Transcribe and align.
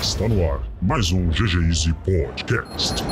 Está 0.00 0.26
no 0.26 0.50
ar 0.50 0.62
mais 0.80 1.12
um 1.12 1.28
GG 1.28 1.68
Easy 1.68 1.92
Podcast. 1.92 3.04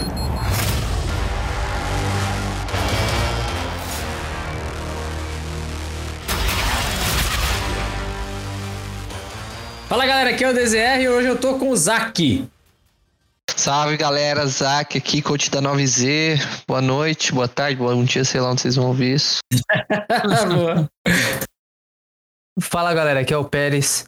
Fala 9.86 10.06
galera, 10.06 10.30
aqui 10.30 10.44
é 10.44 10.50
o 10.50 10.54
DZR 10.54 11.02
e 11.02 11.08
hoje 11.10 11.28
eu 11.28 11.36
tô 11.36 11.58
com 11.58 11.68
o 11.68 11.76
Zac. 11.76 12.48
Salve 13.58 13.96
galera, 13.96 14.46
Zac 14.46 14.96
aqui, 14.96 15.20
coach 15.20 15.50
da 15.50 15.60
9Z. 15.60 16.38
Boa 16.68 16.80
noite, 16.80 17.32
boa 17.32 17.48
tarde, 17.48 17.74
bom 17.74 18.04
dia, 18.04 18.24
sei 18.24 18.40
lá 18.40 18.52
onde 18.52 18.60
vocês 18.60 18.76
vão 18.76 18.86
ouvir 18.86 19.16
isso. 19.16 19.40
Boa. 20.54 20.88
Fala 22.60 22.94
galera, 22.94 23.18
aqui 23.18 23.34
é 23.34 23.36
o 23.36 23.44
Pérez. 23.44 24.04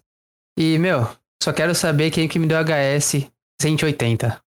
E, 0.56 0.78
meu, 0.78 1.04
só 1.42 1.52
quero 1.52 1.74
saber 1.74 2.12
quem 2.12 2.28
que 2.28 2.38
me 2.38 2.46
deu 2.46 2.58
HS 2.62 3.26
180. 3.60 4.40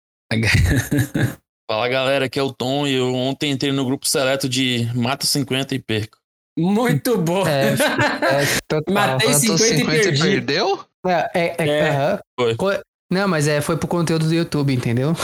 Fala 1.69 1.89
galera, 1.89 2.27
aqui 2.27 2.39
é 2.39 2.43
o 2.45 2.53
Tom 2.53 2.87
e 2.87 2.95
eu 2.95 3.13
ontem 3.13 3.51
entrei 3.51 3.73
no 3.73 3.85
grupo 3.85 4.07
seleto 4.07 4.49
de 4.49 4.89
Mata 4.95 5.27
50 5.27 5.75
e 5.75 5.81
perco. 5.81 6.17
Muito 6.57 7.19
bom. 7.19 7.45
É, 7.45 7.73
é 7.73 8.47
total. 8.69 8.95
Matei 8.95 9.31
Matou 9.31 9.59
50 9.59 9.75
e 9.75 9.85
perdi. 9.85 10.23
perdeu? 10.23 10.85
É, 11.05 11.31
é, 11.35 11.55
é, 11.59 11.69
É. 11.69 11.91
aham. 11.91 12.19
Foi. 12.39 12.57
Não, 13.13 13.29
mas 13.29 13.47
é, 13.47 13.61
foi 13.61 13.77
pro 13.77 13.87
conteúdo 13.87 14.27
do 14.27 14.35
YouTube, 14.35 14.73
entendeu? 14.75 15.15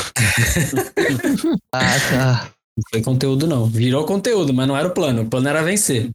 Ah, 1.75 1.81
tá. 2.11 2.51
Não 2.77 2.83
foi 2.91 3.03
conteúdo 3.03 3.47
não, 3.47 3.67
virou 3.67 4.05
conteúdo, 4.05 4.53
mas 4.55 4.67
não 4.69 4.77
era 4.77 4.89
o 4.89 4.93
plano, 4.93 5.23
o 5.23 5.27
plano 5.27 5.49
era 5.49 5.63
vencer. 5.63 6.11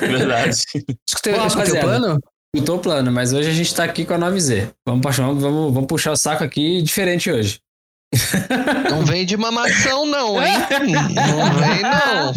Verdade. 0.00 0.56
Escutei, 1.08 1.34
Bom, 1.34 1.46
escutei 1.46 1.72
o 1.78 1.80
plano? 1.80 2.18
Escutou 2.54 2.76
o 2.76 2.80
plano, 2.80 3.12
mas 3.12 3.32
hoje 3.32 3.48
a 3.48 3.52
gente 3.52 3.74
tá 3.74 3.84
aqui 3.84 4.04
com 4.04 4.14
a 4.14 4.18
9Z. 4.18 4.70
Vamos, 4.86 5.02
puxar- 5.02 5.26
vamos, 5.26 5.42
vamos, 5.42 5.74
vamos 5.74 5.86
puxar 5.88 6.12
o 6.12 6.16
saco 6.16 6.42
aqui 6.44 6.82
diferente 6.82 7.30
hoje. 7.30 7.60
Não 8.90 9.04
vem 9.04 9.24
de 9.24 9.36
mamação 9.36 10.04
não, 10.04 10.42
hein? 10.42 10.54
Não 11.14 11.54
vem 11.60 11.82
não. 11.82 12.32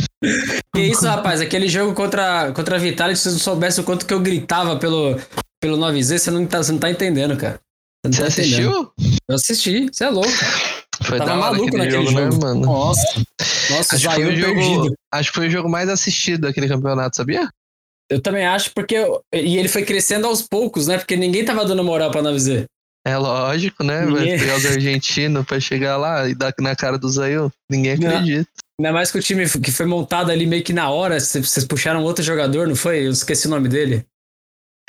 Que 0.76 0.82
isso, 0.84 1.06
rapaz? 1.06 1.42
Aquele 1.42 1.68
jogo 1.68 1.94
contra, 1.94 2.52
contra 2.52 2.76
a 2.76 2.80
Vitality, 2.80 3.18
se 3.20 3.24
você 3.26 3.32
não 3.32 3.40
soubesse 3.40 3.82
o 3.82 3.84
quanto 3.84 4.06
que 4.06 4.14
eu 4.14 4.20
gritava 4.20 4.78
pelo, 4.78 5.20
pelo 5.60 5.78
9Z, 5.78 6.18
você 6.20 6.30
não 6.32 6.46
tá, 6.46 6.62
você 6.62 6.72
não 6.72 6.80
tá 6.80 6.92
entendendo, 6.92 7.36
cara. 7.36 7.60
Você 8.06 8.22
não 8.22 8.28
tá 8.28 8.34
entendendo. 8.34 8.70
assistiu? 8.98 9.20
Eu 9.30 9.36
assisti, 9.36 9.88
você 9.92 10.04
é 10.06 10.10
louco. 10.10 10.30
Foi 11.04 11.18
Tava 11.18 11.36
maluco 11.36 11.68
aquele 11.68 11.78
naquele 11.86 12.06
jogo, 12.06 12.12
jogo. 12.12 12.32
né, 12.32 12.38
mano? 12.42 12.62
Nossa, 12.62 13.24
nossa, 13.72 13.96
Acho 13.96 14.12
foi 14.12 14.26
o 14.26 14.36
jogo, 14.36 14.54
perdido. 14.60 14.94
acho 15.12 15.30
que 15.32 15.36
foi 15.36 15.48
o 15.48 15.52
jogo 15.52 15.70
mais 15.70 15.90
assistido 15.90 16.42
daquele 16.42 16.68
campeonato, 16.68 17.16
sabia? 17.16 17.50
Eu 18.10 18.22
também 18.22 18.46
acho, 18.46 18.72
porque. 18.76 18.96
E 19.34 19.58
ele 19.58 19.68
foi 19.68 19.84
crescendo 19.84 20.28
aos 20.28 20.42
poucos, 20.42 20.88
né? 20.88 20.98
Porque 20.98 21.16
ninguém 21.16 21.44
tava 21.46 21.66
dando 21.66 21.84
moral 21.84 22.12
pra 22.12 22.22
9Z. 22.22 22.66
É 23.06 23.18
lógico, 23.18 23.84
né? 23.84 24.06
Ninguém- 24.06 24.38
pegar 24.38 24.58
os 24.58 24.66
argentinos 24.68 25.46
pra 25.46 25.60
chegar 25.60 25.98
lá 25.98 26.28
e 26.30 26.36
dar 26.36 26.54
na 26.60 26.76
cara 26.76 26.98
do 26.98 27.10
Zayu. 27.10 27.52
Ninguém 27.70 27.98
Não. 27.98 28.10
acredita. 28.10 28.50
Ainda 28.80 28.92
mais 28.94 29.12
que 29.12 29.18
o 29.18 29.22
time 29.22 29.48
que 29.50 29.72
foi 29.72 29.86
montado 29.86 30.32
ali 30.32 30.46
meio 30.46 30.64
que 30.64 30.74
na 30.74 30.90
hora, 30.90 31.20
vocês 31.20 31.64
puxaram 31.66 32.04
outro 32.04 32.24
jogador, 32.24 32.68
não 32.68 32.76
foi? 32.76 33.06
Eu 33.08 33.12
esqueci 33.12 33.48
o 33.48 33.50
nome 33.50 33.68
dele. 33.70 34.06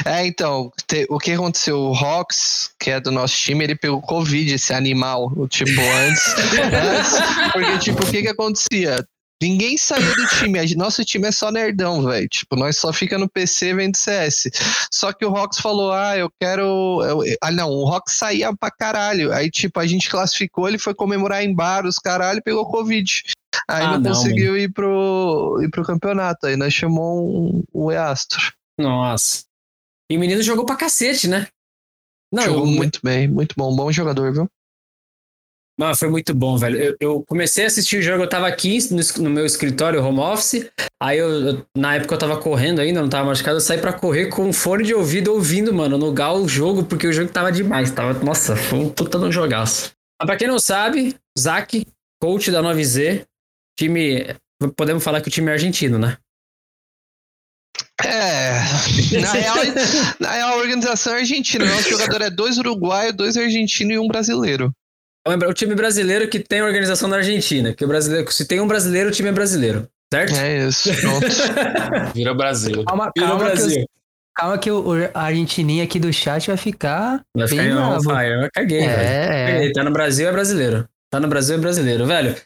É, 0.04 0.26
então, 0.26 0.70
te- 0.86 1.06
o 1.08 1.18
que 1.18 1.32
aconteceu? 1.32 1.78
O 1.78 1.92
Rox, 1.92 2.70
que 2.78 2.90
é 2.90 3.00
do 3.00 3.10
nosso 3.12 3.36
time, 3.36 3.64
ele 3.64 3.76
pegou 3.76 4.02
Covid, 4.02 4.52
esse 4.52 4.72
animal, 4.74 5.30
tipo, 5.48 5.80
antes. 5.80 6.22
antes 6.74 7.52
porque, 7.52 7.78
tipo, 7.78 8.02
o 8.04 8.10
que 8.10 8.22
que 8.22 8.28
acontecia? 8.28 9.06
Ninguém 9.42 9.76
saiu 9.76 10.14
do 10.14 10.26
time. 10.28 10.74
Nosso 10.74 11.04
time 11.04 11.28
é 11.28 11.32
só 11.32 11.50
nerdão, 11.50 12.02
velho. 12.02 12.26
Tipo, 12.28 12.56
nós 12.56 12.78
só 12.78 12.92
fica 12.92 13.18
no 13.18 13.28
PC 13.28 13.74
vendo 13.74 13.96
CS. 13.96 14.44
Só 14.90 15.12
que 15.12 15.24
o 15.24 15.28
Rox 15.30 15.58
falou: 15.58 15.92
Ah, 15.92 16.16
eu 16.16 16.30
quero. 16.40 17.02
eu- 17.02 17.20
Ah, 17.42 17.50
não, 17.50 17.68
o 17.70 17.84
Rox 17.84 18.14
saía 18.16 18.54
pra 18.56 18.70
caralho. 18.70 19.32
Aí, 19.32 19.50
tipo, 19.50 19.78
a 19.80 19.86
gente 19.86 20.08
classificou, 20.08 20.66
ele 20.68 20.78
foi 20.78 20.94
comemorar 20.94 21.42
em 21.44 21.54
bar, 21.54 21.84
os 21.84 21.96
caralho, 21.98 22.42
pegou 22.42 22.64
Covid. 22.70 23.22
Aí 23.68 23.84
Ah, 23.84 23.92
não, 23.92 24.00
não, 24.00 24.10
conseguiu 24.12 24.56
ir 24.56 24.72
pro, 24.72 25.60
ir 25.62 25.68
pro 25.70 25.84
campeonato. 25.84 26.46
Aí 26.46 26.56
nós 26.56 26.72
chamou 26.72 27.28
um, 27.28 27.62
o 27.72 27.90
Eastro. 27.92 28.52
Nossa. 28.78 29.42
E 30.10 30.16
o 30.16 30.20
menino 30.20 30.42
jogou 30.42 30.66
pra 30.66 30.76
cacete, 30.76 31.28
né? 31.28 31.48
Não, 32.32 32.42
Jogou 32.42 32.66
eu- 32.66 32.72
muito 32.72 33.00
bem, 33.02 33.28
muito 33.28 33.54
bom. 33.56 33.74
Bom 33.74 33.90
jogador, 33.92 34.32
viu? 34.32 34.48
Mano, 35.78 35.96
foi 35.96 36.08
muito 36.08 36.32
bom, 36.32 36.56
velho. 36.56 36.78
Eu, 36.80 36.96
eu 37.00 37.24
comecei 37.26 37.64
a 37.64 37.66
assistir 37.66 37.98
o 37.98 38.02
jogo, 38.02 38.22
eu 38.22 38.28
tava 38.28 38.46
aqui 38.46 38.78
no, 38.92 39.24
no 39.24 39.30
meu 39.30 39.44
escritório, 39.44 40.04
home 40.04 40.20
office. 40.20 40.70
Aí 41.02 41.18
eu, 41.18 41.28
eu- 41.30 41.66
na 41.76 41.96
época 41.96 42.14
eu 42.14 42.18
tava 42.18 42.40
correndo 42.40 42.80
ainda, 42.80 43.00
não 43.02 43.08
tava 43.08 43.26
machucado, 43.28 43.56
eu 43.56 43.60
saí 43.60 43.80
pra 43.80 43.92
correr 43.92 44.28
com 44.28 44.52
fone 44.52 44.84
de 44.84 44.94
ouvido 44.94 45.32
ouvindo, 45.32 45.74
mano, 45.74 45.98
no 45.98 46.12
gal 46.12 46.36
o 46.36 46.48
jogo, 46.48 46.84
porque 46.84 47.06
o 47.08 47.12
jogo 47.12 47.32
tava 47.32 47.50
demais. 47.50 47.90
Tava, 47.90 48.12
nossa, 48.24 48.54
foi 48.54 48.78
um 48.78 48.88
puta 48.90 49.18
de 49.18 49.24
um 49.24 49.32
jogaço. 49.32 49.90
Mas 50.20 50.26
pra 50.26 50.36
quem 50.36 50.46
não 50.46 50.60
sabe, 50.60 51.16
Zac, 51.38 51.84
coach 52.22 52.50
da 52.52 52.62
9Z, 52.62 53.24
time. 53.76 54.26
Podemos 54.76 55.02
falar 55.02 55.20
que 55.20 55.28
o 55.28 55.30
time 55.30 55.50
é 55.50 55.54
argentino, 55.54 55.98
né? 55.98 56.16
É, 58.02 58.52
na 59.20 59.32
real, 59.32 59.56
na 60.20 60.30
real, 60.32 60.48
a 60.54 60.56
organização 60.56 61.14
é 61.14 61.18
argentina. 61.20 61.64
Nosso 61.64 61.88
jogador 61.90 62.22
é 62.22 62.30
dois 62.30 62.58
uruguaios, 62.58 63.14
dois 63.14 63.36
argentinos 63.36 63.94
e 63.94 63.98
um 63.98 64.08
brasileiro. 64.08 64.72
É 65.26 65.46
o 65.46 65.54
time 65.54 65.74
brasileiro 65.74 66.28
que 66.28 66.38
tem 66.40 66.60
a 66.60 66.64
organização 66.66 67.08
da 67.08 67.16
Argentina. 67.16 67.72
Que 67.72 67.84
o 67.84 67.88
brasileiro, 67.88 68.30
se 68.30 68.46
tem 68.46 68.60
um 68.60 68.66
brasileiro, 68.66 69.08
o 69.08 69.12
time 69.12 69.28
é 69.28 69.32
brasileiro. 69.32 69.88
Certo? 70.12 70.34
É 70.36 70.66
isso, 70.68 70.90
pronto. 71.00 71.26
Vira 72.14 72.34
Brasil. 72.34 72.84
Calma, 72.84 73.10
Vira 73.16 73.28
calma, 73.28 73.44
que, 73.44 73.50
Brasil. 73.52 73.80
os- 73.80 73.86
calma 74.34 74.58
que 74.58 74.70
o, 74.70 74.80
o- 74.86 75.10
a 75.14 75.22
argentininha 75.22 75.84
aqui 75.84 75.98
do 75.98 76.12
chat 76.12 76.46
vai 76.48 76.56
ficar 76.58 77.22
Vai 77.34 77.48
ficar 77.48 77.62
on 77.62 77.98
bravo. 78.00 78.02
fire. 78.10 78.42
Eu 78.44 78.48
caguei, 78.52 78.80
velho. 78.80 78.92
É, 79.00 79.50
é. 79.60 79.64
Ele 79.64 79.72
Tá 79.72 79.82
no 79.82 79.90
Brasil, 79.92 80.28
é 80.28 80.32
brasileiro. 80.32 80.86
Tá 81.10 81.18
no 81.20 81.28
Brasil, 81.28 81.54
é 81.54 81.58
brasileiro. 81.58 82.06
Velho, 82.06 82.36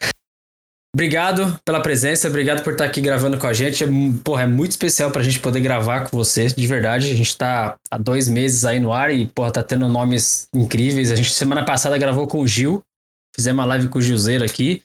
obrigado 0.99 1.57
pela 1.65 1.81
presença, 1.81 2.27
obrigado 2.27 2.65
por 2.65 2.73
estar 2.73 2.85
aqui 2.85 3.01
gravando 3.01 3.39
com 3.39 3.47
a 3.47 3.53
gente. 3.53 3.85
É, 3.85 3.87
porra, 4.25 4.43
é 4.43 4.47
muito 4.49 4.73
especial 4.73 5.13
pra 5.13 5.23
gente 5.23 5.39
poder 5.39 5.61
gravar 5.61 6.01
com 6.11 6.17
você, 6.17 6.47
de 6.49 6.67
verdade. 6.67 7.09
A 7.11 7.15
gente 7.15 7.37
tá 7.37 7.77
há 7.89 7.97
dois 7.97 8.29
meses 8.29 8.65
aí 8.65 8.81
no 8.81 8.93
ar 8.93 9.15
e, 9.15 9.27
porra, 9.29 9.53
tá 9.53 9.63
tendo 9.63 9.89
nomes 9.89 10.49
incríveis. 10.53 11.13
A 11.13 11.15
gente, 11.17 11.33
semana 11.33 11.65
passada, 11.65 11.97
gravou 11.97 12.27
com 12.27 12.41
o 12.41 12.47
Gil. 12.49 12.83
Fizemos 13.37 13.61
uma 13.61 13.65
live 13.69 13.87
com 13.89 14.01
o 14.01 14.03
Gilzeiro 14.03 14.45
aqui. 14.45 14.83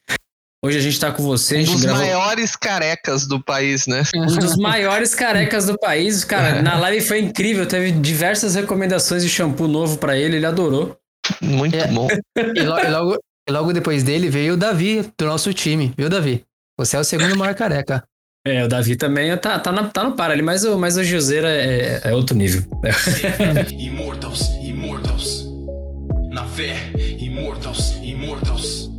Hoje 0.64 0.78
a 0.78 0.82
gente 0.82 1.00
tá 1.00 1.12
com 1.12 1.24
você. 1.24 1.58
A 1.58 1.60
Um 1.62 1.64
dos 1.66 1.82
gravou 1.82 2.02
maiores 2.06 2.56
carecas 2.56 3.26
do 3.28 3.44
país, 3.44 3.88
né? 3.88 4.04
um 4.16 4.28
dos 4.38 4.56
maiores 4.56 5.16
carecas 5.16 5.66
do 5.66 5.78
país. 5.80 6.24
Cara, 6.24 6.62
na 6.62 6.78
live 6.78 7.02
foi 7.06 7.20
incrível. 7.22 7.66
Teve 7.66 7.92
diversas 7.92 8.54
recomendações 8.54 9.24
de 9.24 9.30
shampoo 9.30 9.68
novo 9.68 9.98
pra 9.98 10.16
ele, 10.16 10.36
ele 10.38 10.46
adorou. 10.46 10.96
Muito 11.42 11.76
É. 11.76 11.88
bom. 11.88 12.08
E, 12.38 12.62
lo- 12.62 12.80
e 12.80 12.88
logo, 12.90 13.18
e 13.48 13.52
logo 13.52 13.74
depois 13.74 14.04
dele 14.04 14.30
veio 14.30 14.54
o 14.54 14.58
Davi, 14.58 15.02
do 15.18 15.26
nosso 15.26 15.54
time. 15.54 15.94
Viu, 15.98 16.10
Davi? 16.10 16.44
Você 16.78 16.96
é 16.96 17.00
o 17.00 17.04
segundo 17.04 17.36
maior 17.38 17.54
careca. 17.56 18.04
É, 18.46 18.64
o 18.66 18.68
Davi 18.68 18.96
também 18.98 19.36
tá, 19.38 19.58
tá, 19.60 19.72
na- 19.72 19.90
tá 19.90 20.04
no 20.04 20.14
par 20.16 20.30
ali, 20.32 20.42
mas 20.42 20.64
o, 20.66 20.78
mas 20.78 20.98
o 20.98 21.04
Gilzeiro 21.04 21.48
é, 21.48 22.02
é 22.04 22.14
outro 22.14 22.36
nível. 22.36 22.62
Immortals, 23.78 24.42
Immortals. 24.62 25.46
Na 26.30 26.46
fé, 26.46 26.76
Immortals, 27.20 27.94
Immortals. 28.02 28.90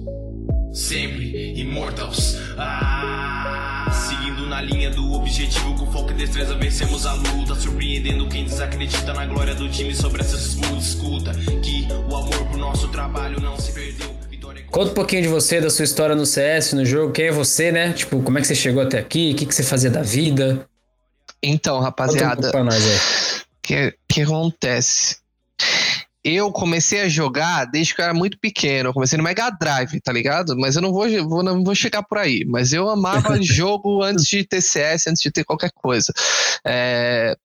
Sempre 0.73 1.53
Immortals. 1.61 2.37
Ah, 2.57 3.87
seguindo 3.93 4.47
na 4.47 4.61
linha 4.63 4.91
do 4.91 5.13
objetivo, 5.13 5.75
com 5.77 5.91
foco 5.93 6.11
e 6.13 6.15
destreza 6.15 6.55
vencemos 6.55 7.05
a 7.07 7.13
luta. 7.15 7.55
Surpreendendo 7.55 8.27
quem 8.29 8.45
desacredita 8.45 9.13
na 9.13 9.27
glória 9.27 9.55
do 9.55 9.69
time 9.69 9.95
sobre 9.95 10.23
essas 10.23 10.41
escutas. 10.47 10.85
Escuta 10.87 11.33
que 11.35 11.87
o 12.11 12.17
amor 12.17 12.47
pro 12.49 12.59
nosso 12.59 12.89
trabalho 12.89 13.41
não 13.41 13.59
se 13.59 13.73
perdeu. 13.73 14.15
Conta 14.75 14.91
um 14.91 14.95
pouquinho 14.95 15.23
de 15.23 15.29
você, 15.29 15.61
da 15.61 15.71
sua 15.71 15.85
história 15.85 16.17
no 16.17 16.27
CS, 16.27 16.73
no 16.73 16.85
jogo. 16.85 17.13
Quem 17.13 17.27
é 17.27 17.31
você, 17.33 17.71
né? 17.71 17.93
Tipo, 17.93 18.21
como 18.23 18.39
é 18.39 18.41
que 18.41 18.47
você 18.49 18.57
chegou 18.57 18.83
até 18.83 18.99
aqui? 18.99 19.31
O 19.33 19.37
que, 19.37 19.47
que 19.47 19.55
você 19.55 19.63
fazia 19.63 19.89
da 19.89 20.03
vida? 20.03 20.69
Então, 21.41 21.75
Conta 21.77 21.81
um 21.81 21.85
rapaziada, 21.85 22.65
nós 22.65 22.85
aí. 22.85 22.97
o 22.97 23.45
que, 23.63 23.95
que 24.09 24.23
acontece? 24.23 25.19
Eu 26.25 26.51
comecei 26.51 27.03
a 27.03 27.09
jogar 27.09 27.67
desde 27.67 27.95
que 27.95 28.01
eu 28.01 28.05
era 28.05 28.15
muito 28.15 28.37
pequeno. 28.41 28.89
Eu 28.89 28.93
comecei 28.93 29.17
no 29.17 29.23
Mega 29.23 29.49
Drive, 29.51 30.01
tá 30.01 30.11
ligado? 30.13 30.57
Mas 30.59 30.75
eu 30.75 30.83
não 30.83 30.91
vou, 30.93 31.07
vou- 31.29 31.43
não 31.45 31.63
vou 31.63 31.75
chegar 31.77 32.03
por 32.03 32.19
aí. 32.19 32.45
Mas 32.45 32.73
eu 32.73 32.91
amava 32.91 33.39
jogo 33.43 34.03
antes 34.03 34.25
de 34.25 34.43
ter 34.43 34.61
CS, 34.61 35.07
antes 35.07 35.23
de 35.23 35.31
ter 35.31 35.45
qualquer 35.45 35.71
coisa. 35.73 36.13
É, 36.67 37.37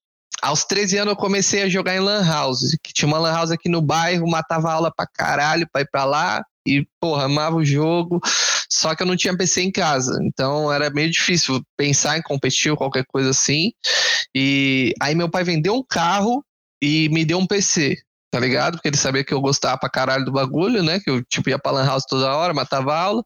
aos 0.41 0.63
13 0.63 0.97
anos 0.97 1.11
eu 1.11 1.17
comecei 1.17 1.61
a 1.61 1.69
jogar 1.69 1.95
em 1.95 1.99
Lan 1.99 2.25
House. 2.25 2.75
Que 2.81 2.91
tinha 2.91 3.07
uma 3.07 3.19
Lan 3.19 3.33
House 3.33 3.51
aqui 3.51 3.69
no 3.69 3.81
bairro, 3.83 4.27
matava 4.27 4.71
aula 4.71 4.91
pra 4.95 5.05
caralho 5.05 5.67
pra 5.71 5.81
ir 5.81 5.89
pra 5.91 6.05
lá. 6.05 6.43
E, 6.77 6.87
porra, 6.99 7.25
amava 7.25 7.55
o 7.55 7.65
jogo. 7.65 8.21
Só 8.71 8.95
que 8.95 9.01
eu 9.03 9.07
não 9.07 9.15
tinha 9.17 9.35
PC 9.35 9.61
em 9.63 9.71
casa. 9.71 10.19
Então 10.23 10.71
era 10.71 10.89
meio 10.89 11.09
difícil 11.09 11.61
pensar 11.77 12.17
em 12.17 12.21
competir 12.21 12.71
ou 12.71 12.77
qualquer 12.77 13.05
coisa 13.07 13.31
assim. 13.31 13.71
E 14.35 14.93
aí 15.01 15.15
meu 15.15 15.29
pai 15.29 15.43
vendeu 15.43 15.73
um 15.75 15.83
carro 15.83 16.43
e 16.81 17.09
me 17.09 17.25
deu 17.25 17.39
um 17.39 17.47
PC. 17.47 17.97
tá 18.31 18.39
ligado? 18.39 18.73
Porque 18.73 18.87
ele 18.87 18.97
sabia 18.97 19.23
que 19.23 19.33
eu 19.33 19.41
gostava 19.41 19.77
pra 19.77 19.89
caralho 19.89 20.23
do 20.23 20.31
bagulho, 20.31 20.83
né? 20.83 20.99
Que 20.99 21.09
eu, 21.09 21.23
tipo, 21.25 21.49
ia 21.49 21.57
pra 21.57 21.71
Lan 21.71 21.85
House 21.85 22.05
toda 22.07 22.35
hora, 22.35 22.53
matava 22.53 22.95
aula, 22.95 23.23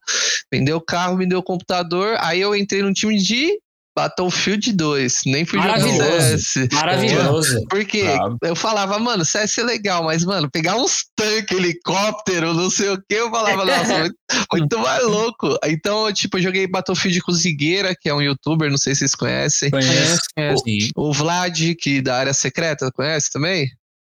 vendeu 0.51 0.77
o 0.77 0.81
carro, 0.81 1.17
me 1.17 1.25
deu 1.27 1.39
o 1.39 1.43
computador. 1.43 2.15
Aí 2.19 2.39
eu 2.39 2.55
entrei 2.55 2.81
num 2.81 2.93
time 2.93 3.17
de 3.17 3.59
Battlefield 3.95 4.73
2, 4.73 5.21
nem 5.27 5.45
fui 5.45 5.59
jogar 5.59 5.79
Maravilhoso. 5.79 6.37
CS. 6.37 6.67
Maravilhoso. 6.71 7.63
Porque 7.69 8.03
Brabo. 8.03 8.37
eu 8.41 8.55
falava, 8.55 8.97
mano, 8.99 9.23
CS 9.23 9.57
é 9.59 9.63
legal, 9.63 10.03
mas, 10.03 10.23
mano, 10.23 10.49
pegar 10.51 10.75
uns 10.77 11.05
tanques, 11.15 11.57
helicóptero, 11.57 12.53
não 12.53 12.69
sei 12.69 12.89
o 12.89 12.97
que, 12.97 13.15
eu 13.15 13.29
falava, 13.29 13.65
nossa, 13.65 13.99
muito, 13.99 14.15
muito 14.51 14.79
mais 14.79 15.03
louco. 15.03 15.57
Então, 15.65 16.07
eu, 16.07 16.13
tipo, 16.13 16.37
eu 16.37 16.41
joguei 16.41 16.67
Battlefield 16.67 17.21
com 17.21 17.31
o 17.31 17.35
Zigueira, 17.35 17.95
que 17.99 18.09
é 18.09 18.13
um 18.13 18.21
youtuber, 18.21 18.69
não 18.69 18.77
sei 18.77 18.93
se 18.95 18.99
vocês 18.99 19.15
conhecem. 19.15 19.69
Conheço. 19.69 20.21
É, 20.35 20.55
Sim, 20.57 20.89
O 20.95 21.13
Vlad, 21.13 21.59
que 21.79 22.01
da 22.01 22.17
área 22.17 22.33
secreta, 22.33 22.91
conhece 22.91 23.29
também? 23.31 23.67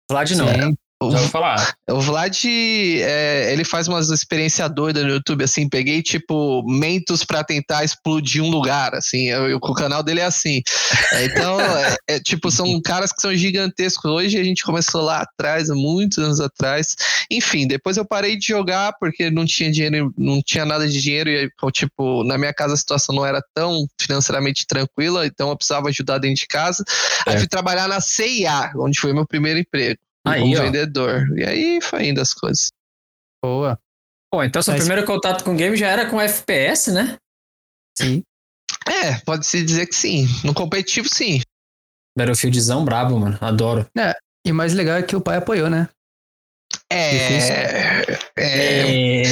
Vlad 0.09 0.31
não. 0.31 0.47
sim. 0.47 0.75
O, 1.07 1.11
já 1.11 1.19
vou 1.19 1.27
falar. 1.29 1.75
o 1.89 1.99
Vlad, 2.01 2.45
é, 2.45 3.51
ele 3.51 3.63
faz 3.63 3.87
umas 3.87 4.09
experiências 4.09 4.69
doidas 4.73 5.03
no 5.03 5.09
YouTube, 5.09 5.43
assim, 5.43 5.67
peguei, 5.69 6.01
tipo, 6.01 6.63
mentos 6.67 7.23
pra 7.23 7.43
tentar 7.43 7.83
explodir 7.83 8.43
um 8.43 8.49
lugar, 8.49 8.93
assim, 8.95 9.27
eu- 9.29 9.49
eu- 9.49 9.57
o 9.61 9.73
canal 9.73 10.01
dele 10.03 10.19
é 10.21 10.25
assim. 10.25 10.61
É, 11.13 11.25
Então, 11.25 11.57
é, 12.07 12.15
é, 12.15 12.19
tipo, 12.19 12.49
são 12.51 12.79
caras 12.81 13.11
que 13.11 13.21
são 13.21 13.33
gigantescos 13.35 14.09
hoje, 14.09 14.37
a 14.39 14.43
gente 14.43 14.63
começou 14.63 15.01
lá 15.01 15.21
atrás, 15.21 15.69
há 15.69 15.75
muitos 15.75 16.17
anos 16.17 16.39
atrás. 16.39 16.95
Enfim, 17.31 17.67
depois 17.67 17.97
eu 17.97 18.05
parei 18.05 18.37
de 18.37 18.47
jogar 18.47 18.93
porque 18.99 19.29
não 19.31 19.45
tinha 19.45 19.71
dinheiro, 19.71 20.13
não 20.17 20.41
tinha 20.41 20.65
nada 20.65 20.87
de 20.87 21.01
dinheiro 21.01 21.29
e, 21.29 21.49
tipo, 21.71 22.23
na 22.23 22.37
minha 22.37 22.53
casa 22.53 22.73
a 22.73 22.77
situação 22.77 23.15
não 23.15 23.25
era 23.25 23.41
tão 23.53 23.85
financeiramente 23.99 24.65
tranquila, 24.67 25.25
então 25.25 25.49
eu 25.49 25.57
precisava 25.57 25.89
ajudar 25.89 26.17
dentro 26.19 26.37
de 26.41 26.47
casa. 26.47 26.83
Aí 27.27 27.35
É. 27.35 27.37
fui 27.39 27.47
trabalhar 27.47 27.87
na 27.87 27.99
CIA, 27.99 28.71
onde 28.77 28.99
foi 28.99 29.13
meu 29.13 29.25
primeiro 29.25 29.59
emprego. 29.59 29.99
Aí, 30.25 30.41
como 30.41 30.57
ó. 30.57 30.61
vendedor. 30.61 31.37
E 31.37 31.43
aí 31.45 31.81
foi 31.81 32.07
indo 32.07 32.21
as 32.21 32.33
coisas. 32.33 32.69
Boa. 33.43 33.79
Pô, 34.31 34.43
então 34.43 34.61
seu 34.61 34.73
Mas- 34.73 34.83
primeiro 34.83 35.05
contato 35.05 35.43
com 35.43 35.55
game 35.55 35.75
já 35.77 35.87
era 35.87 36.09
com 36.09 36.19
FPS, 36.19 36.91
né? 36.91 37.17
Sim. 37.97 38.23
É, 38.87 39.19
pode-se 39.25 39.63
dizer 39.63 39.85
que 39.87 39.95
sim. 39.95 40.25
No 40.43 40.53
competitivo, 40.53 41.07
sim. 41.07 41.41
Battlefieldzão 42.17 42.83
brabo, 42.83 43.19
mano. 43.19 43.37
Adoro. 43.41 43.87
E 44.45 44.51
o 44.51 44.55
mais 44.55 44.73
legal 44.73 44.97
é 44.97 45.03
que 45.03 45.15
o 45.15 45.21
pai 45.21 45.37
apoiou, 45.37 45.69
né? 45.69 45.89
É. 46.91 47.15
É. 47.15 48.19
É. 48.37 49.23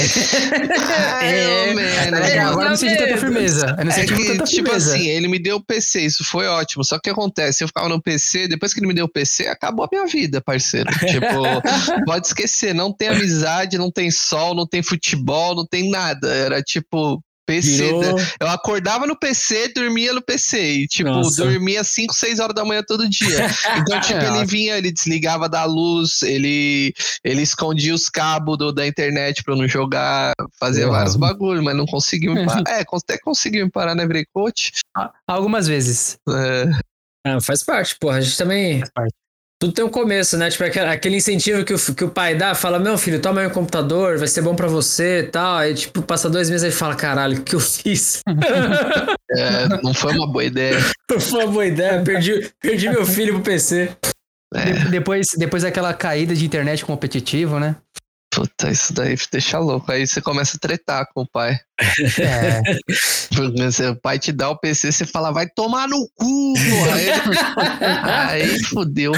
É, 1.22 1.74
man, 1.74 1.82
É, 1.82 2.36
é, 2.36 2.40
agora 2.40 2.66
eu 2.68 2.70
não 2.72 2.78
senti 2.78 2.98
tanta 2.98 3.18
firmeza. 3.18 3.76
Eu 3.78 3.86
não 3.86 3.92
É 3.92 3.96
senti 3.96 4.14
que, 4.16 4.26
tanta 4.26 4.44
tipo 4.46 4.66
firmeza. 4.70 4.96
assim, 4.96 5.08
ele 5.08 5.28
me 5.28 5.40
deu 5.40 5.58
o 5.58 5.64
PC, 5.64 6.02
isso 6.02 6.24
foi 6.24 6.48
ótimo. 6.48 6.84
Só 6.84 6.96
que 6.96 7.00
o 7.00 7.02
que 7.04 7.10
acontece? 7.12 7.64
Eu 7.64 7.68
ficava 7.68 7.88
no 7.90 8.02
PC, 8.02 8.48
depois 8.48 8.74
que 8.74 8.80
ele 8.80 8.88
me 8.88 8.94
deu 8.94 9.06
o 9.06 9.10
PC, 9.12 9.48
acabou 9.48 9.86
a 9.86 9.90
minha 9.92 10.06
vida, 10.08 10.42
parceiro. 10.42 10.90
Tipo, 11.08 12.06
pode 12.06 12.28
esquecer, 12.28 12.74
não 12.74 12.92
tem 12.92 13.10
amizade, 13.10 13.78
não 13.78 13.92
tem 13.92 14.10
sol, 14.10 14.56
não 14.56 14.68
tem 14.68 14.82
futebol, 14.82 15.56
não 15.56 15.66
tem 15.66 15.90
nada. 15.90 16.34
Era 16.34 16.62
tipo. 16.62 17.22
PC, 17.46 17.84
Virou. 17.86 18.16
eu 18.40 18.48
acordava 18.48 19.06
no 19.06 19.18
PC, 19.18 19.70
dormia 19.74 20.14
no 20.14 20.22
PC. 20.22 20.62
E, 20.74 20.88
tipo, 20.88 21.10
Nossa. 21.10 21.44
dormia 21.44 21.84
5, 21.84 22.14
6 22.14 22.40
horas 22.40 22.56
da 22.56 22.64
manhã 22.64 22.82
todo 22.88 23.10
dia. 23.10 23.48
Então, 23.78 24.00
tipo, 24.02 24.20
ele 24.20 24.46
vinha, 24.46 24.78
ele 24.78 24.92
desligava 24.92 25.50
da 25.50 25.66
luz, 25.66 26.22
ele, 26.22 26.94
ele 27.24 27.42
escondia 27.42 27.94
os 27.94 28.10
cabos 28.10 28.58
do- 28.58 28.72
da 28.72 28.88
internet 28.88 29.44
pra 29.44 29.54
eu 29.54 29.58
não 29.58 29.68
jogar, 29.68 30.34
fazia 30.60 30.88
vários 30.88 31.16
bagulhos, 31.16 31.64
mas 31.64 31.76
não 31.76 31.86
conseguiu 31.86 32.34
me 32.34 32.46
parar. 32.46 32.64
É, 32.70 32.82
até 32.82 33.18
conseguiu 33.18 33.66
me 33.66 33.72
parar, 33.72 33.94
né? 33.96 34.08
Coach. 34.34 34.72
Algumas 35.28 35.68
vezes. 35.68 36.18
É, 36.30 36.66
Ah, 37.26 37.42
faz 37.42 37.64
parte, 37.64 37.98
porra. 38.00 38.18
A 38.18 38.22
gente 38.22 38.38
também. 38.38 38.84
Tudo 39.64 39.72
tem 39.72 39.86
um 39.86 39.90
começo, 39.90 40.36
né? 40.38 40.50
Tipo, 40.50 40.66
aquele- 40.66 41.16
incentivo 41.16 41.64
que 41.64 41.74
o, 41.74 41.96
que 41.96 42.04
o 42.04 42.10
pai 42.10 42.36
dá, 42.36 42.54
fala: 42.54 42.78
Meu 42.80 42.98
filho, 42.98 43.22
toma 43.22 43.40
aí 43.40 43.48
um 43.48 43.50
computador, 43.50 44.18
vai 44.18 44.28
ser 44.28 44.42
bom 44.42 44.54
pra 44.54 44.68
você 44.68 45.20
e 45.20 45.24
tal. 45.24 45.56
Aí, 45.56 45.74
tipo, 45.74 46.02
passa 46.02 46.30
dois 46.30 46.50
meses 46.50 46.74
e 46.74 46.78
fala: 46.78 46.96
Caralho, 46.96 47.40
o 47.40 47.44
que 47.44 47.56
eu 47.56 47.62
fiz? 47.62 48.20
é, 49.32 49.68
não 49.82 49.94
foi 49.94 50.12
uma 50.18 50.28
boa 50.28 50.44
ideia. 50.44 50.78
Não 51.10 51.20
foi 51.20 51.46
uma 51.46 51.52
boa 51.54 51.66
ideia, 51.66 52.02
perdi, 52.02 52.52
perdi 52.60 52.90
meu 52.90 53.06
filho 53.06 53.36
pro 53.36 53.44
PC. 53.44 53.90
É, 54.56 54.72
De- 54.72 54.90
depois, 54.90 55.28
depois 55.38 55.62
daquela 55.64 55.94
caída 55.94 56.34
de 56.36 56.44
internet 56.44 56.84
competitivo, 56.84 57.60
né? 57.60 57.76
puta, 58.34 58.72
isso 58.72 58.92
daí 58.94 59.16
deixa 59.32 59.60
louco. 59.60 59.92
Aí 59.92 60.08
você 60.08 60.20
começa 60.20 60.58
a 60.58 60.60
tretar 60.60 61.08
com 61.14 61.22
o 61.22 61.30
pai. 61.30 61.58
É. 62.20 62.62
O 63.92 63.96
pai 63.96 64.20
te 64.20 64.32
dá 64.32 64.50
o 64.50 64.58
PC, 64.58 64.92
você 64.92 65.06
fala, 65.06 65.32
vai 65.32 65.48
tomar 65.48 65.88
no 65.88 66.08
cu, 66.16 66.54
porra. 66.54 66.96
Aí, 68.30 68.42
aí 68.46 68.64
fodeu. 68.66 69.12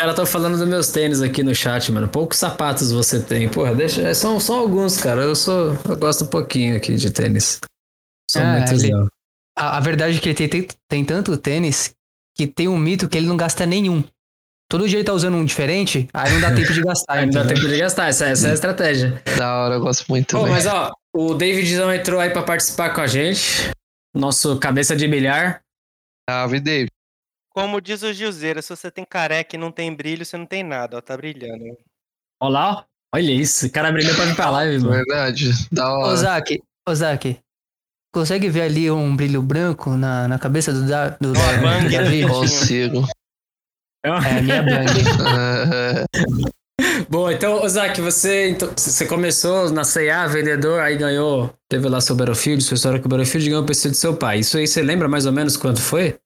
Ela 0.00 0.14
tá 0.14 0.24
falando 0.24 0.56
dos 0.56 0.68
meus 0.68 0.88
tênis 0.92 1.20
aqui 1.20 1.42
no 1.42 1.54
chat, 1.54 1.90
mano. 1.90 2.08
Poucos 2.08 2.38
sapatos 2.38 2.92
você 2.92 3.20
tem. 3.20 3.48
Porra, 3.48 3.74
deixa. 3.74 4.02
é, 4.02 4.14
São, 4.14 4.38
são 4.38 4.56
alguns, 4.60 4.96
cara. 4.96 5.22
Eu 5.22 5.34
sou. 5.34 5.76
Eu 5.88 5.96
gosto 5.96 6.24
um 6.24 6.28
pouquinho 6.28 6.76
aqui 6.76 6.94
de 6.94 7.10
tênis. 7.10 7.58
Sou 8.30 8.40
Ah, 8.40 8.58
muito 8.58 8.72
ele-. 8.74 9.08
A, 9.58 9.76
a 9.76 9.80
verdade 9.80 10.16
é 10.16 10.20
que 10.20 10.28
ele 10.28 10.34
tem, 10.36 10.48
tem, 10.48 10.68
tem 10.88 11.04
tanto 11.04 11.36
tênis 11.36 11.90
que 12.36 12.46
tem 12.46 12.68
um 12.68 12.78
mito 12.78 13.08
que 13.08 13.18
ele 13.18 13.26
não 13.26 13.36
gasta 13.36 13.66
nenhum. 13.66 14.04
Todo 14.70 14.86
dia 14.88 14.98
ele 14.98 15.04
tá 15.06 15.14
usando 15.14 15.34
um 15.34 15.44
diferente, 15.44 16.06
aí 16.12 16.30
não 16.30 16.40
dá 16.42 16.54
tempo 16.54 16.72
de 16.72 16.82
gastar. 16.82 17.14
Aí 17.18 17.24
não 17.26 17.32
dá 17.32 17.44
tempo 17.46 17.66
de 17.66 17.78
gastar, 17.78 18.08
essa, 18.08 18.26
essa 18.26 18.48
é 18.48 18.50
a 18.50 18.54
estratégia. 18.54 19.22
Da 19.38 19.64
hora, 19.64 19.74
eu 19.76 19.80
gosto 19.80 20.04
muito. 20.10 20.36
Pô, 20.36 20.46
mas 20.46 20.66
ó, 20.66 20.92
o 21.16 21.32
Davidzão 21.34 21.92
entrou 21.92 22.20
aí 22.20 22.28
pra 22.28 22.42
participar 22.42 22.90
com 22.90 23.00
a 23.00 23.06
gente. 23.06 23.70
Nosso 24.14 24.58
cabeça 24.58 24.94
de 24.94 25.08
milhar. 25.08 25.62
Salve, 26.28 26.60
David. 26.60 26.90
Como 27.58 27.80
diz 27.80 28.04
o 28.04 28.12
Gilzeira, 28.12 28.62
se 28.62 28.68
você 28.68 28.88
tem 28.88 29.04
careca 29.04 29.56
e 29.56 29.58
não 29.58 29.72
tem 29.72 29.92
brilho, 29.92 30.24
você 30.24 30.36
não 30.36 30.46
tem 30.46 30.62
nada, 30.62 30.96
ó, 30.96 31.00
tá 31.00 31.16
brilhando. 31.16 31.76
Olha 32.40 32.52
lá, 32.52 32.70
ó. 32.72 32.84
Olha 33.16 33.32
isso. 33.32 33.66
O 33.66 33.70
cara 33.70 33.90
brilhou 33.90 34.14
pra 34.14 34.26
vir 34.26 34.36
pra 34.36 34.50
live, 34.50 34.78
mano. 34.78 34.92
Verdade. 34.92 35.50
Da 35.72 35.92
Ô, 35.92 36.02
hora. 36.02 36.16
Zaki, 36.16 36.62
ô, 36.88 36.94
Zaki, 36.94 37.40
consegue 38.14 38.48
ver 38.48 38.62
ali 38.62 38.88
um 38.88 39.16
brilho 39.16 39.42
branco 39.42 39.90
na, 39.96 40.28
na 40.28 40.38
cabeça 40.38 40.72
do, 40.72 40.86
da, 40.86 41.08
do, 41.08 41.32
da, 41.32 41.56
do 41.56 41.62
bang, 41.62 41.90
Davi? 41.90 42.28
Consigo. 42.28 43.08
É 44.04 44.10
a 44.10 44.40
minha 44.40 44.62
bang. 44.62 44.92
É, 45.26 46.04
Bom, 47.10 47.28
então, 47.28 47.60
Ozaki, 47.60 48.00
você, 48.00 48.50
então, 48.50 48.70
você 48.76 49.04
começou 49.04 49.68
na 49.70 49.82
CA, 49.82 50.28
vendedor, 50.28 50.78
aí 50.78 50.96
ganhou, 50.96 51.52
teve 51.68 51.88
lá 51.88 52.00
seu 52.00 52.14
Battlefield, 52.14 52.62
sua 52.62 52.76
história 52.76 53.00
com 53.00 53.06
o 53.06 53.08
Battlefield, 53.08 53.48
ganhou 53.48 53.64
o 53.64 53.66
PC 53.66 53.90
do 53.90 53.96
seu 53.96 54.14
pai. 54.14 54.38
Isso 54.38 54.56
aí 54.56 54.66
você 54.68 54.80
lembra 54.80 55.08
mais 55.08 55.26
ou 55.26 55.32
menos 55.32 55.56
quanto 55.56 55.82
foi? 55.82 56.16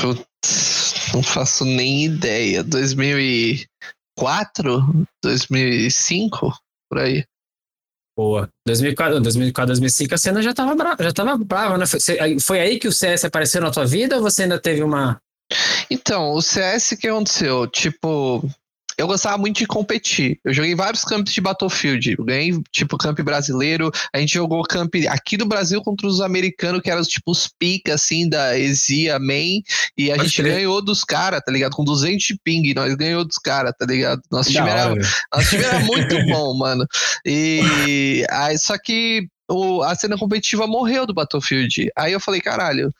Putz, 0.00 1.12
não 1.12 1.22
faço 1.22 1.64
nem 1.64 2.04
ideia. 2.04 2.64
2004? 2.64 5.06
2005? 5.22 6.52
Por 6.90 6.98
aí. 6.98 7.24
Boa. 8.16 8.48
2004, 8.66 9.20
2004 9.20 9.68
2005 9.68 10.14
a 10.14 10.18
cena 10.18 10.42
já 10.42 10.52
tava 10.52 10.74
brava, 10.74 11.00
já 11.02 11.12
tava 11.12 11.38
brava, 11.38 11.78
né? 11.78 11.86
Foi, 11.86 12.00
foi 12.40 12.60
aí 12.60 12.78
que 12.78 12.88
o 12.88 12.92
CS 12.92 13.24
apareceu 13.24 13.62
na 13.62 13.70
tua 13.70 13.86
vida 13.86 14.16
ou 14.16 14.22
você 14.22 14.42
ainda 14.42 14.58
teve 14.58 14.82
uma... 14.82 15.18
Então, 15.90 16.32
o 16.32 16.42
CS 16.42 16.96
que 17.00 17.08
aconteceu? 17.08 17.66
Tipo, 17.66 18.44
eu 19.00 19.06
gostava 19.06 19.38
muito 19.38 19.58
de 19.58 19.66
competir. 19.66 20.38
Eu 20.44 20.52
joguei 20.52 20.74
vários 20.74 21.04
campos 21.04 21.32
de 21.32 21.40
Battlefield. 21.40 22.16
Eu 22.18 22.24
ganhei, 22.24 22.52
tipo, 22.70 22.98
camp 22.98 23.18
brasileiro. 23.20 23.90
A 24.14 24.18
gente 24.18 24.34
jogou 24.34 24.62
camp 24.62 24.94
aqui 25.08 25.36
do 25.36 25.46
Brasil 25.46 25.80
contra 25.82 26.06
os 26.06 26.20
americanos, 26.20 26.82
que 26.82 26.90
eram, 26.90 27.02
tipo, 27.02 27.30
os 27.30 27.48
pica, 27.48 27.94
assim, 27.94 28.28
da 28.28 28.58
Exia 28.58 29.18
Main. 29.18 29.62
E 29.96 30.10
a 30.10 30.16
Pode 30.16 30.28
gente 30.28 30.42
crer. 30.42 30.54
ganhou 30.56 30.84
dos 30.84 31.02
caras, 31.02 31.40
tá 31.44 31.50
ligado? 31.50 31.74
Com 31.74 31.82
200 31.84 32.22
de 32.22 32.38
ping, 32.44 32.74
nós 32.74 32.94
ganhou 32.94 33.24
dos 33.24 33.38
caras, 33.38 33.72
tá 33.78 33.86
ligado? 33.86 34.20
Nosso 34.30 34.50
time 34.50 34.68
era 34.68 34.94
nosso 35.32 35.48
time 35.48 35.64
era 35.64 35.80
muito 35.80 36.16
bom, 36.26 36.54
mano. 36.58 36.86
E 37.24 38.26
aí, 38.30 38.58
só 38.58 38.76
que 38.76 39.26
o- 39.50 39.82
a 39.82 39.94
cena 39.94 40.16
competitiva 40.16 40.66
morreu 40.66 41.06
do 41.06 41.12
Battlefield. 41.14 41.90
Aí 41.96 42.12
eu 42.12 42.20
falei, 42.20 42.40
caralho, 42.40 42.88
o 42.88 42.92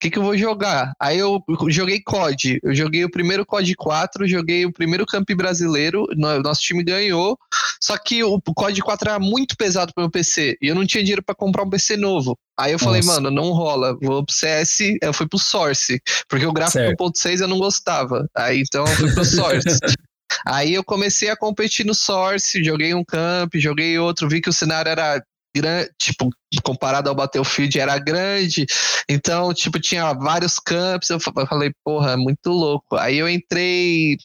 que, 0.00 0.10
que 0.10 0.18
eu 0.18 0.22
vou 0.22 0.36
jogar? 0.36 0.92
Aí 1.00 1.18
eu 1.18 1.42
joguei 1.68 2.00
COD. 2.02 2.60
Eu 2.62 2.74
joguei 2.74 3.04
o 3.04 3.10
primeiro 3.10 3.46
COD 3.46 3.74
4, 3.74 4.26
joguei 4.28 4.66
o 4.66 4.72
primeiro 4.72 5.06
camp 5.06 5.28
brasileiro. 5.32 6.06
no- 6.16 6.40
Nosso 6.42 6.60
time 6.60 6.84
ganhou. 6.84 7.38
Só 7.80 7.96
que 7.96 8.22
o 8.22 8.40
COD 8.40 8.82
4 8.82 9.10
era 9.10 9.18
muito 9.18 9.56
pesado 9.56 9.92
pro 9.94 10.02
meu 10.04 10.10
PC. 10.10 10.56
E 10.60 10.68
eu 10.68 10.74
não 10.74 10.86
tinha 10.86 11.02
dinheiro 11.02 11.22
pra 11.22 11.34
comprar 11.34 11.62
um 11.64 11.70
PC 11.70 11.96
novo. 11.96 12.36
Aí 12.58 12.72
eu 12.72 12.78
falei, 12.78 13.00
Nossa. 13.02 13.20
mano, 13.20 13.34
não 13.34 13.50
rola. 13.52 13.96
Vou 14.02 14.24
pro 14.24 14.34
CS. 14.34 14.96
Eu 15.02 15.12
fui 15.12 15.26
pro 15.26 15.38
Source. 15.38 16.00
Porque 16.28 16.44
o 16.46 16.52
gráfico 16.52 16.78
Certo. 16.78 16.98
1.6 16.98 17.40
eu 17.40 17.48
não 17.48 17.58
gostava. 17.58 18.28
Aí 18.36 18.60
então 18.60 18.84
eu 18.84 18.96
fui 18.96 19.12
pro 19.12 19.24
Source. 19.24 19.64
Aí 20.46 20.74
eu 20.74 20.82
comecei 20.84 21.30
a 21.30 21.36
competir 21.36 21.86
no 21.86 21.94
Source, 21.94 22.62
joguei 22.62 22.92
um 22.92 23.04
camp, 23.04 23.54
joguei 23.54 23.98
outro, 23.98 24.28
vi 24.28 24.40
que 24.40 24.48
o 24.48 24.52
cenário 24.52 24.90
era 24.90 25.22
grande, 25.54 25.90
tipo, 26.00 26.30
comparado 26.62 27.08
ao 27.08 27.14
Battlefield 27.14 27.78
era 27.78 27.98
grande, 27.98 28.66
então, 29.08 29.52
tipo, 29.54 29.78
tinha 29.80 30.12
vários 30.14 30.58
campos, 30.58 31.10
eu 31.10 31.20
fa- 31.20 31.32
eu 31.36 31.46
falei, 31.46 31.72
porra, 31.84 32.12
é 32.12 32.16
muito 32.16 32.50
louco. 32.50 32.96
Aí 32.96 33.18
eu 33.18 33.28
entrei, 33.28 34.16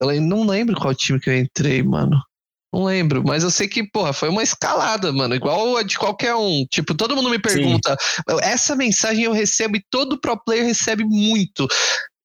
eu 0.00 0.20
não 0.20 0.46
lembro 0.46 0.76
qual 0.76 0.94
time 0.94 1.20
que 1.20 1.28
eu 1.30 1.36
entrei, 1.36 1.82
mano. 1.82 2.22
Não 2.72 2.84
lembro, 2.84 3.24
mas 3.24 3.42
eu 3.42 3.50
sei 3.50 3.66
que, 3.66 3.82
porra, 3.82 4.12
foi 4.12 4.28
uma 4.28 4.42
escalada, 4.42 5.10
mano, 5.10 5.34
igual 5.34 5.78
a 5.78 5.82
de 5.82 5.98
qualquer 5.98 6.34
um. 6.34 6.66
Tipo, 6.70 6.94
todo 6.94 7.16
mundo 7.16 7.30
me 7.30 7.38
pergunta, 7.38 7.96
essa 8.42 8.76
mensagem 8.76 9.24
eu 9.24 9.32
recebo 9.32 9.76
e 9.78 9.84
todo 9.90 10.20
pro 10.20 10.38
player 10.44 10.66
recebe 10.66 11.02
muito. 11.02 11.66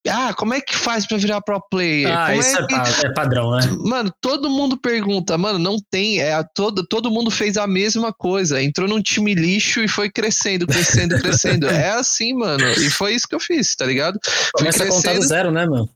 Ah, 0.06 0.34
como 0.34 0.52
é 0.52 0.60
que 0.60 0.76
faz 0.76 1.06
pra 1.06 1.16
virar 1.16 1.40
pro 1.40 1.60
player? 1.70 2.10
Ah, 2.14 2.26
Como 2.28 2.40
isso 2.40 2.58
é 2.58 2.62
é, 2.62 2.66
que- 2.66 3.06
é 3.06 3.12
padrão, 3.14 3.50
né? 3.52 3.60
Mano, 3.84 4.12
todo 4.20 4.50
mundo 4.50 4.76
pergunta, 4.76 5.38
mano, 5.38 5.58
não 5.58 5.76
tem, 5.90 6.20
é, 6.20 6.42
todo, 6.54 6.86
todo 6.86 7.10
mundo 7.10 7.30
fez 7.30 7.56
a 7.56 7.66
mesma 7.66 8.12
coisa, 8.12 8.62
entrou 8.62 8.86
num 8.88 9.00
time 9.00 9.34
lixo 9.34 9.82
e 9.82 9.88
foi 9.88 10.10
crescendo, 10.10 10.66
crescendo, 10.66 11.18
crescendo. 11.20 11.66
É 11.74 11.90
assim, 11.90 12.34
mano, 12.34 12.64
e 12.72 12.90
foi 12.90 13.14
isso 13.14 13.26
que 13.26 13.34
eu 13.34 13.40
fiz, 13.40 13.74
tá 13.74 13.86
ligado? 13.86 14.18
Começa 14.52 14.84
a 14.84 14.88
contar 14.88 15.14
do 15.14 15.22
zero, 15.22 15.50
né, 15.50 15.66
mano? 15.66 15.88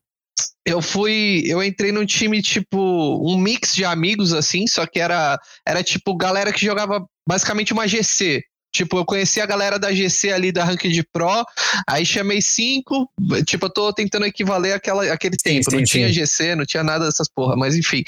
eu 0.66 0.82
fui, 0.82 1.42
eu 1.46 1.62
entrei 1.62 1.90
num 1.92 2.04
time 2.04 2.42
tipo 2.42 2.78
um 2.78 3.38
mix 3.38 3.74
de 3.74 3.84
amigos 3.86 4.34
assim, 4.34 4.66
só 4.66 4.86
que 4.86 5.00
era 5.00 5.38
era 5.66 5.82
tipo 5.82 6.14
galera 6.14 6.52
que 6.52 6.64
jogava 6.64 7.04
basicamente 7.26 7.72
uma 7.72 7.86
GC. 7.88 8.42
Tipo, 8.78 8.98
eu 8.98 9.04
conheci 9.04 9.40
a 9.40 9.46
galera 9.46 9.76
da 9.76 9.92
GC 9.92 10.30
ali 10.30 10.52
da 10.52 10.62
Ranked 10.62 11.02
Pro, 11.12 11.44
aí 11.84 12.06
chamei 12.06 12.40
cinco, 12.40 13.10
tipo, 13.44 13.66
eu 13.66 13.70
tô 13.70 13.92
tentando 13.92 14.24
equivaler 14.24 14.72
aquele 15.12 15.36
tempo. 15.36 15.68
não 15.72 15.80
sim, 15.80 15.84
tinha 15.84 16.06
sim. 16.06 16.12
GC, 16.14 16.54
não 16.54 16.64
tinha 16.64 16.84
nada 16.84 17.06
dessas 17.06 17.28
porra, 17.28 17.56
mas 17.56 17.74
enfim. 17.74 18.04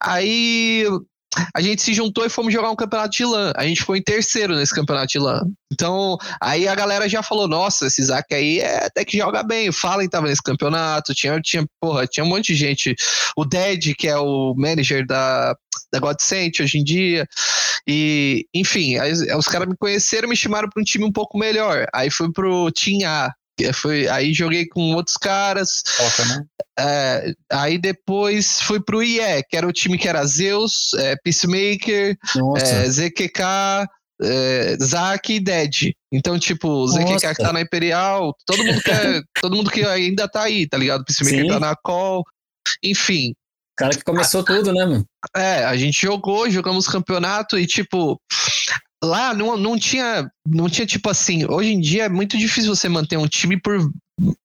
Aí 0.00 0.84
a 1.54 1.60
gente 1.60 1.82
se 1.82 1.94
juntou 1.94 2.24
e 2.24 2.28
fomos 2.28 2.52
jogar 2.52 2.70
um 2.70 2.76
campeonato 2.76 3.16
de 3.16 3.24
LAN. 3.24 3.52
A 3.56 3.64
gente 3.64 3.80
ficou 3.80 3.96
em 3.96 4.02
terceiro 4.02 4.54
nesse 4.54 4.74
campeonato 4.74 5.08
de 5.08 5.18
LAN. 5.18 5.42
Então, 5.72 6.18
aí 6.40 6.68
a 6.68 6.74
galera 6.74 7.08
já 7.08 7.22
falou: 7.22 7.48
nossa, 7.48 7.86
esse 7.86 8.02
Isaac 8.02 8.34
aí 8.34 8.60
é 8.60 8.86
até 8.86 9.04
que 9.04 9.16
joga 9.16 9.42
bem. 9.42 9.68
O 9.68 9.72
Fallen 9.72 10.08
tava 10.08 10.28
nesse 10.28 10.42
campeonato, 10.42 11.14
tinha, 11.14 11.40
tinha, 11.40 11.64
porra, 11.80 12.06
tinha 12.06 12.24
um 12.24 12.28
monte 12.28 12.52
de 12.52 12.58
gente. 12.58 12.94
O 13.36 13.44
Dead, 13.44 13.94
que 13.96 14.08
é 14.08 14.16
o 14.16 14.54
manager 14.56 15.06
da, 15.06 15.56
da 15.92 16.00
Godsent 16.00 16.60
hoje 16.60 16.78
em 16.78 16.84
dia. 16.84 17.26
E, 17.86 18.46
enfim, 18.54 18.98
aí, 18.98 19.12
os 19.12 19.48
caras 19.48 19.66
me 19.66 19.76
conheceram 19.76 20.28
me 20.28 20.36
chamaram 20.36 20.68
para 20.68 20.80
um 20.80 20.84
time 20.84 21.04
um 21.04 21.12
pouco 21.12 21.38
melhor. 21.38 21.86
Aí 21.94 22.10
fui 22.10 22.30
pro 22.30 22.70
Team 22.72 23.08
A. 23.08 23.32
que 23.62 23.72
foi, 23.72 24.08
aí 24.08 24.32
joguei 24.32 24.66
com 24.66 24.94
outros 24.94 25.16
caras. 25.16 25.82
Né? 26.28 26.44
É, 26.78 27.32
aí 27.52 27.78
depois 27.78 28.60
fui 28.60 28.80
pro 28.80 29.02
IE, 29.02 29.42
que 29.48 29.56
era 29.56 29.66
o 29.66 29.72
time 29.72 29.98
que 29.98 30.08
era 30.08 30.24
Zeus, 30.26 30.92
é, 30.98 31.16
Peacemaker, 31.22 32.16
é, 32.56 32.88
ZQK, 32.90 33.40
é, 34.22 34.76
Zack 34.82 35.32
e 35.34 35.40
Dead. 35.40 35.92
Então, 36.12 36.38
tipo, 36.38 36.68
o 36.68 36.88
ZQK 36.88 37.34
que 37.34 37.42
tá 37.42 37.52
na 37.52 37.60
Imperial, 37.60 38.34
todo 38.46 38.64
mundo 38.64 38.80
que, 38.82 38.90
é- 38.90 39.20
todo 39.40 39.56
mundo 39.56 39.70
que 39.70 39.84
ainda 39.84 40.28
tá 40.28 40.42
aí, 40.42 40.66
tá 40.68 40.76
ligado? 40.78 41.04
Peacemaker 41.04 41.42
Sim. 41.42 41.48
tá 41.48 41.60
na 41.60 41.74
call. 41.76 42.22
Enfim, 42.82 43.30
O 43.30 43.76
cara 43.76 43.94
que 43.96 44.04
começou 44.04 44.44
tudo, 44.44 44.72
né, 44.72 44.84
mano? 44.84 45.04
é, 45.36 45.64
a 45.64 45.76
gente 45.76 46.00
jogou, 46.02 46.48
jogamos 46.50 46.86
campeonato 46.86 47.58
e, 47.58 47.66
tipo, 47.66 48.20
lá 49.02 49.34
não, 49.34 49.56
não 49.56 49.78
tinha, 49.78 50.30
não 50.46 50.68
tinha, 50.68 50.86
tipo 50.86 51.08
assim, 51.10 51.44
hoje 51.48 51.72
em 51.72 51.80
dia 51.80 52.04
é 52.04 52.08
muito 52.08 52.38
difícil 52.38 52.74
você 52.74 52.88
manter 52.88 53.16
um 53.16 53.26
time 53.26 53.60
por 53.60 53.78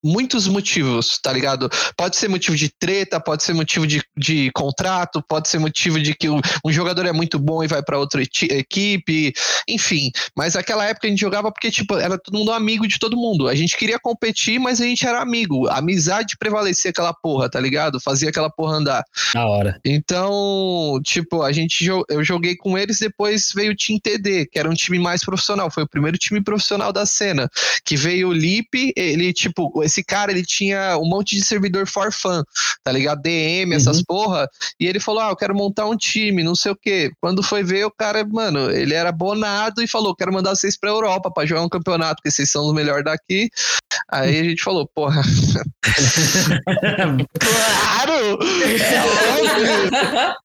muitos 0.03 0.47
motivos, 0.47 1.19
tá 1.21 1.31
ligado? 1.31 1.69
Pode 1.95 2.15
ser 2.15 2.27
motivo 2.27 2.55
de 2.55 2.69
treta, 2.69 3.19
pode 3.19 3.43
ser 3.43 3.53
motivo 3.53 3.85
de, 3.85 4.01
de 4.17 4.51
contrato, 4.51 5.23
pode 5.27 5.47
ser 5.47 5.59
motivo 5.59 5.99
de 5.99 6.13
que 6.13 6.29
um, 6.29 6.39
um 6.65 6.71
jogador 6.71 7.05
é 7.05 7.11
muito 7.11 7.39
bom 7.39 7.63
e 7.63 7.67
vai 7.67 7.83
pra 7.83 7.97
outra 7.97 8.21
equipe, 8.21 9.33
enfim. 9.67 10.11
Mas 10.35 10.55
naquela 10.55 10.85
época 10.85 11.07
a 11.07 11.09
gente 11.09 11.19
jogava 11.19 11.51
porque, 11.51 11.71
tipo, 11.71 11.95
era 11.95 12.17
todo 12.17 12.37
mundo 12.37 12.51
amigo 12.51 12.87
de 12.87 12.99
todo 12.99 13.17
mundo. 13.17 13.47
A 13.47 13.55
gente 13.55 13.77
queria 13.77 13.99
competir, 13.99 14.59
mas 14.59 14.81
a 14.81 14.85
gente 14.85 15.05
era 15.05 15.21
amigo. 15.21 15.67
A 15.67 15.77
amizade 15.77 16.35
prevalecia 16.37 16.91
aquela 16.91 17.13
porra, 17.13 17.49
tá 17.49 17.59
ligado? 17.59 17.99
Fazia 17.99 18.29
aquela 18.29 18.49
porra 18.49 18.75
andar. 18.75 19.03
Da 19.33 19.45
hora. 19.45 19.79
Então, 19.85 20.99
tipo, 21.03 21.41
a 21.41 21.51
gente 21.51 21.85
eu 22.09 22.23
joguei 22.23 22.55
com 22.55 22.77
eles, 22.77 22.99
depois 22.99 23.51
veio 23.53 23.71
o 23.71 23.75
Team 23.75 23.99
TD, 24.01 24.47
que 24.51 24.59
era 24.59 24.69
um 24.69 24.73
time 24.73 24.99
mais 24.99 25.23
profissional, 25.23 25.71
foi 25.71 25.83
o 25.83 25.89
primeiro 25.89 26.17
time 26.17 26.43
profissional 26.43 26.91
da 26.91 27.05
cena, 27.05 27.49
que 27.85 27.95
veio 27.95 28.29
o 28.29 28.33
Lip, 28.33 28.93
ele 28.95 29.33
tipo, 29.33 29.66
esse 29.83 30.03
cara, 30.03 30.31
ele 30.31 30.43
tinha 30.43 30.97
um 30.97 31.07
monte 31.07 31.35
de 31.35 31.43
servidor 31.43 31.87
for 31.87 32.11
fun, 32.11 32.43
tá 32.83 32.91
ligado? 32.91 33.21
DM, 33.21 33.73
essas 33.73 34.01
porra, 34.03 34.47
e 34.79 34.85
ele 34.85 34.99
falou: 34.99 35.21
"Ah, 35.21 35.29
eu 35.29 35.35
quero 35.35 35.55
montar 35.55 35.85
um 35.87 35.97
time, 35.97 36.43
não 36.43 36.55
sei 36.55 36.71
o 36.71 36.75
quê". 36.75 37.11
Quando 37.21 37.43
foi 37.43 37.63
ver 37.63 37.85
o 37.85 37.91
cara, 37.91 38.25
mano, 38.25 38.69
ele 38.71 38.93
era 38.93 39.11
bonado 39.11 39.81
e 39.81 39.87
falou: 39.87 40.15
"Quero 40.15 40.33
mandar 40.33 40.55
vocês 40.55 40.77
pra 40.77 40.89
Europa 40.89 41.31
pra 41.31 41.45
jogar 41.45 41.63
um 41.63 41.69
campeonato, 41.69 42.15
porque 42.17 42.31
vocês 42.31 42.51
são 42.51 42.65
os 42.65 42.73
melhores 42.73 43.03
daqui". 43.03 43.49
Aí 44.11 44.39
a 44.39 44.43
gente 44.43 44.61
falou: 44.63 44.89
"Porra, 44.93 45.21
claro! 47.39 48.39
É 48.41 49.01
óbvio! 49.41 49.91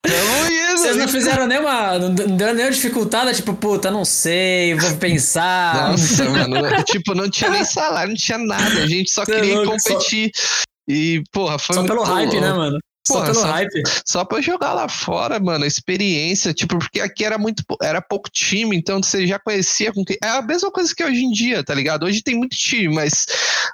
Tamo 0.03 0.47
indo!" 0.47 0.79
Vocês 0.79 0.97
não 0.97 1.09
fizeram 1.09 1.47
nenhuma. 1.47 1.99
Não 1.99 2.15
deram 2.15 2.55
nenhuma 2.55 2.73
dificultada, 2.75 3.33
tipo, 3.33 3.55
puta, 3.55 3.91
não 3.91 4.05
sei, 4.05 4.75
vou 4.75 4.97
pensar. 4.97 5.91
Nossa, 5.91 6.25
mano. 6.31 6.85
Tipo, 6.85 7.15
não 7.15 7.31
tinha 7.31 7.51
nem 7.51 7.65
salário, 7.65 8.11
não 8.11 8.17
tinha 8.17 8.39
nada. 8.39 8.83
A 8.83 8.87
gente 8.87 9.11
só 9.11 9.25
Cê 9.25 9.33
é 9.33 9.41
queria 9.41 9.61
louco, 9.61 9.79
só- 9.81 9.91
competir. 9.91 10.31
E, 10.89 11.23
porra, 11.33 11.59
foi 11.59 11.77
Só 11.77 11.85
pelo 11.85 12.03
hype, 12.03 12.41
né, 12.41 12.53
louco. 12.53 12.79
Mano? 13.09 13.09
Só 13.09 13.15
Porra, 13.15 13.25
pelo 13.27 13.41
só- 13.41 13.51
hype. 13.53 13.83
Só 14.07 14.25
pra 14.25 14.41
jogar 14.41 14.73
lá 14.75 14.89
fora, 14.89 15.41
mano, 15.41 15.65
a 15.65 15.67
experiência, 15.67 16.53
tipo, 16.55 16.79
porque 16.79 17.01
aqui 17.01 17.25
era 17.25 17.37
muito, 17.39 17.63
era 17.83 18.01
pouco 18.01 18.31
time, 18.31 18.77
então 18.77 19.03
você 19.03 19.27
já 19.27 19.39
conhecia 19.39 19.93
com 19.93 20.05
quem. 20.05 20.17
É 20.23 20.29
a 20.29 20.43
mesma 20.43 20.71
coisa 20.71 20.95
que 20.95 21.05
hoje 21.05 21.25
em 21.25 21.31
dia, 21.33 21.65
tá 21.65 21.75
ligado? 21.75 22.05
Hoje 22.05 22.23
tem 22.23 22.35
muito 22.37 22.57
time, 22.57 22.95
mas 22.95 23.27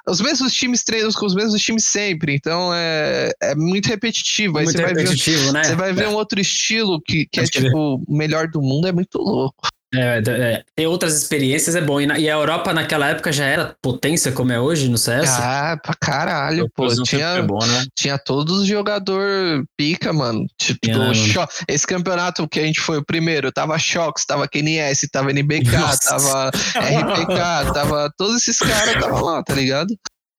os 0.07 0.19
mesmos 0.21 0.53
times 0.53 0.83
treinam 0.83 1.11
com 1.11 1.25
os 1.25 1.35
mesmos 1.35 1.61
times 1.61 1.85
sempre, 1.85 2.33
então 2.33 2.71
é, 2.73 3.31
é 3.41 3.55
muito 3.55 3.87
repetitivo. 3.87 4.57
Aí 4.57 4.63
Muito 4.65 4.77
você 4.77 4.83
vai 4.83 4.93
ver. 4.93 5.01
repetitivo, 5.03 5.51
né? 5.51 5.63
Você 5.63 5.75
vai 5.75 5.93
ver 5.93 6.07
um 6.07 6.13
outro 6.15 6.39
estilo 6.39 6.99
que, 7.01 7.25
que 7.31 7.39
é 7.39 7.43
tipo 7.43 8.03
o 8.07 8.15
melhor 8.17 8.47
do 8.47 8.61
mundo, 8.61 8.87
é 8.87 8.91
muito 8.91 9.17
louco. 9.19 9.67
É, 9.93 10.21
é, 10.27 10.63
ter 10.75 10.85
outras 10.87 11.15
experiências 11.15 11.75
é 11.75 11.81
bom. 11.81 11.99
E, 11.99 12.05
na- 12.05 12.19
e 12.19 12.29
a 12.29 12.33
Europa 12.33 12.71
naquela 12.73 13.07
época 13.07 13.31
já 13.31 13.45
era 13.45 13.75
potência 13.81 14.31
como 14.31 14.51
é 14.51 14.59
hoje 14.59 14.87
no 14.87 14.97
CS? 14.97 15.29
Ah, 15.29 15.79
pra 15.81 15.95
caralho, 15.99 16.69
pô. 16.75 16.87
Tinha, 17.03 17.25
é 17.25 17.41
bom, 17.41 17.57
né? 17.65 17.85
tinha 17.97 18.17
todos 18.19 18.59
os 18.61 18.67
jogador 18.67 19.63
pica, 19.75 20.13
mano. 20.13 20.45
Tipo, 20.59 20.79
Tinha, 20.83 20.97
mano. 20.97 21.15
Sho- 21.15 21.47
esse 21.67 21.87
campeonato 21.87 22.47
que 22.47 22.59
a 22.59 22.63
gente 22.63 22.79
foi 22.79 22.97
o 22.99 23.05
primeiro, 23.05 23.51
tava 23.51 23.79
Shox, 23.79 24.25
tava 24.25 24.47
KNS, 24.47 25.07
tava 25.11 25.31
NBK, 25.31 25.71
Nossa. 25.77 26.09
tava 26.09 26.49
RPK, 26.49 27.73
tava 27.73 28.11
todos 28.15 28.35
esses 28.41 28.59
caras 28.59 28.93
tava 28.93 29.19
lá, 29.21 29.43
tá 29.43 29.53
ligado? 29.55 29.93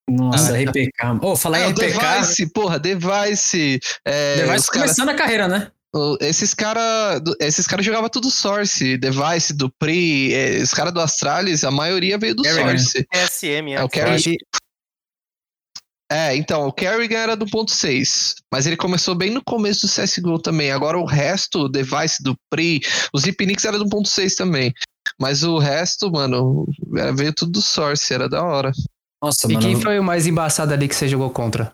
Nossa, 0.09 0.53
RPK. 0.57 1.19
Ô, 1.23 1.37
falar 1.37 1.61
É, 1.61 1.67
em 1.69 1.73
RPK. 1.73 1.87
Device, 1.99 2.53
porra, 2.53 2.79
Device. 2.79 3.79
É, 4.05 4.37
Device 4.37 4.59
os 4.59 4.67
cara- 4.67 4.85
começando 4.85 5.09
a 5.09 5.15
carreira, 5.15 5.47
né? 5.49 5.69
O- 5.95 6.17
esses 6.21 6.55
caras 6.55 7.21
esses 7.41 7.67
cara 7.67 7.83
jogavam 7.83 8.09
tudo 8.09 8.31
Source, 8.31 8.97
Device, 8.97 9.53
do 9.53 9.71
Pri, 9.79 10.33
é, 10.35 10.59
os 10.63 10.71
caras 10.73 10.93
do 10.93 11.01
Astralis, 11.01 11.65
a 11.65 11.71
maioria 11.71 12.17
veio 12.19 12.35
do 12.35 12.43
Kerrigan. 12.43 12.79
Source. 12.79 13.07
TSM, 13.13 13.73
É 13.75 13.83
o 13.83 13.89
Kerrigan. 13.89 14.11
eu 14.13 14.17
acho. 14.17 14.31
É, 16.13 16.35
então, 16.35 16.67
o 16.67 16.73
Kerrigan 16.73 17.19
era 17.19 17.37
do 17.37 17.47
ponto 17.47 17.71
6, 17.71 18.35
mas 18.53 18.67
ele 18.67 18.77
começou 18.77 19.15
bem 19.15 19.31
no 19.31 19.41
começo 19.45 19.83
do 19.87 19.89
CSGO 19.89 20.41
também. 20.41 20.73
Agora 20.73 20.99
o 20.99 21.05
resto, 21.05 21.61
o 21.61 21.69
device 21.69 22.21
do 22.21 22.35
Pri, 22.51 22.81
os 23.15 23.25
Ipnix 23.27 23.65
era 23.65 23.79
do 23.79 23.89
ponto 23.89 24.09
6 24.09 24.35
também. 24.35 24.73
Mas 25.21 25.45
o 25.45 25.57
resto, 25.59 26.11
mano, 26.11 26.67
era- 26.97 27.13
veio 27.15 27.33
tudo 27.33 27.53
do 27.53 27.63
Source, 27.63 28.13
era 28.13 28.29
da 28.29 28.43
hora. 28.43 28.73
Nossa, 29.23 29.47
E 29.49 29.55
mano. 29.55 29.65
quem 29.65 29.81
foi 29.81 30.01
o 30.01 30.05
mais 30.05 30.27
embaçado 30.27 30.73
ali 30.75 30.89
que 30.89 30.97
você 30.97 31.07
jogou 31.07 31.31
contra? 31.31 31.73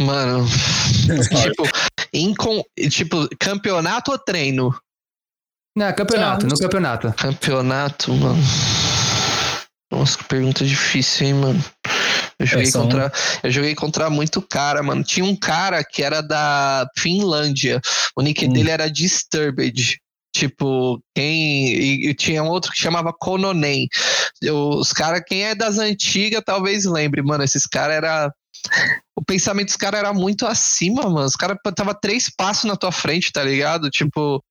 Mano, 0.00 0.44
tipo, 1.54 1.62
em 2.12 2.34
tipo, 2.90 3.28
campeonato 3.38 4.10
ou 4.12 4.18
treino? 4.18 4.74
Não, 5.76 5.92
campeonato, 5.94 6.44
Ah, 6.46 6.48
no 6.48 6.58
campeonato. 6.58 7.12
Campeonato, 7.14 8.12
mano. 8.12 8.42
Nossa, 9.90 10.18
que 10.18 10.24
pergunta 10.24 10.64
difícil, 10.64 11.26
hein, 11.28 11.34
mano. 11.34 11.64
Eu 12.38 12.46
joguei, 12.46 12.68
um. 12.68 12.72
contra, 12.72 13.12
eu 13.42 13.50
joguei 13.50 13.74
contra 13.74 14.10
muito 14.10 14.42
cara, 14.42 14.82
mano. 14.82 15.04
Tinha 15.04 15.24
um 15.24 15.36
cara 15.36 15.84
que 15.84 16.02
era 16.02 16.20
da 16.20 16.86
Finlândia. 16.98 17.80
O 18.16 18.22
nick 18.22 18.46
Hum. 18.46 18.52
dele 18.52 18.70
era 18.70 18.90
Disturbed. 18.90 19.98
Tipo, 20.34 20.98
quem. 21.14 21.66
E, 21.74 22.08
e 22.08 22.14
tinha 22.14 22.42
um 22.42 22.48
outro 22.48 22.72
que 22.72 22.78
chamava 22.80 23.12
Kononen. 23.12 23.86
Eu- 24.42 24.70
os 24.70 24.92
caras, 24.92 25.22
quem 25.26 25.44
é 25.44 25.54
das 25.54 25.78
antigas, 25.78 26.42
talvez 26.44 26.84
lembre, 26.86 27.22
mano. 27.22 27.44
Esses 27.44 27.66
caras 27.66 27.96
era. 27.96 28.32
O 29.16 29.24
pensamento 29.24 29.66
dos 29.66 29.76
caras 29.76 30.00
era 30.00 30.12
muito 30.12 30.46
acima, 30.46 31.02
mano. 31.02 31.26
Os 31.26 31.36
caras 31.36 31.58
tava 31.76 31.94
três 31.94 32.30
passos 32.34 32.64
na 32.64 32.76
tua 32.76 32.92
frente, 32.92 33.32
tá 33.32 33.42
ligado? 33.42 33.90
Tipo. 33.90 34.42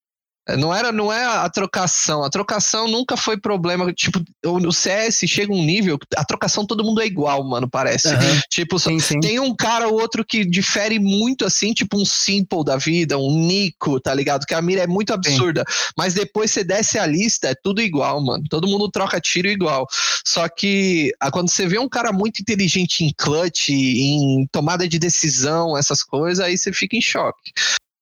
Não 0.57 0.73
era, 0.73 0.91
não 0.91 1.13
é 1.13 1.23
a 1.23 1.47
trocação. 1.49 2.23
A 2.23 2.29
trocação 2.29 2.87
nunca 2.87 3.15
foi 3.15 3.37
problema. 3.37 3.93
Tipo, 3.93 4.23
o 4.45 4.71
CS 4.71 5.19
chega 5.27 5.53
um 5.53 5.63
nível. 5.63 5.99
que 5.99 6.07
A 6.17 6.25
trocação 6.25 6.65
todo 6.65 6.83
mundo 6.83 6.99
é 7.01 7.05
igual, 7.05 7.43
mano, 7.43 7.69
parece. 7.69 8.09
Aham. 8.09 8.41
Tipo, 8.49 8.79
Sim, 8.79 8.99
sim. 8.99 9.19
tem 9.19 9.39
um 9.39 9.55
cara 9.55 9.87
ou 9.87 10.01
outro 10.01 10.25
que 10.25 10.43
difere 10.43 10.99
muito, 10.99 11.45
assim, 11.45 11.73
tipo 11.73 11.99
um 11.99 12.05
Simple 12.05 12.65
da 12.65 12.75
vida, 12.75 13.17
um 13.17 13.45
Nico, 13.45 13.99
tá 13.99 14.13
ligado? 14.13 14.45
Que 14.45 14.55
a 14.55 14.61
mira 14.61 14.81
é 14.81 14.87
muito 14.87 15.13
absurda. 15.13 15.63
Mas 15.95 16.13
depois 16.13 16.51
você 16.51 16.63
desce 16.63 16.97
a 16.97 17.05
lista, 17.05 17.49
é 17.49 17.55
tudo 17.55 17.81
igual, 17.81 18.19
mano. 18.21 18.43
Todo 18.49 18.67
mundo 18.67 18.89
troca 18.89 19.21
tiro 19.21 19.47
igual. 19.47 19.87
Só 20.25 20.49
que 20.49 21.13
ah, 21.19 21.29
quando 21.29 21.49
você 21.49 21.67
vê 21.67 21.77
um 21.77 21.89
cara 21.89 22.11
muito 22.11 22.41
inteligente 22.41 23.03
em 23.03 23.13
clutch, 23.15 23.69
em 23.69 24.47
tomada 24.51 24.87
de 24.87 24.97
decisão, 24.97 25.77
essas 25.77 26.03
coisas, 26.03 26.43
aí 26.43 26.57
você 26.57 26.73
fica 26.73 26.95
em 26.97 27.01
choque. 27.01 27.51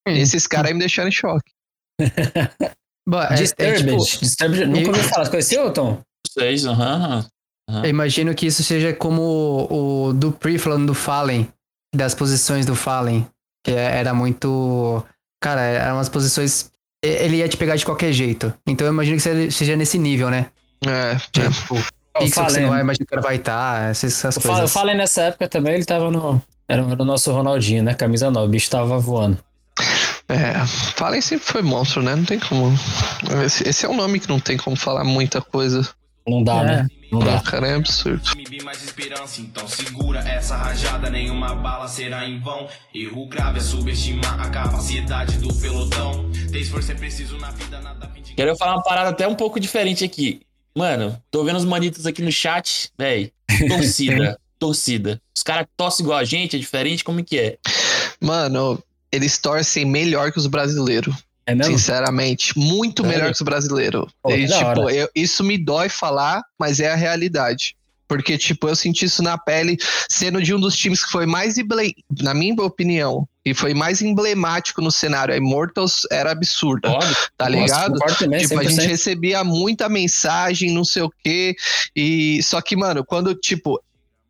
Hum. 0.07 0.13
Esses 0.13 0.47
caras 0.47 0.69
aí 0.69 0.73
me 0.73 0.79
deixaram 0.79 1.09
em 1.09 1.11
choque. 1.11 1.58
Bom, 3.07 3.21
é- 3.21 3.33
é, 3.33 3.35
Disturbed. 3.35 3.77
tipo, 3.87 4.19
Disturbed. 4.19 4.65
Nunca 4.65 4.81
eu- 4.81 4.87
ouviu 4.89 5.03
falar. 5.03 5.25
Você 5.25 5.31
conheceu, 5.31 5.71
Tom? 5.73 5.99
Seis, 6.27 6.65
aham. 6.65 7.25
Aham. 7.69 7.83
Eu 7.83 7.89
imagino 7.89 8.33
que 8.33 8.45
isso 8.47 8.63
seja 8.63 8.93
como 8.93 9.21
o, 9.21 10.07
o 10.09 10.13
Dupri 10.13 10.57
falando 10.57 10.87
do 10.87 10.93
Fallen, 10.93 11.47
das 11.95 12.13
posições 12.15 12.65
do 12.65 12.75
Fallen, 12.75 13.27
que 13.63 13.71
é- 13.71 13.97
era 13.99 14.13
muito. 14.13 15.03
Cara, 15.41 15.61
eram 15.61 15.95
umas 15.97 16.09
posições. 16.09 16.71
Ele 17.03 17.37
ia 17.37 17.47
te 17.47 17.55
pegar 17.57 17.75
de 17.77 17.85
qualquer 17.85 18.11
jeito. 18.11 18.53
Então 18.67 18.85
eu 18.85 18.91
imagino 18.93 19.17
que 19.17 19.51
seja- 19.51 19.75
nesse 19.75 19.97
nível, 19.97 20.29
né? 20.29 20.47
É, 20.85 21.15
Tipo, 21.31 21.75
Eu 21.75 22.21
pixel 22.25 22.45
que 22.45 22.51
você 22.51 22.59
não 22.61 22.69
vai 22.69 22.81
imaginar 22.81 22.97
que 22.97 23.03
o 23.03 23.07
cara 23.07 23.21
vai 23.21 23.35
estar, 23.37 23.89
essas, 23.91 24.13
essas 24.25 24.43
coisas. 24.43 24.71
falei 24.71 24.95
nessa 24.95 25.23
época 25.23 25.47
também, 25.47 25.75
ele 25.75 25.85
tava 25.85 26.11
no. 26.11 26.41
Era 26.67 26.83
o 26.83 27.05
nosso 27.05 27.31
Ronaldinho, 27.31 27.83
né? 27.83 27.93
Camisa 27.93 28.29
9, 28.29 28.47
o 28.47 28.49
bicho 28.49 28.69
tava 28.69 28.99
voando. 28.99 29.37
É. 30.29 30.65
Fallen 30.95 31.21
sempre 31.21 31.45
foi 31.45 31.61
monstro, 31.61 32.01
né? 32.01 32.15
Não 32.15 32.23
tem 32.25 32.39
como. 32.39 32.71
Esse, 33.45 33.67
esse 33.67 33.85
é 33.85 33.89
um 33.89 33.95
nome 33.95 34.19
que 34.19 34.29
não 34.29 34.39
tem 34.39 34.57
como 34.57 34.75
falar 34.75 35.03
muita 35.03 35.41
coisa. 35.41 35.87
Não 36.27 36.43
dá, 36.43 36.61
É. 36.61 36.65
né? 36.65 36.87
Não 37.11 37.19
dá. 37.19 37.37
O 37.37 37.43
cara 37.43 37.67
é 37.67 37.75
absurdo. 37.75 38.21
Me 38.35 38.43
vi 38.45 38.63
mais 38.63 38.83
esperança, 38.83 39.41
então 39.41 39.67
segura 39.67 40.19
essa 40.19 40.55
rajada, 40.55 41.09
nenhuma 41.09 41.55
bala 41.55 41.87
será 41.87 42.27
em 42.27 42.39
vão. 42.39 42.67
Erro 42.93 43.27
grave 43.27 43.57
é 43.57 43.61
subestimar 43.61 44.39
a 44.39 44.49
capacidade 44.49 45.39
do 45.39 45.51
pelotão. 45.55 46.29
Ter 46.51 46.59
esforço 46.59 46.91
é 46.91 46.95
preciso 46.95 47.37
na 47.37 47.49
vida, 47.49 47.81
nada 47.81 48.07
Quero 48.39 48.55
falar 48.55 48.75
uma 48.75 48.83
parada 48.83 49.09
até 49.09 49.27
um 49.27 49.35
pouco 49.35 49.59
diferente 49.59 50.05
aqui. 50.05 50.39
Mano, 50.73 51.21
tô 51.29 51.43
vendo 51.43 51.57
os 51.57 51.65
manitos 51.65 52.05
aqui 52.05 52.21
no 52.21 52.31
chat, 52.31 52.89
véi. 52.97 53.33
Torcida, 53.67 54.39
torcida. 54.57 55.21
Os 55.35 55.43
caras 55.43 55.67
torcem 55.75 56.05
igual 56.05 56.19
a 56.19 56.23
gente, 56.23 56.55
é 56.55 56.59
diferente, 56.59 57.03
como 57.03 57.21
que 57.21 57.37
é? 57.37 57.57
Mano, 58.21 58.81
eles 59.11 59.37
torcem 59.37 59.85
melhor 59.85 60.31
que 60.31 60.37
os 60.39 60.47
brasileiros. 60.47 61.15
É 61.45 61.55
mesmo? 61.55 61.73
Sinceramente, 61.77 62.57
muito 62.57 63.01
Sério? 63.01 63.17
melhor 63.17 63.31
que 63.31 63.35
os 63.37 63.41
brasileiros. 63.41 64.05
Pô, 64.21 64.31
E, 64.31 64.45
tipo, 64.47 64.89
eu- 64.89 65.09
isso 65.15 65.43
me 65.43 65.57
dói 65.57 65.89
falar, 65.89 66.43
mas 66.59 66.79
é 66.79 66.91
a 66.91 66.95
realidade. 66.95 67.75
Porque, 68.07 68.37
tipo, 68.39 68.67
eu 68.67 68.75
senti 68.75 69.05
isso 69.05 69.21
na 69.21 69.37
pele, 69.37 69.77
sendo 70.09 70.41
de 70.41 70.53
um 70.53 70.59
dos 70.59 70.75
times 70.75 71.03
que 71.05 71.11
foi 71.11 71.27
mais, 71.27 71.55
na 72.21 72.33
minha 72.33 72.55
opinião, 72.63 73.27
e 73.45 73.53
foi 73.53 73.73
mais 73.75 74.01
emblemático 74.01 74.81
no 74.81 74.91
cenário. 74.91 75.31
A 75.33 75.37
Immortals 75.37 76.01
era 76.11 76.31
absurda, 76.31 76.89
Óbvio. 76.89 77.15
tá 77.37 77.47
Nossa, 77.49 77.61
ligado? 77.63 77.93
concordo 77.93 78.17
também, 78.17 78.39
Tipo, 78.41 78.59
a 78.59 78.63
gente 78.63 78.75
100%. 78.81 78.87
recebia 78.89 79.43
muita 79.43 79.87
mensagem, 79.89 80.71
não 80.71 80.83
sei 80.83 81.03
o 81.03 81.11
quê. 81.23 81.55
E 81.95 82.41
só 82.43 82.61
que, 82.61 82.75
mano, 82.75 83.03
quando, 83.05 83.33
tipo, 83.35 83.79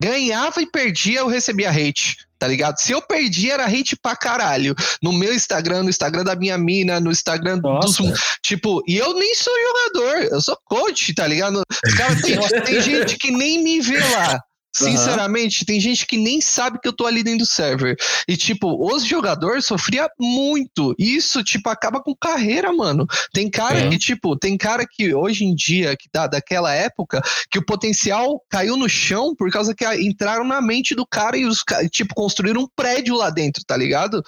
ganhava 0.01 0.62
e 0.62 0.65
perdia, 0.69 1.19
eu 1.19 1.27
recebia 1.27 1.69
hate, 1.69 2.17
tá 2.39 2.48
ligado? 2.48 2.77
Se 2.77 2.93
eu 2.93 3.01
perdia, 3.01 3.55
era 3.55 3.65
hate 3.65 3.96
pra 4.01 4.15
caralho. 4.15 4.74
No 5.03 5.12
meu 5.12 5.34
Instagram, 5.34 5.84
no 5.84 5.89
Instagram 5.89 6.24
da 6.24 6.36
minha 6.36 6.58
mina, 6.58 7.00
no 7.00 7.12
Instagram 7.12 7.60
Nossa. 7.62 8.01
dos. 8.01 8.19
Tipo, 8.41 8.81
e 8.88 8.98
eu 8.98 9.13
nem 9.13 9.36
sou 9.36 9.53
jogador, 9.93 10.24
eu 10.31 10.41
sou 10.41 10.58
coach, 10.65 11.13
tá 11.13 11.27
ligado? 11.27 11.62
Cara, 11.98 12.15
tem, 12.22 12.39
tem 12.63 12.81
gente 12.81 13.17
que 13.17 13.29
nem 13.31 13.62
me 13.63 13.81
vê 13.81 14.00
lá. 14.00 14.41
Sinceramente, 14.86 15.65
tem 15.65 15.79
gente 15.79 16.05
que 16.05 16.17
nem 16.17 16.41
sabe 16.41 16.79
que 16.79 16.88
eu 16.88 16.93
tô 16.93 17.05
ali 17.05 17.24
dentro 17.24 17.39
do 17.39 17.45
server. 17.45 17.95
E, 18.27 18.36
tipo, 18.38 18.93
os 18.93 19.05
jogadores 19.05 19.65
sofriam 19.65 20.07
muito. 20.19 20.95
E 20.98 21.15
isso, 21.15 21.43
tipo, 21.43 21.69
acaba 21.69 22.01
com 22.01 22.15
carreira, 22.15 22.71
mano. 22.71 23.05
Tem 23.33 23.50
cara 23.50 23.79
É. 23.79 23.89
que, 23.89 23.98
tipo, 23.98 24.36
tem 24.38 24.57
cara 24.57 24.86
que 24.88 25.13
hoje 25.13 25.43
em 25.45 25.53
dia, 25.53 25.95
que 25.95 26.09
tá 26.09 26.27
daquela 26.27 26.74
época, 26.74 27.21
que 27.50 27.59
o 27.59 27.65
potencial 27.65 28.41
caiu 28.50 28.77
no 28.77 28.89
chão 28.89 29.36
por 29.36 29.50
causa 29.51 29.74
que 29.75 29.86
entraram 29.95 30.43
na 30.43 30.62
mente 30.62 30.95
do 30.95 31.05
cara 31.05 31.38
e 31.38 31.45
os 31.45 31.63
tipo, 31.91 32.13
construíram 32.15 32.62
um 32.62 32.67
prédio 32.75 33.15
lá 33.15 33.29
dentro, 33.29 33.63
tá 33.65 33.75
ligado? 33.75 34.24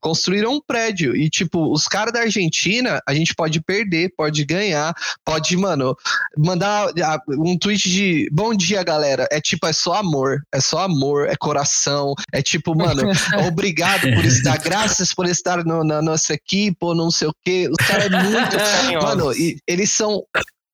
Construíram 0.00 0.54
um 0.54 0.60
prédio. 0.60 1.16
E, 1.16 1.28
tipo, 1.28 1.72
os 1.72 1.86
caras 1.86 2.12
da 2.12 2.20
Argentina, 2.20 3.00
a 3.06 3.14
gente 3.14 3.34
pode 3.34 3.60
perder, 3.60 4.12
pode 4.16 4.44
ganhar, 4.44 4.94
pode, 5.24 5.56
mano, 5.56 5.96
mandar 6.36 6.90
ah, 7.02 7.20
um 7.28 7.58
tweet 7.58 7.88
de 7.88 8.28
bom 8.32 8.54
dia, 8.54 8.82
galera. 8.82 9.26
É 9.30 9.40
tipo, 9.40 9.66
é 9.66 9.72
só 9.72 9.95
amor, 9.96 10.40
é 10.54 10.60
só 10.60 10.78
amor, 10.84 11.28
é 11.28 11.34
coração, 11.36 12.14
é 12.32 12.40
tipo, 12.42 12.74
mano, 12.76 13.02
obrigado 13.48 14.02
por 14.14 14.24
estar, 14.24 14.58
graças 14.58 15.12
por 15.14 15.26
estar 15.26 15.64
no- 15.64 15.84
na 15.84 16.00
nossa 16.00 16.34
equipe, 16.34 16.76
ou 16.80 16.94
não 16.94 17.10
sei 17.10 17.28
o 17.28 17.32
quê. 17.44 17.68
Os 17.70 17.86
caras 17.86 18.06
é 18.06 18.10
muito. 18.22 18.56
Mano, 19.02 19.32
e 19.34 19.56
eles 19.66 19.90
são. 19.92 20.22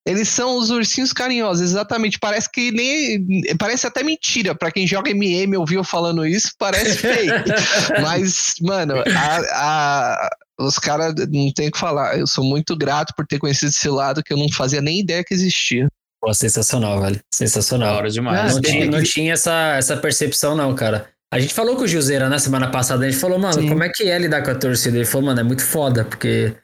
Eles 0.05 0.29
são 0.29 0.57
os 0.57 0.69
ursinhos 0.71 1.13
carinhosos, 1.13 1.63
exatamente. 1.63 2.19
Parece 2.19 2.51
que 2.51 2.73
nem. 2.73 3.25
Parece 3.57 3.87
até 3.87 4.03
mentira. 4.03 4.53
Pra 4.53 4.73
quem 4.73 4.85
joga 4.85 5.11
MM 5.13 5.57
ouviu 5.57 5.85
falando 5.85 6.27
isso, 6.27 6.51
parece 6.59 6.97
fake. 6.97 7.31
Mas, 8.03 8.55
mano, 8.61 8.95
a- 8.97 9.41
a- 9.53 10.31
os 10.59 10.77
caras 10.79 11.15
não 11.31 11.53
tem 11.53 11.69
o 11.69 11.73
que 11.73 11.79
falar. 11.79 12.19
Eu 12.19 12.27
sou 12.27 12.43
muito 12.45 12.77
grato 12.77 13.15
por 13.17 13.25
ter 13.27 13.39
conhecido 13.39 13.69
esse 13.69 13.89
lado 13.89 14.23
que 14.25 14.33
eu 14.33 14.37
não 14.37 14.51
fazia 14.51 14.81
nem 14.81 14.99
ideia 14.99 15.23
que 15.25 15.35
existia. 15.35 15.87
Pô, 16.23 16.33
sensacional, 16.33 17.01
velho. 17.01 17.17
Da 17.17 17.23
Sensacional. 17.35 17.97
hora 17.97 18.09
demais. 18.09 18.55
não, 18.55 18.61
tem- 18.63 18.73
tinha, 18.73 18.87
não 18.91 19.03
tinha 19.03 19.33
essa, 19.33 19.75
essa 19.77 19.97
percepção, 19.97 20.55
não, 20.55 20.73
cara. 20.75 21.09
A 21.35 21.41
gente 21.41 21.53
falou 21.53 21.75
com 21.77 21.83
o 21.83 21.89
Juseira 21.89 22.29
na 22.29 22.39
semana 22.39 22.71
passada, 22.71 23.05
a 23.05 23.11
gente 23.11 23.21
falou, 23.21 23.39
mano, 23.39 23.55
Sim. 23.61 23.69
como 23.69 23.83
é 23.83 23.89
que 23.89 24.05
é 24.05 24.19
lidar 24.19 24.43
com 24.43 24.51
a 24.51 24.55
torcida? 24.55 24.97
Ele 24.99 25.05
falou, 25.07 25.27
mano, 25.27 25.41
é 25.41 25.43
muito 25.43 25.63
foda, 25.65 26.05
porque 26.05 26.55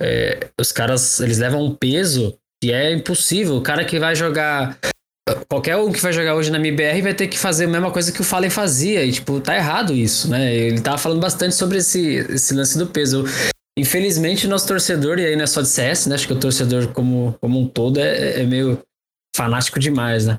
é, 0.00 0.38
os 0.58 0.72
caras, 0.72 1.20
eles 1.20 1.36
levam 1.38 1.62
um 1.62 1.74
peso 1.74 2.38
que 2.62 2.72
é 2.72 2.92
impossível. 2.92 3.56
O 3.56 3.62
cara 3.62 3.84
que 3.84 3.98
vai 3.98 4.14
jogar. 4.14 4.78
Qualquer 5.50 5.76
um 5.76 5.92
que 5.92 6.00
vai 6.00 6.12
jogar 6.12 6.34
hoje 6.36 6.50
na 6.50 6.56
MBR 6.58 7.02
vai 7.02 7.12
ter 7.12 7.26
que 7.26 7.38
fazer 7.38 7.66
a 7.66 7.68
mesma 7.68 7.90
coisa 7.90 8.10
que 8.10 8.20
o 8.20 8.24
Fallen 8.24 8.48
fazia. 8.48 9.04
E, 9.04 9.12
tipo, 9.12 9.38
tá 9.40 9.54
errado 9.54 9.92
isso, 9.92 10.30
né? 10.30 10.54
Ele 10.54 10.80
tava 10.80 10.96
falando 10.96 11.20
bastante 11.20 11.54
sobre 11.54 11.78
esse, 11.78 12.14
esse 12.30 12.54
lance 12.54 12.78
do 12.78 12.86
peso. 12.86 13.24
Infelizmente, 13.78 14.46
o 14.46 14.50
nosso 14.50 14.66
torcedor, 14.66 15.18
e 15.18 15.26
aí 15.26 15.36
não 15.36 15.44
é 15.44 15.46
só 15.46 15.62
de 15.62 15.68
CS, 15.68 16.06
né? 16.06 16.14
Acho 16.16 16.26
que 16.26 16.32
o 16.32 16.40
torcedor 16.40 16.92
como, 16.92 17.36
como 17.40 17.60
um 17.60 17.68
todo 17.68 18.00
é, 18.00 18.40
é 18.40 18.44
meio 18.44 18.82
fanático 19.34 19.78
demais, 19.78 20.26
né? 20.26 20.38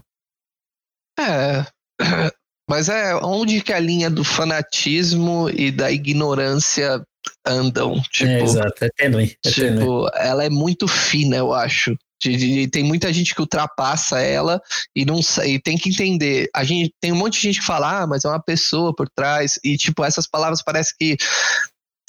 É. 1.19 1.65
Mas 2.69 2.87
é 2.87 3.15
onde 3.15 3.61
que 3.61 3.73
a 3.73 3.79
linha 3.79 4.11
do 4.11 4.23
fanatismo 4.23 5.49
e 5.49 5.71
da 5.71 5.91
ignorância 5.91 7.01
andam. 7.45 7.99
Tipo, 8.11 8.29
é, 8.29 8.43
exato. 8.43 8.85
É 8.85 8.89
tênue. 8.95 9.35
É 9.43 9.51
tênue. 9.51 9.79
Tipo, 9.79 10.09
ela 10.13 10.43
é 10.43 10.49
muito 10.49 10.87
fina, 10.87 11.37
eu 11.37 11.51
acho. 11.53 11.95
De- 12.21 12.35
de- 12.35 12.67
tem 12.67 12.83
muita 12.83 13.11
gente 13.13 13.33
que 13.33 13.41
ultrapassa 13.41 14.19
ela 14.19 14.61
e 14.95 15.05
não 15.05 15.21
e 15.45 15.57
tem 15.57 15.77
que 15.77 15.89
entender. 15.89 16.49
A 16.53 16.63
gente 16.63 16.93
tem 17.01 17.11
um 17.11 17.15
monte 17.15 17.35
de 17.35 17.47
gente 17.47 17.59
que 17.61 17.65
fala, 17.65 18.01
ah, 18.01 18.07
mas 18.07 18.25
é 18.25 18.27
uma 18.27 18.43
pessoa 18.43 18.93
por 18.93 19.09
trás 19.09 19.57
e 19.63 19.77
tipo 19.77 20.03
essas 20.03 20.27
palavras 20.27 20.61
parece 20.61 20.95
que 20.97 21.15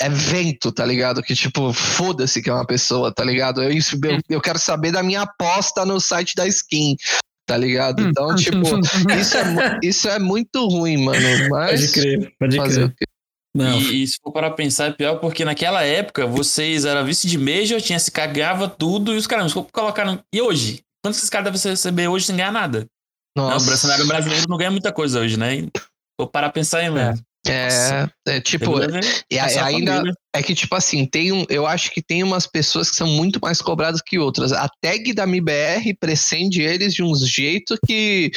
é 0.00 0.08
vento, 0.08 0.72
tá 0.72 0.84
ligado? 0.84 1.22
Que 1.22 1.34
tipo, 1.34 1.72
foda-se 1.72 2.42
que 2.42 2.48
é 2.48 2.54
uma 2.54 2.66
pessoa, 2.66 3.12
tá 3.12 3.22
ligado? 3.24 3.62
Eu, 3.62 3.70
isso, 3.70 3.98
eu, 4.02 4.18
eu 4.28 4.40
quero 4.40 4.58
saber 4.58 4.90
da 4.92 5.02
minha 5.02 5.22
aposta 5.22 5.84
no 5.84 6.00
site 6.00 6.34
da 6.34 6.46
skin, 6.46 6.96
tá 7.46 7.56
ligado? 7.56 8.02
Então, 8.02 8.34
tipo, 8.34 8.56
isso 9.20 9.36
é, 9.36 9.78
isso 9.82 10.08
é 10.08 10.18
muito 10.18 10.66
ruim, 10.66 10.96
mano. 10.96 11.20
Mas 11.50 11.80
Pode 11.80 11.92
crer, 11.92 12.32
pode 12.38 12.56
crer. 12.58 12.94
Não, 13.54 13.80
E, 13.80 14.04
e 14.04 14.06
se 14.06 14.16
for 14.22 14.32
para 14.32 14.50
pensar, 14.50 14.86
é 14.86 14.92
pior 14.92 15.16
porque 15.16 15.44
naquela 15.44 15.82
época 15.82 16.26
vocês 16.26 16.84
eram 16.84 17.04
vice 17.04 17.26
de 17.26 17.36
Major, 17.36 17.80
tinha 17.80 17.98
se 17.98 18.10
cagava 18.10 18.68
tudo 18.68 19.12
e 19.12 19.16
os 19.16 19.26
caras 19.26 19.52
colocaram. 19.52 20.20
E 20.32 20.40
hoje? 20.40 20.82
Quanto 21.04 21.16
esses 21.16 21.28
caras 21.28 21.52
devem 21.52 21.72
receber 21.72 22.08
hoje 22.08 22.26
sem 22.26 22.36
ganhar 22.36 22.52
nada? 22.52 22.86
Não, 23.36 23.46
o 23.46 23.50
Nossa. 23.50 23.76
cenário 23.76 24.06
brasileiro 24.06 24.46
não 24.48 24.56
ganha 24.56 24.70
muita 24.70 24.92
coisa 24.92 25.20
hoje, 25.20 25.36
né? 25.36 25.66
Vou 26.18 26.28
parar 26.28 26.48
a 26.48 26.52
pensar 26.52 26.78
aí, 26.78 26.90
mano. 26.90 27.18
É, 27.48 28.06
é 28.26 28.40
tipo, 28.40 28.72
e 29.30 29.38
a- 29.38 29.46
Essa 29.46 29.64
ainda 29.64 29.92
família. 29.96 30.14
é 30.34 30.42
que, 30.42 30.54
tipo 30.54 30.74
assim, 30.74 31.06
tem 31.06 31.32
um, 31.32 31.44
eu 31.48 31.66
acho 31.66 31.90
que 31.90 32.02
tem 32.02 32.22
umas 32.22 32.46
pessoas 32.46 32.90
que 32.90 32.96
são 32.96 33.06
muito 33.06 33.38
mais 33.40 33.62
cobradas 33.62 34.02
que 34.04 34.18
outras. 34.18 34.52
A 34.52 34.68
tag 34.80 35.12
da 35.14 35.22
MBR 35.24 35.94
prescinde 35.98 36.60
eles 36.60 36.92
de 36.92 37.02
um 37.02 37.14
jeito 37.14 37.76
que, 37.86 38.30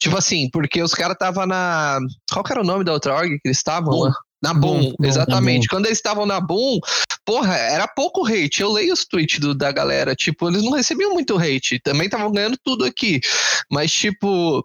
tipo 0.00 0.16
assim, 0.16 0.48
porque 0.52 0.82
os 0.82 0.92
caras 0.92 1.12
estavam 1.14 1.46
na. 1.46 1.98
Qual 2.32 2.44
era 2.50 2.60
o 2.60 2.64
nome 2.64 2.82
da 2.84 2.92
outra 2.92 3.14
org 3.14 3.28
que 3.38 3.46
eles 3.48 3.58
estavam? 3.58 3.90
Boom. 3.90 4.12
Na 4.40 4.54
Boom, 4.54 4.82
Boom, 4.90 4.94
exatamente. 5.02 5.64
na 5.66 5.70
Quando 5.70 5.86
eles 5.86 5.98
estavam 5.98 6.24
na 6.24 6.40
Boom, 6.40 6.78
porra, 7.24 7.56
era 7.56 7.88
pouco 7.88 8.24
hate. 8.24 8.60
Eu 8.62 8.70
leio 8.72 8.92
os 8.92 9.04
tweets 9.04 9.40
do- 9.40 9.52
da 9.54 9.72
galera, 9.72 10.14
tipo, 10.14 10.48
eles 10.48 10.62
não 10.62 10.72
recebiam 10.72 11.12
muito 11.12 11.36
hate. 11.36 11.80
Também 11.80 12.06
estavam 12.06 12.30
ganhando 12.30 12.56
tudo 12.64 12.84
aqui. 12.84 13.20
Mas, 13.68 13.90
tipo, 13.92 14.64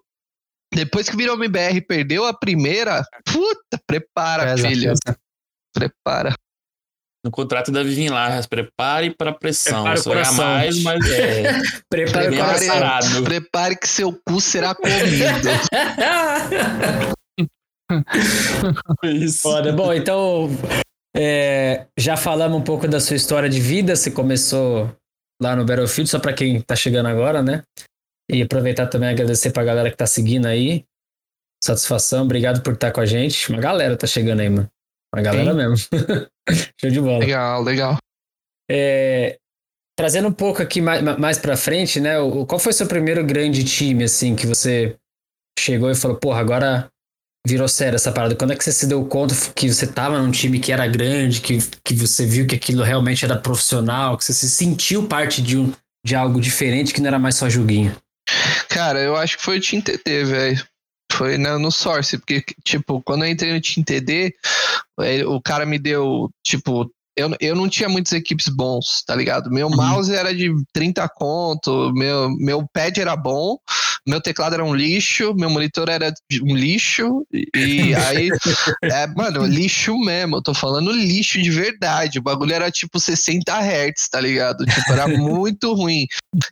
depois 0.75 1.09
que 1.09 1.15
virou 1.17 1.35
MBR 1.35 1.77
e 1.77 1.81
perdeu 1.81 2.25
a 2.25 2.33
primeira, 2.33 3.03
puta, 3.25 3.79
prepara, 3.87 4.55
Pesa, 4.55 4.67
filho. 4.67 4.93
Prepara. 5.73 6.33
No 7.25 7.31
contrato 7.31 7.71
deve 7.71 7.95
vir 7.95 8.09
lá, 8.09 8.41
prepare 8.49 9.15
para 9.15 9.31
pressão. 9.31 9.83
Prepare 9.85 9.99
o 9.99 10.03
ganhar 10.03 10.15
coração. 10.25 10.45
mais, 10.45 10.83
mas 10.83 11.09
é. 11.09 11.43
Prepare- 11.89 12.35
preparado. 12.35 13.23
Prepare 13.23 13.75
que 13.77 13.87
seu 13.87 14.11
cu 14.27 14.41
será 14.41 14.75
comido. 14.75 14.97
Isso. 19.03 19.41
Foda. 19.41 19.71
Bom, 19.73 19.93
então 19.93 20.49
é, 21.15 21.85
já 21.97 22.17
falamos 22.17 22.59
um 22.59 22.63
pouco 22.63 22.87
da 22.87 22.99
sua 22.99 23.15
história 23.15 23.49
de 23.49 23.59
vida. 23.59 23.95
Você 23.95 24.11
começou 24.11 24.93
lá 25.41 25.55
no 25.55 25.65
Battlefield, 25.65 26.09
só 26.09 26.19
pra 26.19 26.33
quem 26.33 26.59
tá 26.61 26.75
chegando 26.75 27.07
agora, 27.07 27.41
né? 27.41 27.61
E 28.31 28.41
aproveitar 28.41 28.87
também 28.87 29.09
e 29.09 29.11
agradecer 29.13 29.51
pra 29.51 29.63
galera 29.63 29.91
que 29.91 29.97
tá 29.97 30.05
seguindo 30.07 30.45
aí. 30.45 30.85
Satisfação, 31.63 32.23
obrigado 32.23 32.61
por 32.61 32.73
estar 32.73 32.91
com 32.91 33.01
a 33.01 33.05
gente. 33.05 33.49
Uma 33.51 33.61
galera 33.61 33.95
tá 33.97 34.07
chegando 34.07 34.39
aí, 34.41 34.49
mano. 34.49 34.69
Uma 35.15 35.21
galera 35.21 35.51
Sim. 35.51 35.57
mesmo. 35.57 35.75
Show 36.81 36.89
de 36.89 36.99
bola. 36.99 37.19
legal, 37.19 37.61
legal. 37.63 37.97
É, 38.69 39.37
trazendo 39.97 40.27
um 40.27 40.33
pouco 40.33 40.61
aqui 40.61 40.81
mais, 40.81 41.01
mais 41.19 41.37
pra 41.37 41.55
frente, 41.55 41.99
né? 41.99 42.19
o- 42.19 42.45
Qual 42.45 42.59
foi 42.59 42.73
seu 42.73 42.87
primeiro 42.87 43.23
grande 43.25 43.63
time, 43.63 44.03
assim, 44.05 44.35
que 44.35 44.47
você 44.47 44.95
chegou 45.59 45.89
e 45.91 45.95
falou, 45.95 46.17
porra, 46.17 46.39
agora 46.39 46.89
virou 47.47 47.67
sério 47.67 47.95
essa 47.95 48.11
parada? 48.11 48.35
Quando 48.35 48.51
é 48.53 48.55
que 48.55 48.63
você 48.63 48.71
se 48.71 48.87
deu 48.87 49.05
conta 49.05 49.35
que 49.55 49.71
você 49.71 49.85
tava 49.87 50.19
num 50.21 50.31
time 50.31 50.59
que 50.59 50.71
era 50.71 50.87
grande, 50.87 51.41
que, 51.41 51.57
que 51.83 51.93
você 51.93 52.25
viu 52.25 52.47
que 52.47 52.55
aquilo 52.55 52.83
realmente 52.83 53.23
era 53.23 53.37
profissional, 53.37 54.17
que 54.17 54.25
você 54.25 54.33
se 54.33 54.49
sentiu 54.49 55.07
parte 55.07 55.41
de, 55.41 55.57
um, 55.57 55.71
de 56.05 56.15
algo 56.15 56.41
diferente, 56.41 56.93
que 56.93 56.99
não 57.01 57.07
era 57.07 57.19
mais 57.19 57.35
só 57.35 57.49
joguinho? 57.49 57.95
Cara, 58.73 58.99
eu 58.99 59.15
acho 59.15 59.37
que 59.37 59.43
foi 59.43 59.59
o 59.59 59.61
Team 59.61 59.81
TD, 59.81 60.23
velho. 60.25 60.67
Foi 61.11 61.37
na- 61.37 61.59
no 61.59 61.71
Source, 61.71 62.17
porque, 62.17 62.43
tipo, 62.63 63.03
quando 63.03 63.23
eu 63.23 63.29
entrei 63.29 63.53
no 63.53 63.61
Team 63.61 63.83
TD, 63.83 64.33
ele- 64.99 65.25
o 65.25 65.39
cara 65.39 65.63
me 65.63 65.77
deu, 65.77 66.31
tipo, 66.43 66.91
eu, 67.15 67.31
eu 67.39 67.55
não 67.55 67.69
tinha 67.69 67.87
muitas 67.87 68.13
equipes 68.13 68.47
bons, 68.47 69.03
tá 69.05 69.15
ligado? 69.15 69.49
Meu 69.49 69.69
mouse 69.69 70.13
era 70.13 70.33
de 70.33 70.51
30 70.73 71.07
conto, 71.09 71.91
meu, 71.93 72.29
meu 72.37 72.67
pad 72.73 72.99
era 72.99 73.15
bom, 73.15 73.57
meu 74.05 74.19
teclado 74.19 74.55
era 74.55 74.65
um 74.65 74.75
lixo, 74.75 75.33
meu 75.33 75.49
monitor 75.49 75.89
era 75.89 76.13
um 76.41 76.55
lixo, 76.55 77.25
e, 77.31 77.93
aí, 77.95 78.29
é, 78.83 79.07
mano, 79.07 79.45
lixo 79.45 79.97
mesmo, 79.97 80.37
eu 80.37 80.41
tô 80.41 80.53
falando 80.53 80.91
lixo 80.91 81.41
de 81.41 81.49
verdade, 81.49 82.19
o 82.19 82.21
bagulho 82.21 82.53
era 82.53 82.69
tipo 82.69 82.99
60 82.99 83.51
Hz, 83.53 84.09
tá 84.09 84.19
ligado? 84.19 84.65
Tipo, 84.65 84.91
era 84.91 85.07
muito 85.17 85.73
ruim. 85.73 86.05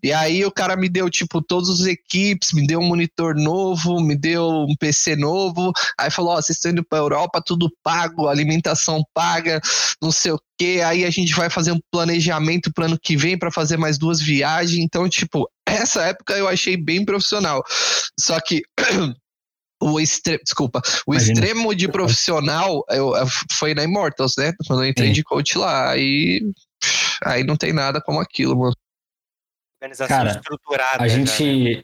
E 0.03 0.13
aí 0.13 0.45
o 0.45 0.51
cara 0.51 0.75
me 0.75 0.87
deu, 0.87 1.09
tipo, 1.09 1.41
todos 1.41 1.69
os 1.69 1.85
equipes, 1.85 2.53
me 2.53 2.65
deu 2.65 2.79
um 2.79 2.87
monitor 2.87 3.35
novo, 3.35 3.99
me 3.99 4.15
deu 4.15 4.47
um 4.47 4.75
PC 4.79 5.15
novo. 5.15 5.71
Aí 5.99 6.09
falou, 6.11 6.33
ó, 6.33 6.35
vocês 6.35 6.57
estão 6.57 6.71
indo 6.71 6.85
pra 6.85 6.99
Europa, 6.99 7.41
tudo 7.43 7.71
pago, 7.83 8.27
alimentação 8.27 9.03
paga, 9.13 9.59
não 10.01 10.11
sei 10.11 10.31
o 10.31 10.39
quê. 10.61 10.81
Aí 10.81 11.05
a 11.05 11.09
gente 11.09 11.33
vai 11.33 11.49
fazer 11.49 11.71
um 11.71 11.79
planejamento 11.91 12.71
pro 12.73 12.85
ano 12.85 12.99
que 13.01 13.17
vem 13.17 13.37
pra 13.37 13.51
fazer 13.51 13.77
mais 13.77 13.97
duas 13.97 14.21
viagens. 14.21 14.79
Então, 14.83 15.07
tipo, 15.09 15.49
essa 15.67 16.03
época 16.03 16.37
eu 16.37 16.47
achei 16.47 16.77
bem 16.77 17.03
profissional. 17.03 17.63
Só 18.19 18.39
que 18.39 18.61
o 19.81 19.99
extre... 19.99 20.39
desculpa, 20.43 20.81
o 21.07 21.13
Imagina. 21.13 21.33
extremo 21.33 21.73
de 21.73 21.87
profissional 21.87 22.83
eu, 22.89 23.15
eu- 23.15 23.27
foi 23.53 23.73
na 23.73 23.83
Immortals, 23.83 24.33
né? 24.37 24.53
Quando 24.67 24.83
eu 24.83 24.89
entrei 24.89 25.07
Sim. 25.07 25.13
de 25.13 25.23
coach 25.23 25.57
lá. 25.57 25.91
Aí, 25.91 26.41
aí 27.23 27.43
não 27.43 27.55
tem 27.57 27.73
nada 27.73 28.01
como 28.01 28.19
aquilo, 28.19 28.57
mano. 28.57 28.75
Organização 29.81 30.15
Cara, 30.15 30.31
estruturada. 30.31 31.03
A 31.03 31.07
já, 31.07 31.17
né? 31.17 31.83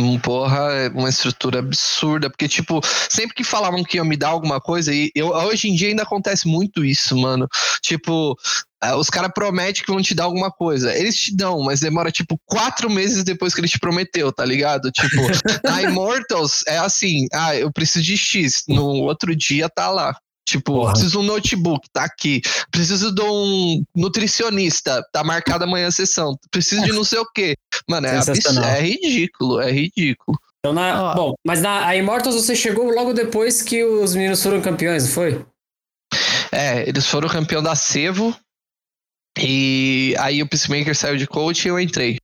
Hum, 0.00 0.18
Porra, 0.18 0.72
é 0.72 0.88
uma 0.88 1.10
estrutura 1.10 1.58
absurda, 1.58 2.30
porque, 2.30 2.48
tipo, 2.48 2.80
sempre 3.08 3.34
que 3.34 3.44
falavam 3.44 3.84
que 3.84 3.98
iam 3.98 4.04
me 4.06 4.16
dar 4.16 4.28
alguma 4.28 4.58
coisa, 4.58 4.94
e 4.94 5.10
eu, 5.14 5.28
hoje 5.28 5.68
em 5.68 5.74
dia 5.74 5.88
ainda 5.88 6.04
acontece 6.04 6.48
muito 6.48 6.82
isso, 6.82 7.14
mano. 7.18 7.46
Tipo, 7.82 8.34
ah, 8.80 8.96
os 8.96 9.10
caras 9.10 9.30
prometem 9.34 9.84
que 9.84 9.92
vão 9.92 10.00
te 10.00 10.14
dar 10.14 10.24
alguma 10.24 10.50
coisa. 10.50 10.96
Eles 10.96 11.16
te 11.16 11.36
dão, 11.36 11.60
mas 11.62 11.80
demora, 11.80 12.10
tipo, 12.10 12.40
quatro 12.46 12.88
meses 12.88 13.22
depois 13.22 13.52
que 13.52 13.60
ele 13.60 13.68
te 13.68 13.78
prometeu, 13.78 14.32
tá 14.32 14.44
ligado? 14.44 14.90
Tipo, 14.90 15.16
na 15.68 15.82
Immortals 15.82 16.62
é 16.66 16.78
assim, 16.78 17.26
ah, 17.30 17.54
eu 17.54 17.70
preciso 17.70 18.02
de 18.02 18.16
X, 18.16 18.64
no 18.66 18.86
outro 19.02 19.36
dia 19.36 19.68
tá 19.68 19.90
lá. 19.90 20.16
Tipo, 20.50 20.72
Porra. 20.72 20.92
preciso 20.92 21.12
de 21.12 21.18
um 21.18 21.22
notebook, 21.22 21.88
tá 21.92 22.02
aqui. 22.02 22.40
Preciso 22.72 23.14
de 23.14 23.22
um 23.22 23.84
nutricionista, 23.94 25.00
tá 25.12 25.22
marcada 25.22 25.64
amanhã 25.64 25.86
a 25.86 25.92
sessão. 25.92 26.36
Preciso 26.50 26.82
de 26.82 26.92
não 26.92 27.04
sei 27.04 27.20
o 27.20 27.26
quê. 27.32 27.56
Mano, 27.88 28.08
é, 28.08 28.18
é 28.18 28.80
ridículo, 28.80 29.60
é 29.60 29.70
ridículo. 29.70 30.36
Então, 30.58 30.72
na, 30.72 31.12
Ó. 31.12 31.14
bom, 31.14 31.34
mas 31.46 31.62
na 31.62 31.86
a 31.86 31.96
Immortals 31.96 32.34
você 32.34 32.56
chegou 32.56 32.90
logo 32.90 33.12
depois 33.12 33.62
que 33.62 33.84
os 33.84 34.12
meninos 34.16 34.42
foram 34.42 34.60
campeões, 34.60 35.04
não 35.04 35.12
foi? 35.12 35.46
É, 36.50 36.88
eles 36.88 37.06
foram 37.06 37.28
campeão 37.28 37.62
da 37.62 37.76
Sevo. 37.76 38.36
E 39.38 40.16
aí 40.18 40.42
o 40.42 40.48
Peacemaker 40.48 40.96
saiu 40.96 41.16
de 41.16 41.28
coach 41.28 41.64
e 41.64 41.68
eu 41.68 41.78
entrei. 41.78 42.18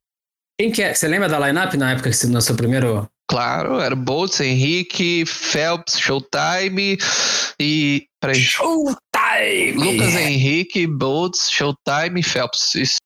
Quem 0.59 0.73
que 0.73 0.83
é? 0.83 0.93
Você 0.93 1.07
lembra 1.07 1.29
da 1.29 1.39
lineup 1.39 1.75
na 1.75 1.93
época 1.93 2.11
que 2.11 2.17
você 2.17 2.27
no 2.27 2.43
seu 2.43 2.57
primeiro. 2.57 3.09
Claro, 3.29 3.81
era 3.81 3.97
Boltz, 3.97 4.41
Henrique, 4.41 5.25
Phelps, 5.27 5.99
Showtime 5.99 6.97
e. 7.61 8.07
Peraí. 8.21 8.37
Showtime! 8.37 9.73
Lucas 9.73 10.15
Henrique, 10.15 10.87
Boltz, 10.87 11.51
Showtime 11.51 12.21
e 12.21 12.23
Phelps. 12.23 12.75
Isso 12.75 12.97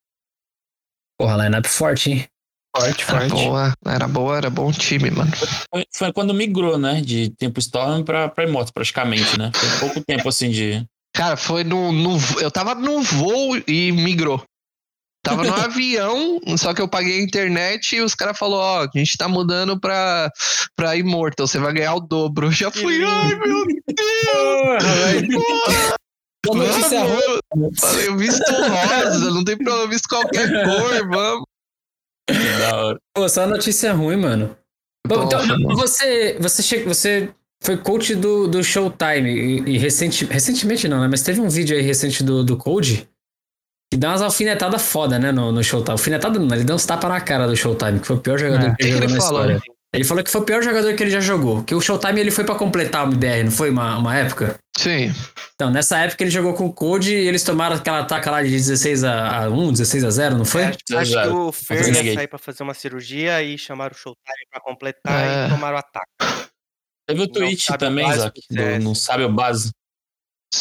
Porra, 1.21 1.45
lineup 1.45 1.67
forte, 1.67 2.11
hein? 2.11 2.27
Forte, 2.75 3.03
era 3.03 3.21
forte. 3.21 3.45
boa, 3.45 3.75
era 3.85 4.09
boa, 4.09 4.37
era 4.39 4.49
bom 4.49 4.73
time, 4.73 5.11
mano. 5.11 5.31
Foi, 5.71 5.85
foi 5.95 6.13
quando 6.15 6.33
migrou, 6.33 6.79
né? 6.79 7.03
De 7.03 7.29
Tempo 7.37 7.59
Storm 7.59 8.03
pra, 8.05 8.29
pra 8.31 8.45
Immortals, 8.45 8.71
praticamente, 8.71 9.39
né? 9.39 9.51
Foi 9.55 9.69
pouco 9.81 10.01
tempo 10.03 10.27
assim 10.29 10.51
de. 10.51 10.83
Cara, 11.13 11.37
foi 11.37 11.63
no, 11.63 11.93
no. 11.93 12.17
Eu 12.41 12.51
tava 12.51 12.75
no 12.75 13.03
voo 13.03 13.61
e 13.67 13.93
migrou. 13.93 14.43
Tava 15.23 15.45
no 15.45 15.53
avião, 15.55 16.41
só 16.57 16.73
que 16.73 16.81
eu 16.81 16.89
paguei 16.89 17.21
a 17.21 17.23
internet 17.23 17.95
e 17.97 18.01
os 18.01 18.15
caras 18.15 18.39
falaram, 18.39 18.63
ó, 18.63 18.89
a 18.95 18.99
gente 18.99 19.19
tá 19.19 19.29
mudando 19.29 19.79
pra, 19.79 20.31
pra 20.75 20.97
Immortal, 20.97 21.47
você 21.47 21.59
vai 21.59 21.75
ganhar 21.75 21.95
o 21.95 22.01
dobro. 22.01 22.47
Eu 22.47 22.53
já 22.53 22.71
fui, 22.71 23.05
ai 23.05 23.35
meu 23.35 23.67
Deus! 23.67 25.35
Boa 26.47 26.57
notícia 26.67 27.03
ruim. 27.03 27.71
Falei, 27.79 28.09
eu 28.09 28.17
visto 28.17 28.51
rosa, 28.51 29.31
não 29.31 29.45
tem 29.45 29.57
problema, 29.57 29.83
eu 29.85 29.89
visto 29.91 30.09
qualquer 30.09 30.49
cor, 30.65 31.09
vamos. 31.09 31.45
Da 32.31 32.77
hora. 32.77 32.99
Pô, 33.15 33.29
só 33.29 33.47
notícia 33.47 33.93
ruim, 33.93 34.17
mano. 34.17 34.57
Bom, 35.07 35.17
Bom, 35.17 35.25
então, 35.27 35.77
você, 35.77 36.39
você, 36.41 36.63
che- 36.63 36.85
você 36.85 37.31
foi 37.63 37.77
coach 37.77 38.15
do, 38.15 38.47
do 38.49 38.63
Showtime 38.65 39.29
e, 39.29 39.75
e 39.75 39.79
recente, 39.79 40.25
recentemente 40.25 40.89
não, 40.89 41.01
né? 41.01 41.09
Mas 41.09 41.23
teve 41.23 41.41
um 41.41 41.49
vídeo 41.49 41.77
aí 41.77 41.83
recente 41.83 42.23
do, 42.23 42.43
do 42.45 42.57
Code 42.57 43.07
que 43.93 43.99
dá 43.99 44.11
umas 44.11 44.23
alfinetadas 44.23 44.83
foda, 44.83 45.19
né? 45.19 45.33
No, 45.33 45.51
no 45.53 45.63
Showtime. 45.65 45.93
Alfinetada 45.93 46.39
não, 46.39 46.55
ele 46.55 46.65
deu 46.65 46.77
uns 46.77 46.87
tapas 46.87 47.11
na 47.11 47.21
cara 47.21 47.47
do 47.47 47.57
Showtime, 47.57 48.01
que 48.01 48.07
foi 48.07 48.17
o 48.17 48.21
pior 48.21 48.39
jogador 48.39 48.67
É. 48.71 48.75
que 48.77 48.83
ele 48.85 48.93
que 48.93 48.93
jogou 48.93 49.05
ele 49.09 49.15
na 49.15 49.21
falou? 49.21 49.41
história. 49.43 49.63
Ele 49.93 50.05
falou 50.05 50.23
que 50.23 50.31
foi 50.31 50.41
o 50.41 50.45
pior 50.45 50.63
jogador 50.63 50.95
que 50.95 51.03
ele 51.03 51.11
já 51.11 51.19
jogou. 51.19 51.65
Que 51.65 51.75
o 51.75 51.81
Showtime 51.81 52.21
ele 52.21 52.31
foi 52.31 52.45
pra 52.45 52.55
completar 52.55 53.05
o 53.05 53.11
MBR, 53.11 53.43
não 53.45 53.51
foi 53.51 53.71
uma, 53.71 53.99
uma 53.99 54.17
época? 54.17 54.57
Sim, 54.79 55.13
Então, 55.57 55.69
nessa 55.71 55.99
época 55.99 56.23
ele 56.23 56.31
jogou 56.31 56.55
com 56.55 56.65
o 56.67 56.73
Code 56.73 57.13
e 57.13 57.27
eles 57.29 57.43
tomaram 57.43 57.75
aquela 57.77 57.99
ataca 57.99 58.31
lá 58.31 58.41
de 58.43 58.49
16 58.51 59.03
a, 59.05 59.45
a 59.45 59.51
1, 59.51 59.73
16 59.73 60.05
a 60.05 60.11
0, 60.11 60.39
não 60.39 60.45
foi? 60.45 60.63
Acho, 60.65 60.77
acho 60.97 61.13
que 61.23 61.29
o 61.29 61.51
Fer 61.53 61.89
ia 62.05 62.15
sair 62.15 62.29
pra 62.29 62.39
fazer 62.39 62.63
uma 62.63 62.73
cirurgia 62.73 63.43
e 63.43 63.59
chamaram 63.59 63.93
o 63.95 63.99
Showtime 63.99 64.47
pra 64.51 64.61
completar 64.61 65.23
É. 65.23 65.47
e 65.49 65.51
tomaram 65.51 65.77
o 65.77 65.81
ataque. 65.81 66.47
Teve 67.09 67.23
o 67.23 67.27
tweet 67.27 67.77
também, 67.77 68.09
Isaac, 68.09 68.41
do 68.49 68.55
CS. 68.57 68.85
não 68.85 68.95
sabe 68.95 69.25
o 69.25 69.29
base. 69.33 69.71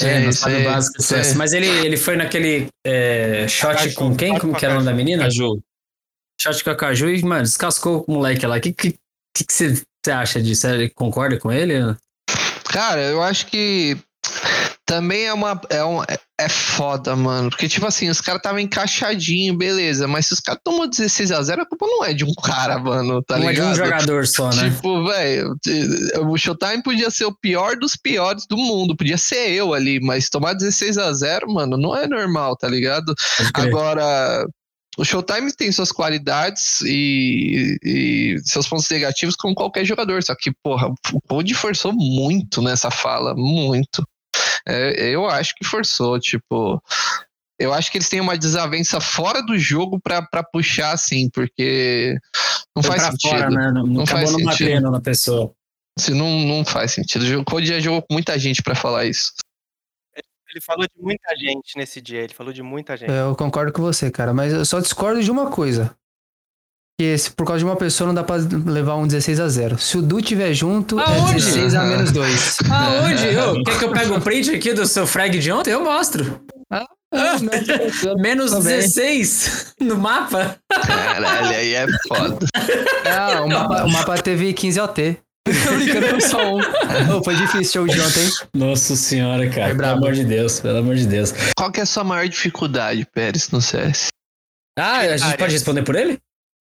É, 0.02 0.20
não 0.20 0.32
sei, 0.32 0.34
sabe 0.34 0.54
o 0.54 0.58
sei, 0.58 0.66
básico 0.66 1.02
sei. 1.02 1.24
CS. 1.24 1.36
Mas 1.36 1.54
ele, 1.54 1.68
ele 1.68 1.98
foi 1.98 2.16
naquele 2.16 2.68
é, 2.86 3.48
shot 3.48 3.76
Caju, 3.76 3.96
com 3.96 4.16
quem? 4.16 4.38
Como 4.38 4.54
com 4.54 4.60
que 4.60 4.66
era 4.66 4.76
o 4.76 4.78
nome 4.78 4.86
da 4.86 4.94
menina? 4.94 5.24
Caju. 5.24 5.60
Shot 6.40 6.64
com 6.64 6.70
a 6.70 6.76
Caju 6.76 7.10
e, 7.10 7.24
mano, 7.24 7.44
descascou 7.44 8.06
o 8.08 8.12
moleque 8.12 8.46
lá. 8.46 8.58
O 8.58 8.62
que, 8.62 8.72
que, 8.72 8.92
que, 9.36 9.44
que 9.46 9.54
você, 9.54 9.74
você 9.74 10.12
acha 10.12 10.42
disso? 10.42 10.68
Você 10.68 10.90
concorda 10.90 11.38
com 11.38 11.52
ele? 11.52 11.74
Cara, 12.66 13.02
eu 13.02 13.22
acho 13.22 13.48
que 13.48 13.98
também 14.90 15.26
é 15.26 15.34
uma. 15.34 15.62
É, 15.70 15.86
um, 15.86 16.02
é- 16.02 16.18
é 16.42 16.50
foda, 16.50 17.16
mano. 17.16 17.50
Porque, 17.50 17.68
tipo 17.68 17.86
assim, 17.86 18.10
os 18.10 18.22
caras 18.22 18.40
estavam 18.40 18.60
encaixadinho, 18.60 19.56
beleza. 19.56 20.08
Mas 20.08 20.26
se 20.26 20.34
os 20.34 20.40
caras 20.40 20.62
tomou 20.64 20.88
16 20.90 21.32
a 21.32 21.44
0 21.44 21.62
a 21.62 21.66
culpa 21.66 21.86
não 21.86 22.04
é 22.04 22.14
de 22.14 22.24
um 22.24 22.34
cara, 22.34 22.80
mano, 22.80 23.22
tá 23.22 23.38
não 23.38 23.50
é 23.50 23.54
de 23.54 23.60
ligado? 23.60 23.72
um 23.74 23.76
jogador 23.76 24.26
só, 24.26 24.50
né? 24.50 24.70
Tipo, 24.70 25.06
velho, 25.06 25.56
o 26.26 26.38
Showtime 26.38 26.82
podia 26.82 27.12
ser 27.12 27.26
o 27.26 27.36
pior 27.40 27.76
dos 27.76 27.96
piores 27.96 28.48
do 28.50 28.58
mundo, 28.58 28.96
podia 28.96 29.18
ser 29.18 29.52
eu 29.52 29.74
ali, 29.74 30.00
mas 30.00 30.30
tomar 30.30 30.54
16 30.54 30.98
a 30.98 31.12
0 31.14 31.54
mano, 31.54 31.78
não 31.78 31.96
é 31.96 32.08
normal, 32.08 32.56
tá 32.56 32.68
ligado? 32.68 33.14
Agora, 33.54 34.48
o 34.98 35.04
Showtime 35.06 35.54
tem 35.54 35.72
suas 35.72 35.92
qualidades 35.92 36.82
e, 36.86 37.78
e 37.84 38.38
seus 38.44 38.68
pontos 38.68 38.90
negativos 38.90 39.36
como 39.36 39.54
qualquer 39.54 39.86
jogador, 39.86 40.24
só 40.24 40.34
que, 40.36 40.52
porra, 40.64 40.88
o 41.14 41.22
Code 41.28 41.54
forçou 41.54 41.94
muito 41.94 42.62
nessa 42.62 42.90
fala, 42.90 43.36
muito. 43.36 44.04
É, 44.68 45.10
eu 45.10 45.26
acho 45.28 45.56
que 45.56 45.66
forçou, 45.66 46.20
tipo. 46.20 46.82
Eu 47.60 47.74
acho 47.74 47.92
que 47.92 47.98
eles 47.98 48.08
têm 48.08 48.22
uma 48.22 48.38
desavença 48.38 49.02
fora 49.02 49.42
do 49.44 49.58
jogo 49.58 50.00
pra, 50.00 50.22
pra 50.22 50.42
puxar 50.42 50.94
assim, 50.94 51.30
porque 51.30 52.18
não 52.74 52.82
Foi 52.82 52.98
faz 52.98 53.12
sentido. 53.12 53.32
fora, 53.32 53.50
né? 53.50 53.72
Não, 53.74 53.86
Não 53.86 54.06
faz 54.06 54.32
não 54.32 54.40
sentido. 54.40 54.90
na 54.90 55.02
pessoa. 55.02 55.52
Assim, 55.98 56.14
não, 56.14 56.40
não 56.48 56.64
faz 56.64 56.94
sentido. 56.94 57.26
O 57.40 57.44
Code 57.44 57.68
já 57.68 57.80
jogou 57.82 58.02
com 58.02 58.14
muita 58.14 58.40
gente 58.40 58.64
pra 58.64 58.76
falar 58.76 59.06
isso. 59.06 59.34
Ele 60.16 60.62
falou 60.62 60.88
de 60.88 61.04
muita 61.04 61.36
gente 61.36 61.78
nesse 61.78 62.02
dia, 62.02 62.22
ele 62.22 62.34
falou 62.34 62.52
de 62.52 62.64
muita 62.64 62.98
gente. 62.98 63.12
Eu 63.12 63.36
concordo 63.36 63.72
com 63.72 63.82
você, 63.82 64.10
cara, 64.10 64.34
mas 64.34 64.52
eu 64.52 64.66
só 64.66 64.80
discordo 64.80 65.22
de 65.22 65.30
uma 65.30 65.52
coisa. 65.52 65.96
Que 67.00 67.18
se 67.18 67.32
por 67.32 67.46
causa 67.48 67.60
de 67.60 67.64
uma 67.66 67.78
pessoa 67.78 68.08
não 68.08 68.14
dá 68.14 68.26
pra 68.26 68.36
levar 68.66 68.98
um 68.98 69.08
16 69.08 69.40
a 69.40 69.48
0 69.48 69.78
Se 69.78 69.98
o 69.98 70.02
Du 70.02 70.22
tiver 70.22 70.54
junto, 70.54 71.00
Aonde? 71.00 71.32
é 71.32 71.36
16 71.36 71.74
a 71.76 71.84
menos 71.86 72.12
2. 72.12 72.58
Aonde? 72.70 73.38
Ô, 73.38 73.64
quer 73.64 73.80
que 73.80 73.86
eu 73.86 73.92
pegue 73.94 74.12
um 74.12 74.20
print 74.20 74.52
aqui 74.52 74.74
do 74.74 74.86
seu 74.86 75.08
frag 75.08 75.40
de 75.40 75.50
ontem? 75.50 75.72
Eu 75.72 75.82
mostro. 75.82 76.42
Menos 78.20 78.52
Também. 78.52 78.76
16 78.80 79.76
no 79.80 79.98
mapa. 79.98 80.58
Caralho, 80.70 81.56
aí 81.56 81.74
é 81.74 81.88
foda. 82.06 82.46
Ah, 83.06 83.44
o 83.44 83.48
mapa, 83.48 83.86
o 83.86 83.90
mapa 83.90 84.18
teve 84.22 84.52
15 84.52 84.82
OT. 84.82 85.18
Tô 85.46 85.76
brincando, 85.76 86.08
foi 86.08 86.22
só 86.22 86.54
um. 86.54 86.60
Foi 87.24 87.36
difícil 87.38 87.84
o 87.84 87.88
show 87.88 87.96
de 87.96 88.02
ontem. 88.02 88.30
Nossa 88.54 88.98
senhora, 88.98 89.50
cara. 89.50 89.72
É 89.72 89.74
pelo 89.76 89.88
amor 89.88 90.12
de 90.12 90.26
Deus, 90.26 90.60
pelo 90.60 90.80
amor 90.80 90.96
de 90.96 91.08
Deus. 91.08 91.34
Qual 91.56 91.72
que 91.72 91.80
é 91.80 91.84
a 91.84 91.86
sua 91.86 92.04
maior 92.04 92.28
dificuldade, 92.28 93.08
Pérez, 93.16 93.50
no 93.52 93.62
CS? 93.62 94.10
Ah, 94.78 94.98
a 94.98 95.16
gente 95.18 95.38
pode 95.38 95.54
responder 95.54 95.84
por 95.84 95.96
ele? 95.96 96.20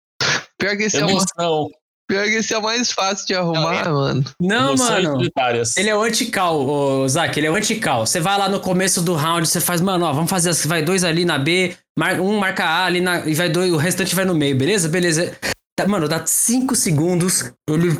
Pior 0.58 0.78
que 0.78 0.84
esse 0.84 0.98
é, 0.98 1.06
o, 1.06 1.70
pior 2.08 2.26
que 2.26 2.36
esse 2.36 2.54
é 2.54 2.58
o 2.58 2.62
mais 2.62 2.92
fácil 2.92 3.26
de 3.26 3.34
arrumar, 3.34 3.90
mano. 3.92 4.24
Não, 4.40 4.74
emoções 4.74 5.04
mano. 5.06 5.30
Ele 5.78 5.90
é 5.90 5.96
o 5.96 6.02
anti-cal, 6.02 6.60
ô, 6.60 7.08
Zac, 7.08 7.36
ele 7.38 7.48
é 7.48 7.52
o 7.52 7.56
anti-cal. 7.56 8.06
Você 8.06 8.20
vai 8.20 8.38
lá 8.38 8.48
no 8.48 8.60
começo 8.60 9.02
do 9.02 9.16
round, 9.16 9.48
você 9.48 9.60
faz, 9.60 9.82
mano, 9.82 10.06
ó, 10.06 10.14
vamos 10.14 10.30
fazer 10.30 10.50
assim, 10.52 10.68
vai 10.68 10.84
dois 10.84 11.04
ali 11.04 11.26
na 11.26 11.40
B, 11.40 11.76
mar- 11.98 12.20
um 12.22 12.38
marca 12.38 12.64
A 12.64 12.86
ali 12.86 13.02
na, 13.02 13.26
e 13.26 13.34
vai 13.34 13.50
dois, 13.50 13.74
o 13.74 13.78
restante 13.78 14.14
vai 14.14 14.26
no 14.26 14.36
meio, 14.36 14.56
beleza? 14.56 14.88
Beleza. 14.88 15.36
Tá, 15.76 15.88
mano, 15.88 16.08
dá 16.08 16.24
cinco 16.26 16.76
segundos, 16.76 17.52
ele 17.68 17.98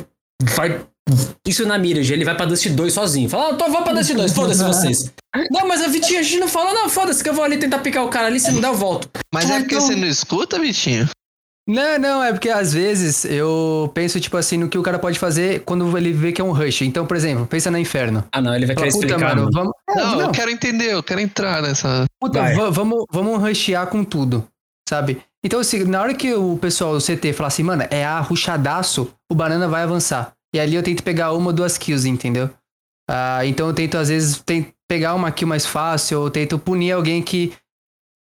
vai. 0.54 0.86
Isso 1.46 1.66
na 1.66 1.78
Mirage, 1.78 2.12
ele 2.12 2.24
vai 2.24 2.34
pra 2.36 2.46
Dust 2.46 2.66
2 2.68 2.92
sozinho. 2.92 3.28
Fala, 3.28 3.50
ah, 3.50 3.54
tô, 3.54 3.68
vou 3.70 3.82
pra 3.82 3.92
Dust 3.92 4.12
2, 4.12 4.32
foda-se 4.32 4.62
vocês. 4.62 5.10
Não, 5.50 5.66
mas 5.66 5.80
a 5.82 5.88
Vitinho, 5.88 6.20
a 6.20 6.22
gente 6.22 6.38
não 6.40 6.46
fala, 6.48 6.74
não, 6.74 6.90
foda-se 6.90 7.22
que 7.24 7.30
eu 7.30 7.32
vou 7.32 7.42
ali 7.42 7.56
tentar 7.56 7.78
picar 7.78 8.04
o 8.04 8.08
cara 8.10 8.26
ali, 8.26 8.38
se 8.38 8.50
não 8.52 8.60
der, 8.60 8.66
eu 8.68 8.74
volto. 8.74 9.08
Mas 9.32 9.50
Ah, 9.50 9.54
é 9.54 9.58
porque 9.60 9.74
então- 9.76 9.86
você 9.86 9.96
não 9.96 10.06
escuta, 10.06 10.58
Vitinho? 10.58 11.08
Não, 11.66 11.98
não, 11.98 12.22
é 12.22 12.32
porque 12.32 12.50
às 12.50 12.72
vezes 12.74 13.24
eu 13.24 13.90
penso, 13.94 14.20
tipo 14.20 14.36
assim, 14.36 14.58
no 14.58 14.68
que 14.68 14.76
o 14.76 14.82
cara 14.82 14.98
pode 14.98 15.18
fazer 15.18 15.60
quando 15.60 15.96
ele 15.96 16.12
vê 16.12 16.32
que 16.32 16.40
é 16.40 16.44
um 16.44 16.52
rush. 16.52 16.82
Então, 16.82 17.06
por 17.06 17.16
exemplo, 17.16 17.46
pensa 17.46 17.70
na 17.70 17.78
Inferno. 17.80 18.24
Ah, 18.32 18.40
não, 18.42 18.54
ele 18.54 18.66
vai 18.66 18.74
Fala, 18.74 18.88
querer 18.88 19.00
puta, 19.00 19.06
explicar. 19.14 19.36
mano, 19.36 19.50
mano. 19.50 19.52
vamos. 19.54 19.72
Não, 19.88 20.12
não, 20.18 20.20
eu 20.26 20.30
quero 20.32 20.50
entender, 20.50 20.92
eu 20.92 21.02
quero 21.02 21.20
entrar 21.20 21.62
nessa. 21.62 22.04
puta, 22.20 22.70
vamos, 22.70 23.04
vamos 23.10 23.40
rushear 23.40 23.86
com 23.86 24.02
tudo, 24.04 24.46
sabe? 24.88 25.22
Então, 25.44 25.60
assim, 25.60 25.84
na 25.84 26.02
hora 26.02 26.14
que 26.14 26.34
o 26.34 26.56
pessoal, 26.58 26.94
o 26.94 27.00
CT, 27.00 27.32
falar 27.32 27.48
assim, 27.48 27.62
mano, 27.62 27.84
é 27.90 28.04
a 28.04 28.26
o 29.30 29.34
banana 29.34 29.66
vai 29.66 29.82
avançar. 29.82 30.32
E 30.54 30.60
ali 30.60 30.74
eu 30.74 30.82
tento 30.82 31.02
pegar 31.02 31.32
uma 31.32 31.46
ou 31.48 31.52
duas 31.52 31.78
kills, 31.78 32.08
entendeu? 32.08 32.50
Ah, 33.08 33.44
então 33.46 33.68
eu 33.68 33.74
tento, 33.74 33.96
às 33.96 34.08
vezes, 34.08 34.40
tem- 34.42 34.72
pegar 34.88 35.14
uma 35.14 35.32
kill 35.32 35.48
mais 35.48 35.64
fácil, 35.64 36.20
ou 36.20 36.30
tento 36.30 36.58
punir 36.58 36.92
alguém 36.92 37.22
que 37.22 37.52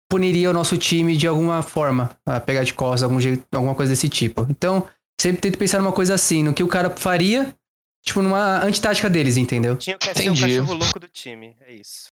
puniria 0.09 0.49
o 0.49 0.53
nosso 0.53 0.77
time 0.77 1.15
de 1.15 1.27
alguma 1.27 1.61
forma. 1.61 2.17
Ah, 2.25 2.39
pegar 2.39 2.63
de 2.63 2.73
costas, 2.73 3.03
algum 3.03 3.19
jeito, 3.19 3.45
alguma 3.53 3.75
coisa 3.75 3.91
desse 3.91 4.09
tipo. 4.09 4.45
Então, 4.49 4.88
sempre 5.19 5.41
tento 5.41 5.57
pensar 5.57 5.79
numa 5.79 5.91
coisa 5.91 6.15
assim, 6.15 6.43
no 6.43 6.53
que 6.53 6.63
o 6.63 6.67
cara 6.67 6.89
faria, 6.89 7.55
tipo, 8.03 8.21
numa 8.21 8.63
antitática 8.63 9.09
deles, 9.09 9.38
entendeu? 9.38 9.75
Tinha 9.75 9.97
que 9.97 10.05
ser 10.13 10.29
o 10.29 10.39
cachorro 10.39 10.73
louco 10.73 10.99
do 10.99 11.07
time. 11.07 11.55
É 11.61 11.73
isso. 11.75 12.09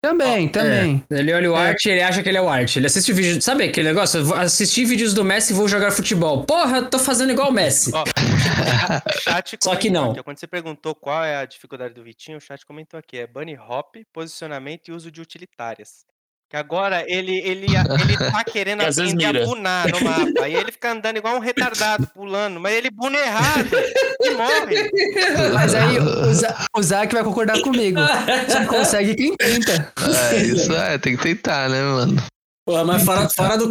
Também, 0.00 0.48
também. 0.48 1.04
Ele 1.10 1.32
olha 1.32 1.50
o 1.50 1.56
É. 1.56 1.70
art 1.70 1.84
ele 1.86 2.00
acha 2.02 2.22
que 2.22 2.28
ele 2.28 2.38
é 2.38 2.40
o 2.40 2.48
art. 2.48 2.76
Ele 2.76 2.86
assiste 2.86 3.12
vídeo. 3.12 3.42
Sabe 3.42 3.64
aquele 3.64 3.88
negócio? 3.88 4.20
Eu 4.20 4.24
vou 4.26 4.36
assistir 4.36 4.84
vídeos 4.84 5.12
do 5.12 5.24
Messi 5.24 5.52
e 5.52 5.56
vou 5.56 5.66
jogar 5.66 5.90
futebol. 5.90 6.44
Porra, 6.44 6.82
tô 6.82 6.98
fazendo 7.00 7.32
igual 7.32 7.48
o 7.50 7.52
Messi. 7.52 7.90
Ó, 7.92 8.04
o 8.04 9.20
chat 9.20 9.56
Só 9.62 9.74
que 9.74 9.90
não. 9.90 10.12
aqui, 10.12 10.22
quando 10.22 10.38
você 10.38 10.46
perguntou 10.46 10.94
qual 10.94 11.24
é 11.24 11.36
a 11.36 11.44
dificuldade 11.44 11.94
do 11.94 12.02
Vitinho, 12.04 12.38
o 12.38 12.40
chat 12.40 12.64
comentou 12.64 12.98
aqui, 12.98 13.18
é 13.18 13.26
bunny 13.26 13.58
hop, 13.58 13.96
posicionamento 14.12 14.88
e 14.88 14.92
uso 14.92 15.10
de 15.10 15.20
utilitárias. 15.20 16.06
Que 16.50 16.56
agora 16.56 17.04
ele, 17.06 17.36
ele, 17.40 17.66
ele 17.76 18.16
tá 18.16 18.42
querendo 18.50 18.80
aprender 18.80 19.26
a 19.26 19.44
bunar 19.44 19.86
no 19.88 20.00
mapa. 20.00 20.44
Aí 20.44 20.54
ele 20.54 20.72
fica 20.72 20.92
andando 20.92 21.18
igual 21.18 21.36
um 21.36 21.40
retardado, 21.40 22.06
pulando. 22.14 22.58
Mas 22.58 22.74
ele 22.74 22.90
buna 22.90 23.18
errado 23.18 23.68
e 24.22 24.30
morre. 24.30 24.90
Mas 25.52 25.74
aí 25.74 25.98
o, 25.98 26.78
o 26.78 26.82
Zac 26.82 27.12
vai 27.12 27.22
concordar 27.22 27.60
comigo. 27.60 28.00
Só 28.48 28.64
consegue 28.64 29.14
quem 29.14 29.36
tenta. 29.36 29.92
É, 30.32 30.36
isso 30.38 30.72
é, 30.72 30.96
tem 30.96 31.18
que 31.18 31.22
tentar, 31.22 31.68
né, 31.68 31.82
mano? 31.82 32.16
Porra, 32.66 32.84
mas 32.84 33.02
fora, 33.02 33.28
fora 33.28 33.58
do, 33.58 33.66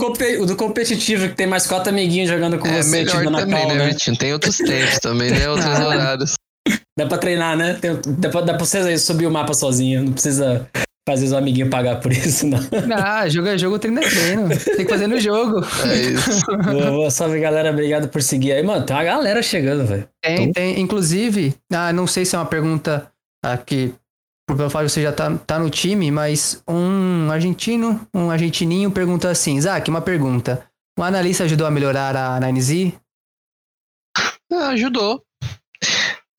do 0.45 0.55
competitivo, 0.55 1.29
que 1.29 1.35
tem 1.35 1.47
mais 1.47 1.65
quatro 1.65 1.89
amiguinhos 1.89 2.29
jogando 2.29 2.59
com 2.59 2.67
É 2.67 2.81
você, 2.83 2.89
melhor 2.91 3.17
te 3.17 3.23
dando 3.23 3.37
a 3.37 3.39
também, 3.39 3.67
né, 3.67 3.73
né? 3.75 3.87
Vitinho? 3.89 4.17
Tem 4.17 4.33
outros 4.33 4.57
tempos 4.57 4.99
também, 4.99 5.31
né? 5.31 5.49
Outros 5.49 5.67
horários. 5.81 6.33
Dá 6.97 7.07
pra 7.07 7.17
treinar, 7.17 7.57
né? 7.57 7.73
Tem- 7.75 7.99
dá, 8.05 8.29
pra, 8.29 8.41
dá 8.41 8.53
pra 8.53 8.65
você 8.65 8.97
subir 8.99 9.25
o 9.25 9.31
mapa 9.31 9.53
sozinho. 9.55 10.03
Não 10.03 10.13
precisa 10.13 10.67
fazer 11.07 11.25
os 11.27 11.31
amiguinhos 11.33 11.69
pagar 11.69 12.01
por 12.01 12.11
isso, 12.11 12.45
não. 12.45 12.59
Ah, 12.93 13.29
jogo 13.29 13.47
é 13.47 13.57
jogo, 13.57 13.79
treino 13.79 13.99
é 13.99 14.09
treino. 14.09 14.49
Tem 14.49 14.85
que 14.85 14.89
fazer 14.89 15.07
no 15.07 15.17
jogo. 15.21 15.65
É 15.85 15.95
isso. 15.95 16.45
boa, 16.45 16.91
boa. 16.91 17.09
Salve, 17.09 17.39
galera. 17.39 17.71
Obrigado 17.71 18.09
por 18.09 18.21
seguir 18.21 18.51
aí. 18.51 18.61
Mano, 18.61 18.85
tem 18.85 18.93
uma 18.93 19.05
galera 19.05 19.41
chegando, 19.41 19.85
velho. 19.85 20.05
Tem, 20.21 20.51
tem. 20.51 20.81
Inclusive, 20.81 21.55
ah, 21.71 21.93
não 21.93 22.05
sei 22.05 22.25
se 22.25 22.35
é 22.35 22.39
uma 22.39 22.45
pergunta 22.45 23.09
pelo 24.49 24.69
fato 24.69 24.85
de 24.85 24.91
você 24.91 25.01
já 25.01 25.13
tá, 25.13 25.33
tá 25.37 25.57
no 25.57 25.69
time, 25.69 26.11
mas 26.11 26.61
um 26.67 27.31
argentino, 27.31 28.05
um 28.13 28.29
argentininho 28.29 28.91
pergunta 28.91 29.29
assim, 29.29 29.59
Zac, 29.61 29.89
uma 29.89 30.01
pergunta. 30.01 30.65
O 30.99 31.03
analista 31.03 31.45
ajudou 31.45 31.65
a 31.65 31.71
melhorar 31.71 32.15
a 32.15 32.39
9Z? 32.41 32.93
Ah, 34.51 34.69
ajudou. 34.69 35.21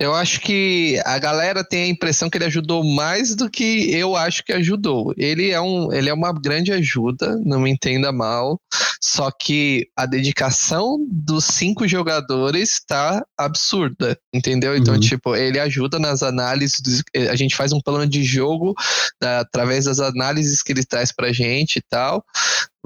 Eu 0.01 0.15
acho 0.15 0.41
que 0.41 1.01
a 1.05 1.19
galera 1.19 1.65
tem 1.65 1.83
a 1.83 1.89
impressão 1.89 2.31
que 2.31 2.39
ele 2.39 2.45
ajudou 2.45 2.85
mais 2.85 3.35
do 3.35 3.51
que 3.51 3.91
eu 3.93 4.15
acho 4.15 4.45
que 4.45 4.53
ajudou. 4.53 5.13
Ele 5.17 5.51
é, 5.51 5.61
um, 5.61 5.93
ele 5.93 6.09
é 6.09 6.15
uma 6.15 6.33
grande 6.33 6.73
ajuda, 6.73 7.37
não 7.45 7.59
me 7.61 7.69
entenda 7.71 8.13
mal. 8.13 8.61
Só 9.01 9.29
que 9.31 9.89
a 9.97 10.07
dedicação 10.07 10.99
dos 11.11 11.45
cinco 11.47 11.87
jogadores 11.89 12.81
tá 12.87 13.25
absurda, 13.37 14.17
entendeu? 14.33 14.77
Então, 14.77 14.95
Uhum. 14.95 15.01
tipo, 15.01 15.35
ele 15.35 15.59
ajuda 15.59 15.99
nas 15.99 16.23
análises. 16.23 16.81
dos- 16.81 17.03
a 17.29 17.35
gente 17.35 17.57
faz 17.57 17.73
um 17.73 17.81
plano 17.81 18.07
de 18.07 18.23
jogo 18.23 18.75
né, 19.21 19.39
através 19.39 19.87
das 19.87 19.99
análises 19.99 20.63
que 20.63 20.71
ele 20.73 20.85
traz 20.85 21.11
pra 21.11 21.33
gente 21.33 21.77
e 21.79 21.83
tal. 21.83 22.25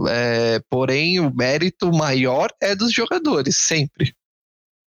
É, 0.09 0.61
porém, 0.71 1.21
o 1.21 1.31
mérito 1.35 1.93
maior 1.93 2.49
é 2.63 2.75
dos 2.75 2.91
jogadores, 2.93 3.57
sempre. 3.59 4.15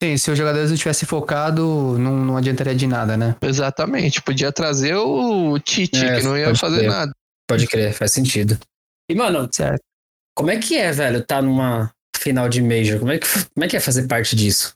Sim, 0.04 0.18
se 0.18 0.30
os 0.30 0.38
jogadores 0.38 0.70
não 0.70 0.78
tivessem 0.78 1.08
focado, 1.08 1.98
não, 1.98 2.18
não 2.18 2.38
adiantaria 2.38 2.76
de 2.76 2.86
nada, 2.86 3.16
né? 3.16 3.36
Exatamente. 3.42 4.22
Podia 4.22 4.52
trazer 4.52 4.96
o 4.96 5.58
Tite, 5.60 6.04
É, 6.06 6.18
que 6.20 6.24
não 6.26 6.38
ia 6.38 6.54
fazer 6.56 6.80
crer. 6.80 6.90
nada. 6.90 7.12
Pode 7.48 7.68
crer, 7.68 7.94
faz 7.94 8.12
sentido. 8.12 8.58
E, 9.10 9.16
mano, 9.16 9.48
Certo. 9.52 9.82
como 10.36 10.52
é 10.52 10.58
que 10.58 10.78
é, 10.78 10.92
velho, 10.92 11.24
tá 11.26 11.42
numa 11.42 11.92
final 12.18 12.50
de 12.50 12.62
Major? 12.62 13.00
Como 13.00 13.12
é 13.12 13.20
que, 13.20 13.28
como 13.54 13.64
é, 13.64 13.68
que 13.68 13.78
é 13.78 13.80
fazer 13.80 14.08
parte 14.08 14.36
disso? 14.36 14.74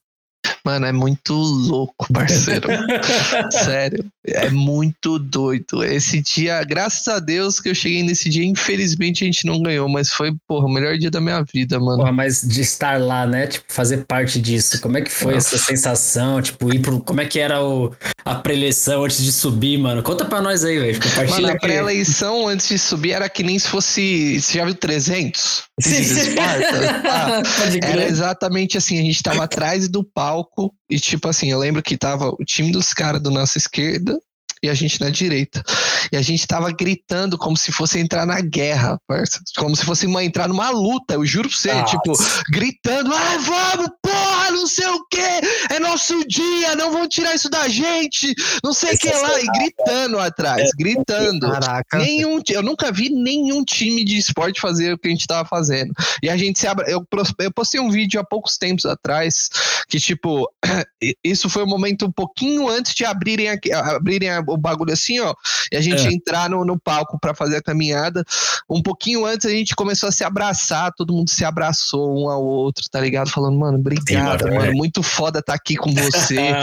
Mano, 0.65 0.85
é 0.85 0.91
muito 0.91 1.33
louco, 1.33 2.11
parceiro. 2.11 2.67
Sério. 3.51 4.05
É 4.25 4.49
muito 4.49 5.17
doido. 5.17 5.83
Esse 5.83 6.21
dia, 6.21 6.63
graças 6.63 7.07
a 7.07 7.19
Deus 7.19 7.59
que 7.59 7.69
eu 7.69 7.75
cheguei 7.75 8.03
nesse 8.03 8.29
dia, 8.29 8.45
infelizmente 8.45 9.23
a 9.23 9.25
gente 9.25 9.45
não 9.45 9.61
ganhou, 9.61 9.89
mas 9.89 10.11
foi, 10.11 10.33
porra, 10.47 10.65
o 10.65 10.71
melhor 10.71 10.97
dia 10.97 11.09
da 11.09 11.21
minha 11.21 11.43
vida, 11.53 11.79
mano. 11.79 11.99
Porra, 11.99 12.11
mas 12.11 12.41
de 12.41 12.61
estar 12.61 12.99
lá, 12.99 13.25
né? 13.25 13.47
Tipo, 13.47 13.65
fazer 13.71 14.05
parte 14.05 14.39
disso. 14.39 14.79
Como 14.81 14.97
é 14.97 15.01
que 15.01 15.11
foi 15.11 15.35
essa 15.35 15.57
sensação? 15.57 16.41
Tipo, 16.41 16.73
ir 16.73 16.79
pro. 16.79 16.99
Como 16.99 17.21
é 17.21 17.25
que 17.25 17.39
era 17.39 17.63
o, 17.63 17.93
a 18.25 18.35
preleção 18.35 19.03
antes 19.05 19.23
de 19.23 19.31
subir, 19.31 19.77
mano? 19.77 20.03
Conta 20.03 20.25
pra 20.25 20.41
nós 20.41 20.63
aí, 20.63 20.77
velho. 20.77 20.99
Mano, 21.29 21.49
a 21.49 21.57
pré-eleição 21.57 22.47
antes 22.47 22.67
de 22.67 22.77
subir 22.77 23.11
era 23.13 23.29
que 23.29 23.43
nem 23.43 23.57
se 23.57 23.67
fosse. 23.67 24.39
Você 24.39 24.57
já 24.57 24.65
viu 24.65 24.75
300? 24.75 25.63
Sim. 25.81 26.01
Esparta? 26.01 26.99
Ah, 27.09 27.41
Era 27.83 28.05
exatamente 28.05 28.77
assim, 28.77 28.99
a 28.99 29.01
gente 29.01 29.21
tava 29.23 29.43
atrás 29.43 29.87
do 29.87 30.03
palco 30.03 30.48
e 30.89 30.99
tipo 30.99 31.27
assim, 31.27 31.51
eu 31.51 31.59
lembro 31.59 31.81
que 31.81 31.97
tava 31.97 32.29
o 32.29 32.45
time 32.45 32.71
dos 32.71 32.93
caras 32.93 33.21
do 33.21 33.31
nossa 33.31 33.57
esquerda 33.57 34.19
e 34.61 34.69
a 34.69 34.73
gente 34.73 34.99
na 34.99 35.09
direita. 35.09 35.63
E 36.11 36.17
a 36.17 36.21
gente 36.21 36.45
tava 36.47 36.71
gritando 36.71 37.37
como 37.37 37.55
se 37.57 37.71
fosse 37.71 37.99
entrar 37.99 38.25
na 38.25 38.41
guerra, 38.41 38.99
parça. 39.07 39.39
Como 39.57 39.75
se 39.75 39.85
fosse 39.85 40.05
uma, 40.05 40.23
entrar 40.23 40.47
numa 40.47 40.69
luta, 40.69 41.13
eu 41.13 41.25
juro 41.25 41.47
pra 41.49 41.57
você, 41.57 41.73
Nossa. 41.73 41.97
tipo, 41.97 42.13
gritando, 42.49 43.13
ah, 43.13 43.37
vamos, 43.37 43.89
porra, 44.01 44.51
não 44.51 44.67
sei 44.67 44.87
o 44.87 45.05
quê, 45.09 45.41
é 45.71 45.79
nosso 45.79 46.27
dia, 46.27 46.75
não 46.75 46.91
vão 46.91 47.07
tirar 47.07 47.35
isso 47.35 47.49
da 47.49 47.67
gente, 47.67 48.33
não 48.63 48.73
sei 48.73 48.95
o 48.95 48.97
que 48.97 49.11
lá, 49.11 49.39
e 49.39 49.45
gritando 49.45 50.19
atrás, 50.19 50.69
gritando. 50.77 51.51
Caraca. 51.51 51.97
Nenhum, 51.97 52.41
eu 52.49 52.63
nunca 52.63 52.91
vi 52.91 53.09
nenhum 53.09 53.63
time 53.63 54.03
de 54.03 54.17
esporte 54.17 54.59
fazer 54.59 54.93
o 54.93 54.97
que 54.97 55.07
a 55.07 55.11
gente 55.11 55.27
tava 55.27 55.47
fazendo. 55.47 55.93
E 56.23 56.29
a 56.29 56.35
gente 56.37 56.59
se 56.59 56.67
abra, 56.67 56.89
eu, 56.89 57.05
eu 57.39 57.51
postei 57.53 57.79
um 57.79 57.89
vídeo 57.89 58.19
há 58.19 58.23
poucos 58.23 58.57
tempos 58.57 58.85
atrás 58.85 59.49
que, 59.87 59.99
tipo, 59.99 60.49
isso 61.23 61.49
foi 61.49 61.63
um 61.63 61.67
momento 61.67 62.05
um 62.05 62.11
pouquinho 62.11 62.67
antes 62.67 62.93
de 62.93 63.05
abrirem, 63.05 63.47
abrirem 63.73 64.29
a- 64.29 64.43
o 64.53 64.57
bagulho 64.57 64.93
assim, 64.93 65.19
ó, 65.19 65.33
e 65.71 65.77
a 65.77 65.81
gente 65.81 66.07
É. 66.07 66.11
entrar 66.11 66.49
no, 66.49 66.63
no 66.65 66.79
palco 66.79 67.17
pra 67.19 67.33
fazer 67.33 67.57
a 67.57 67.61
caminhada. 67.61 68.23
Um 68.69 68.81
pouquinho 68.81 69.25
antes 69.25 69.45
a 69.45 69.49
gente 69.49 69.75
começou 69.75 70.09
a 70.09 70.11
se 70.11 70.23
abraçar, 70.23 70.91
todo 70.93 71.13
mundo 71.13 71.29
se 71.29 71.43
abraçou 71.45 72.23
um 72.23 72.29
ao 72.29 72.43
outro, 72.43 72.83
tá 72.89 72.99
ligado? 72.99 73.29
Falando, 73.29 73.57
mano, 73.57 73.77
obrigado, 73.77 74.43
mano, 74.45 74.55
mano, 74.55 74.73
muito 74.73 75.01
foda 75.03 75.39
estar 75.39 75.53
aqui 75.53 75.75
com 75.75 75.93
você. 75.93 76.37
Ah. 76.49 76.61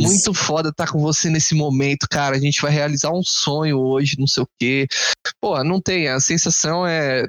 Muito 0.00 0.34
foda 0.34 0.68
estar 0.70 0.88
com 0.88 0.98
você 1.00 1.30
nesse 1.30 1.54
momento, 1.54 2.06
cara. 2.10 2.36
A 2.36 2.40
gente 2.40 2.60
vai 2.60 2.70
realizar 2.70 3.10
um 3.10 3.22
sonho 3.22 3.78
hoje, 3.78 4.16
não 4.18 4.26
sei 4.26 4.42
o 4.42 4.48
quê. 4.58 4.86
Pô, 5.40 5.62
não 5.62 5.80
tem. 5.80 6.08
A 6.08 6.20
sensação 6.20 6.86
é. 6.86 7.24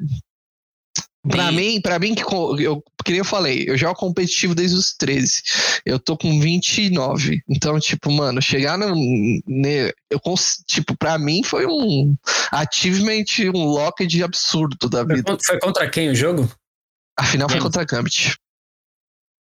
Pra 1.30 1.52
mim, 1.52 1.82
para 1.82 2.00
mim 2.00 2.16
que 2.16 2.24
eu, 2.24 2.84
que 3.06 3.12
nem 3.12 3.20
eu 3.20 3.26
falei, 3.26 3.66
eu 3.68 3.78
jogo 3.78 3.96
competitivo 3.96 4.54
desde 4.56 4.76
os 4.76 4.94
13. 4.94 5.42
Eu 5.86 6.00
tô 6.00 6.18
com 6.18 6.40
29. 6.40 7.42
Então, 7.48 7.80
tipo, 7.80 8.12
mano, 8.12 8.42
chegar 8.42 8.78
no 8.78 8.94
ne, 9.48 9.94
eu 10.10 10.20
tipo, 10.66 10.96
para 10.98 11.18
mim 11.18 11.44
foi 11.44 11.66
um 11.66 12.16
achievement, 12.52 13.26
um 13.54 13.64
locked 13.66 14.24
absurdo 14.24 14.90
da 14.90 15.06
Foi 15.06 15.16
vida. 15.16 15.32
contra- 15.32 15.46
Foi 15.46 15.60
contra 15.60 15.90
quem 15.90 16.10
o 16.10 16.16
jogo? 16.16 16.50
Afinal 17.18 17.50
foi 17.50 17.60
contra 17.60 17.82
a 17.82 17.86
Gambit. 17.86 18.36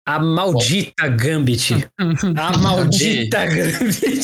A 0.08 0.20
maldita 0.20 1.08
Gambit. 1.10 1.74
A 2.38 2.58
maldita 2.58 3.46
Gambit. 3.46 4.22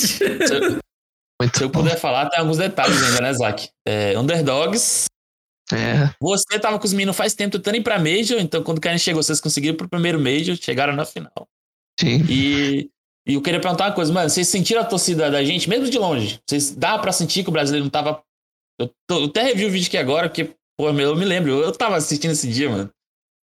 Se 1.54 1.62
eu, 1.63 1.69
puder 1.69 1.99
falar, 1.99 2.30
tem 2.30 2.39
alguns 2.39 2.58
detalhes 2.58 3.02
ainda, 3.04 3.21
né, 3.21 3.34
Zac? 3.34 3.67
É, 3.86 4.17
underdogs, 4.17 5.06
É. 5.75 6.13
Você 6.21 6.59
tava 6.59 6.77
com 6.79 6.86
os 6.86 6.93
meninos 6.93 7.15
faz 7.15 7.33
tempo 7.33 7.57
tentando 7.57 7.75
ir 7.77 7.81
pra 7.83 7.99
Major, 7.99 8.39
então 8.39 8.63
quando 8.63 8.77
o 8.77 8.81
Karen 8.81 8.97
chegou, 8.97 9.21
vocês 9.21 9.39
conseguiram 9.41 9.75
pro 9.75 9.89
primeiro 9.89 10.19
Major, 10.19 10.55
chegaram 10.55 10.93
na 10.95 11.05
final. 11.05 11.47
Sim. 11.99 12.23
E, 12.29 12.89
e 13.27 13.33
eu 13.36 13.41
queria 13.41 13.59
perguntar 13.59 13.86
uma 13.88 13.93
coisa, 13.93 14.12
mano, 14.12 14.29
vocês 14.29 14.47
sentiram 14.47 14.81
a 14.81 14.86
torcida 14.86 15.29
da 15.29 15.43
gente, 15.43 15.69
mesmo 15.69 15.89
de 15.89 15.97
longe? 15.97 16.39
Vocês 16.47 16.71
dá 16.75 16.97
pra 16.97 17.12
sentir 17.12 17.43
que 17.43 17.49
o 17.49 17.53
brasileiro 17.53 17.86
não 17.86 17.91
tava. 17.91 18.21
Eu, 18.79 18.91
tô- 19.07 19.19
eu 19.21 19.25
até 19.25 19.43
revi 19.43 19.65
o 19.65 19.69
vídeo 19.71 19.88
aqui 19.88 19.97
agora, 19.97 20.27
porque, 20.27 20.45
pô, 20.77 20.89
eu 20.89 21.15
me 21.15 21.25
lembro, 21.25 21.51
eu, 21.51 21.62
eu 21.62 21.71
tava 21.71 21.95
assistindo 21.95 22.31
esse 22.31 22.49
dia, 22.49 22.69
mano. 22.69 22.89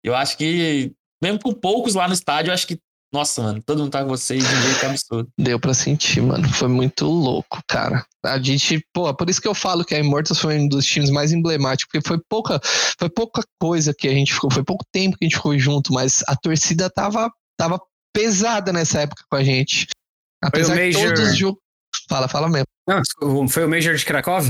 Eu 0.03 0.15
acho 0.15 0.37
que, 0.37 0.91
mesmo 1.21 1.39
com 1.41 1.51
poucos 1.53 1.95
lá 1.95 2.07
no 2.07 2.13
estádio, 2.13 2.49
eu 2.49 2.53
acho 2.53 2.65
que, 2.67 2.79
nossa, 3.13 3.41
mano, 3.41 3.61
todo 3.63 3.79
mundo 3.79 3.91
tá 3.91 4.03
com 4.03 4.09
vocês 4.09 4.43
de 4.47 4.53
um 4.55 4.61
jeito 4.61 4.85
absurdo. 4.85 5.29
Deu 5.39 5.59
pra 5.59 5.73
sentir, 5.73 6.21
mano. 6.21 6.47
Foi 6.49 6.67
muito 6.67 7.05
louco, 7.05 7.61
cara. 7.67 8.05
A 8.25 8.37
gente, 8.37 8.85
pô, 8.93 9.13
por 9.15 9.29
isso 9.29 9.41
que 9.41 9.47
eu 9.47 9.55
falo 9.55 9.85
que 9.85 9.95
a 9.95 9.99
Immortals 9.99 10.39
foi 10.39 10.59
um 10.59 10.67
dos 10.67 10.85
times 10.85 11.09
mais 11.09 11.31
emblemáticos, 11.31 11.89
porque 11.91 12.07
foi 12.07 12.19
pouca, 12.29 12.59
foi 12.99 13.09
pouca 13.09 13.41
coisa 13.61 13.93
que 13.93 14.07
a 14.07 14.13
gente 14.13 14.33
ficou, 14.33 14.51
foi 14.51 14.63
pouco 14.63 14.85
tempo 14.91 15.17
que 15.17 15.25
a 15.25 15.27
gente 15.27 15.37
ficou 15.37 15.57
junto, 15.57 15.93
mas 15.93 16.21
a 16.27 16.35
torcida 16.35 16.89
tava, 16.89 17.31
tava 17.57 17.79
pesada 18.13 18.73
nessa 18.73 19.01
época 19.01 19.23
com 19.29 19.37
a 19.37 19.43
gente. 19.43 19.87
Apesar 20.43 20.75
de 20.75 20.81
Major- 20.81 21.13
todos 21.13 21.31
os 21.31 21.37
jogos. 21.37 21.59
Fala, 22.09 22.27
fala 22.27 22.49
mesmo. 22.49 22.67
Não, 22.87 23.01
desculpa, 23.01 23.47
foi 23.51 23.65
o 23.65 23.69
Major 23.69 23.95
de 23.95 24.05
Krakow? 24.05 24.41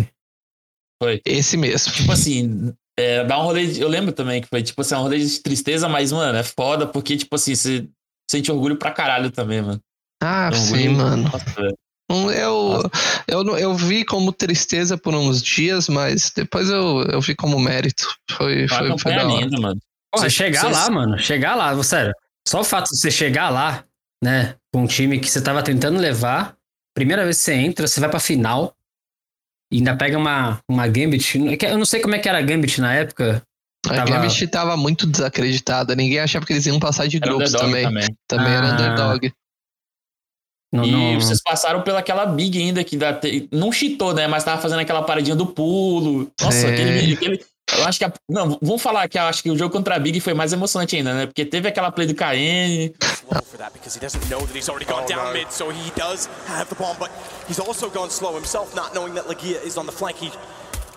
Esse 1.25 1.55
mesmo. 1.57 1.91
Tipo 1.93 2.11
assim, 2.11 2.73
é, 2.97 3.23
dá 3.23 3.39
um 3.39 3.43
rolê. 3.43 3.67
de- 3.67 3.81
eu 3.81 3.87
lembro 3.87 4.11
também 4.11 4.41
que 4.41 4.47
foi, 4.47 4.63
tipo 4.63 4.81
assim, 4.81 4.95
um 4.95 5.01
rolê 5.01 5.19
de 5.19 5.39
tristeza, 5.41 5.87
mas, 5.87 6.11
mano, 6.11 6.37
é 6.37 6.43
foda, 6.43 6.87
porque, 6.87 7.15
tipo 7.15 7.35
assim, 7.35 7.53
você 7.55 7.87
sente 8.29 8.51
orgulho 8.51 8.77
pra 8.77 8.91
caralho 8.91 9.31
também, 9.31 9.61
mano. 9.61 9.81
Ah, 10.21 10.49
É 10.51 10.55
um 10.55 10.59
sim, 10.59 10.89
mano. 10.89 11.23
Nossa, 11.23 11.45
velho. 11.51 11.77
Um, 12.09 12.31
Eu, 12.31 12.81
eu, 13.27 13.57
eu 13.57 13.75
vi 13.75 14.05
como 14.05 14.31
tristeza 14.31 14.97
por 14.97 15.13
uns 15.13 15.41
dias, 15.41 15.89
mas 15.89 16.31
depois 16.35 16.69
eu, 16.69 17.03
eu 17.11 17.19
vi 17.21 17.35
como 17.35 17.59
mérito. 17.59 18.07
Foi, 18.31 18.67
Foi 18.67 18.77
foi, 18.77 18.87
campanha 18.89 19.17
da 19.19 19.27
hora. 19.27 19.41
linda, 19.43 19.59
mano. 19.59 19.79
Porra, 20.11 20.23
Vocês- 20.23 20.33
chegar 20.33 20.61
vocês- 20.61 20.77
lá, 20.77 20.89
mano. 20.89 21.19
Chegar 21.19 21.55
lá, 21.55 21.83
sério. 21.83 22.13
Só 22.47 22.61
o 22.61 22.63
fato 22.63 22.89
de 22.89 22.97
você 22.97 23.11
chegar 23.11 23.49
lá, 23.49 23.83
né? 24.23 24.55
Com 24.73 24.83
um 24.83 24.87
time 24.87 25.19
que 25.19 25.29
você 25.29 25.41
tava 25.41 25.61
tentando 25.61 25.99
levar. 25.99 26.55
Primeira 26.95 27.23
vez 27.25 27.37
que 27.37 27.43
você 27.43 27.53
entra, 27.55 27.85
você 27.87 27.99
vai 27.99 28.09
pra 28.09 28.19
final. 28.21 28.73
E 29.71 29.77
ainda 29.79 29.97
pega 29.97 30.17
uma, 30.17 30.59
uma 30.69 30.87
Gambit. 30.87 31.37
é 31.61 31.71
Eu 31.73 31.77
não 31.77 31.85
sei 31.85 31.99
como 31.99 32.15
é 32.15 32.19
que 32.19 32.29
era 32.29 32.37
a 32.37 32.41
Gambit 32.41 32.79
na 32.79 32.93
época. 32.93 33.43
A 33.85 33.93
Tava- 33.95 34.09
Gambit 34.11 34.47
tava 34.47 34.75
muito 34.75 35.05
desacreditada. 35.07 35.95
Ninguém 35.95 36.19
achava 36.19 36.45
que 36.45 36.51
eles 36.53 36.65
iam 36.65 36.79
passar 36.79 37.07
de 37.07 37.17
Era 37.17 37.25
grupos 37.27 37.51
também. 37.51 37.83
também. 37.83 38.07
Também 38.27 38.53
era 38.53 38.67
Ah. 38.69 38.73
underdog. 38.73 39.31
Não, 40.73 40.83
E 40.83 40.91
não- 40.91 41.21
vocês 41.21 41.41
passaram 41.41 41.81
pelaquela 41.81 42.25
big 42.25 42.57
ainda 42.59 42.83
que 42.83 42.97
dá, 42.97 43.13
te- 43.13 43.47
não 43.53 43.71
cheatou, 43.71 44.13
né? 44.13 44.27
Mas 44.27 44.43
tava 44.43 44.61
fazendo 44.61 44.79
aquela 44.79 45.01
paradinha 45.01 45.35
do 45.35 45.45
pulo. 45.45 46.29
Nossa, 46.41 46.67
É. 46.67 46.73
aquele, 46.73 47.13
aquele- 47.13 47.45
Eu 47.77 47.85
acho 47.85 47.99
que. 47.99 48.05
a- 48.05 48.13
não, 48.29 48.57
vamos 48.61 48.81
falar 48.81 49.07
que 49.07 49.17
eu 49.17 49.23
acho 49.23 49.41
que 49.43 49.49
o 49.51 49.57
jogo 49.57 49.71
contra 49.71 49.95
a 49.95 49.99
Big 49.99 50.19
foi 50.21 50.33
mais 50.33 50.51
emocionante 50.53 50.95
ainda, 50.95 51.13
né? 51.13 51.25
Porque 51.25 51.45
teve 51.45 51.67
aquela 51.69 51.91
play 51.91 52.07
do 52.07 52.15
KN. 52.15 52.93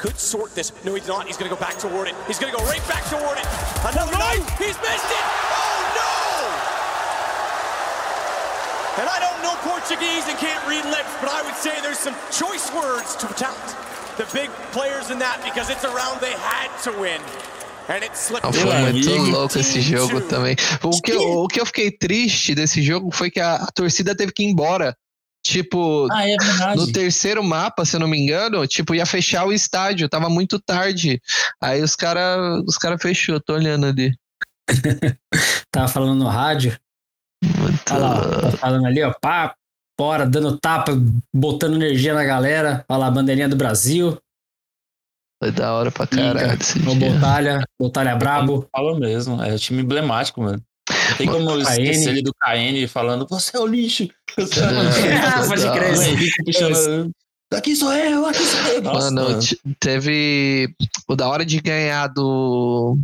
Could 0.01 0.19
sort 0.19 0.55
this. 0.55 0.73
No, 0.83 0.95
he's 0.95 1.07
not. 1.07 1.27
He's 1.27 1.37
gonna 1.37 1.51
go 1.51 1.61
back 1.61 1.77
toward 1.77 2.09
it. 2.09 2.15
He's 2.27 2.39
gonna 2.39 2.57
go 2.57 2.65
right 2.65 2.81
back 2.89 3.05
toward 3.13 3.37
it. 3.37 3.47
Another 3.85 4.17
knife. 4.17 4.49
He's 4.57 4.81
missed 4.81 5.11
it. 5.13 5.25
Oh 5.53 5.81
no! 6.01 6.09
And 9.05 9.09
I 9.09 9.21
don't 9.21 9.43
know 9.45 9.55
Portuguese 9.61 10.25
and 10.27 10.39
can't 10.39 10.65
read 10.67 10.85
lips, 10.89 11.13
but 11.21 11.29
I 11.29 11.43
would 11.45 11.55
say 11.55 11.81
there's 11.83 11.99
some 11.99 12.17
choice 12.33 12.73
words 12.73 13.15
to 13.17 13.27
protect 13.27 13.77
the 14.17 14.25
big 14.33 14.49
players 14.73 15.11
in 15.11 15.19
that 15.21 15.45
because 15.45 15.69
it's 15.69 15.85
a 15.85 15.93
round 15.93 16.21
they 16.21 16.33
had 16.33 16.73
to 16.85 16.93
win. 16.99 17.21
And 17.89 18.03
it 18.03 18.17
slipped 18.17 18.45
Não, 18.45 18.53
foi 18.53 18.93
muito 18.93 19.11
louco 19.31 19.59
esse 19.59 19.81
jogo 19.81 20.21
também. 20.23 20.57
O 20.83 21.01
que, 21.03 21.13
eu, 21.13 21.43
o 21.45 21.49
que 21.49 21.61
eu 21.61 21.67
fiquei 21.67 21.91
triste 21.91 22.55
desse 22.55 22.81
jogo 22.81 23.11
foi 23.11 23.31
que 23.31 23.41
a, 23.41 23.57
a 23.57 23.67
torcida 23.67 24.15
teve 24.15 24.33
que 24.33 24.45
ir 24.45 24.47
embora. 24.47 24.97
Tipo, 25.43 26.07
Ah, 26.13 26.29
é 26.29 26.37
no 26.77 26.93
terceiro 26.93 27.43
mapa, 27.43 27.85
se 27.85 27.97
eu 27.97 28.01
não 28.01 28.07
me 28.09 28.19
engano, 28.19 28.67
tipo, 28.67 28.95
ia 28.95 29.07
fechar 29.07 29.47
o 29.47 29.53
estádio, 29.53 30.09
tava 30.09 30.29
muito 30.29 30.59
tarde. 30.61 31.21
Aí 31.63 31.83
os 31.83 31.97
cara, 31.97 32.61
os 32.67 32.77
cara 32.77 32.99
fechou, 32.99 33.41
tô 33.41 33.55
olhando 33.55 33.87
ali. 33.87 34.15
Tava 35.73 35.89
falando 35.89 36.19
no 36.23 36.29
rádio. 36.29 36.79
Muito- 37.43 37.93
Olha 37.95 37.99
lá, 37.99 38.21
ó, 38.21 38.41
tá 38.43 38.51
falando 38.59 38.87
ali, 38.87 39.03
ó. 39.03 39.13
Pá, 39.21 39.55
bora, 39.99 40.27
dando 40.27 40.59
tapa, 40.59 40.93
botando 41.35 41.75
energia 41.77 42.13
na 42.15 42.23
galera. 42.25 42.85
Olha 42.89 42.99
lá, 42.99 43.07
a 43.07 43.11
bandeirinha 43.11 43.49
do 43.49 43.57
Brasil. 43.57 44.19
Foi 45.43 45.51
da 45.51 45.73
hora 45.73 45.91
pra 45.91 46.07
caralho 46.07 46.53
esse 46.61 46.79
O. 46.87 46.95
Botalha, 46.95 47.65
Botalha 47.81 48.15
brabo. 48.15 48.69
Falou 48.71 48.99
mesmo. 49.01 49.43
É 49.43 49.55
um 49.55 49.57
time 49.57 49.83
emblemático, 49.83 50.43
mano. 50.43 50.63
Tem 51.19 51.27
como 51.27 51.59
esquecer 51.61 52.11
ele 52.11 52.23
do 52.23 52.33
KN 52.35 52.87
falando: 52.89 53.27
Você 53.29 53.57
é 53.57 53.61
o 53.61 53.67
lixo. 53.67 54.09
Você 54.37 54.61
é 54.61 54.67
o 54.67 54.83
lixo. 54.83 54.99
É, 55.07 55.47
Pode 55.49 55.63
crer. 55.63 55.91
hora. 55.93 55.99
O 55.99 56.03
Henrique 56.03 56.45
puxando. 56.45 57.11
Aqui 57.53 57.75
sou 57.75 57.93
eu, 57.93 58.27
aqui 58.27 58.45
sou 58.45 58.61
eu. 58.69 58.83
Nossa, 58.83 59.11
Mano, 59.11 59.29
mano. 59.31 59.41
te- 59.43 59.59
teve. 59.81 60.69
O 61.09 61.17
da 61.17 61.29
hora 61.29 61.45
de 61.45 61.61
ganhar 61.61 62.07
do. 62.09 62.97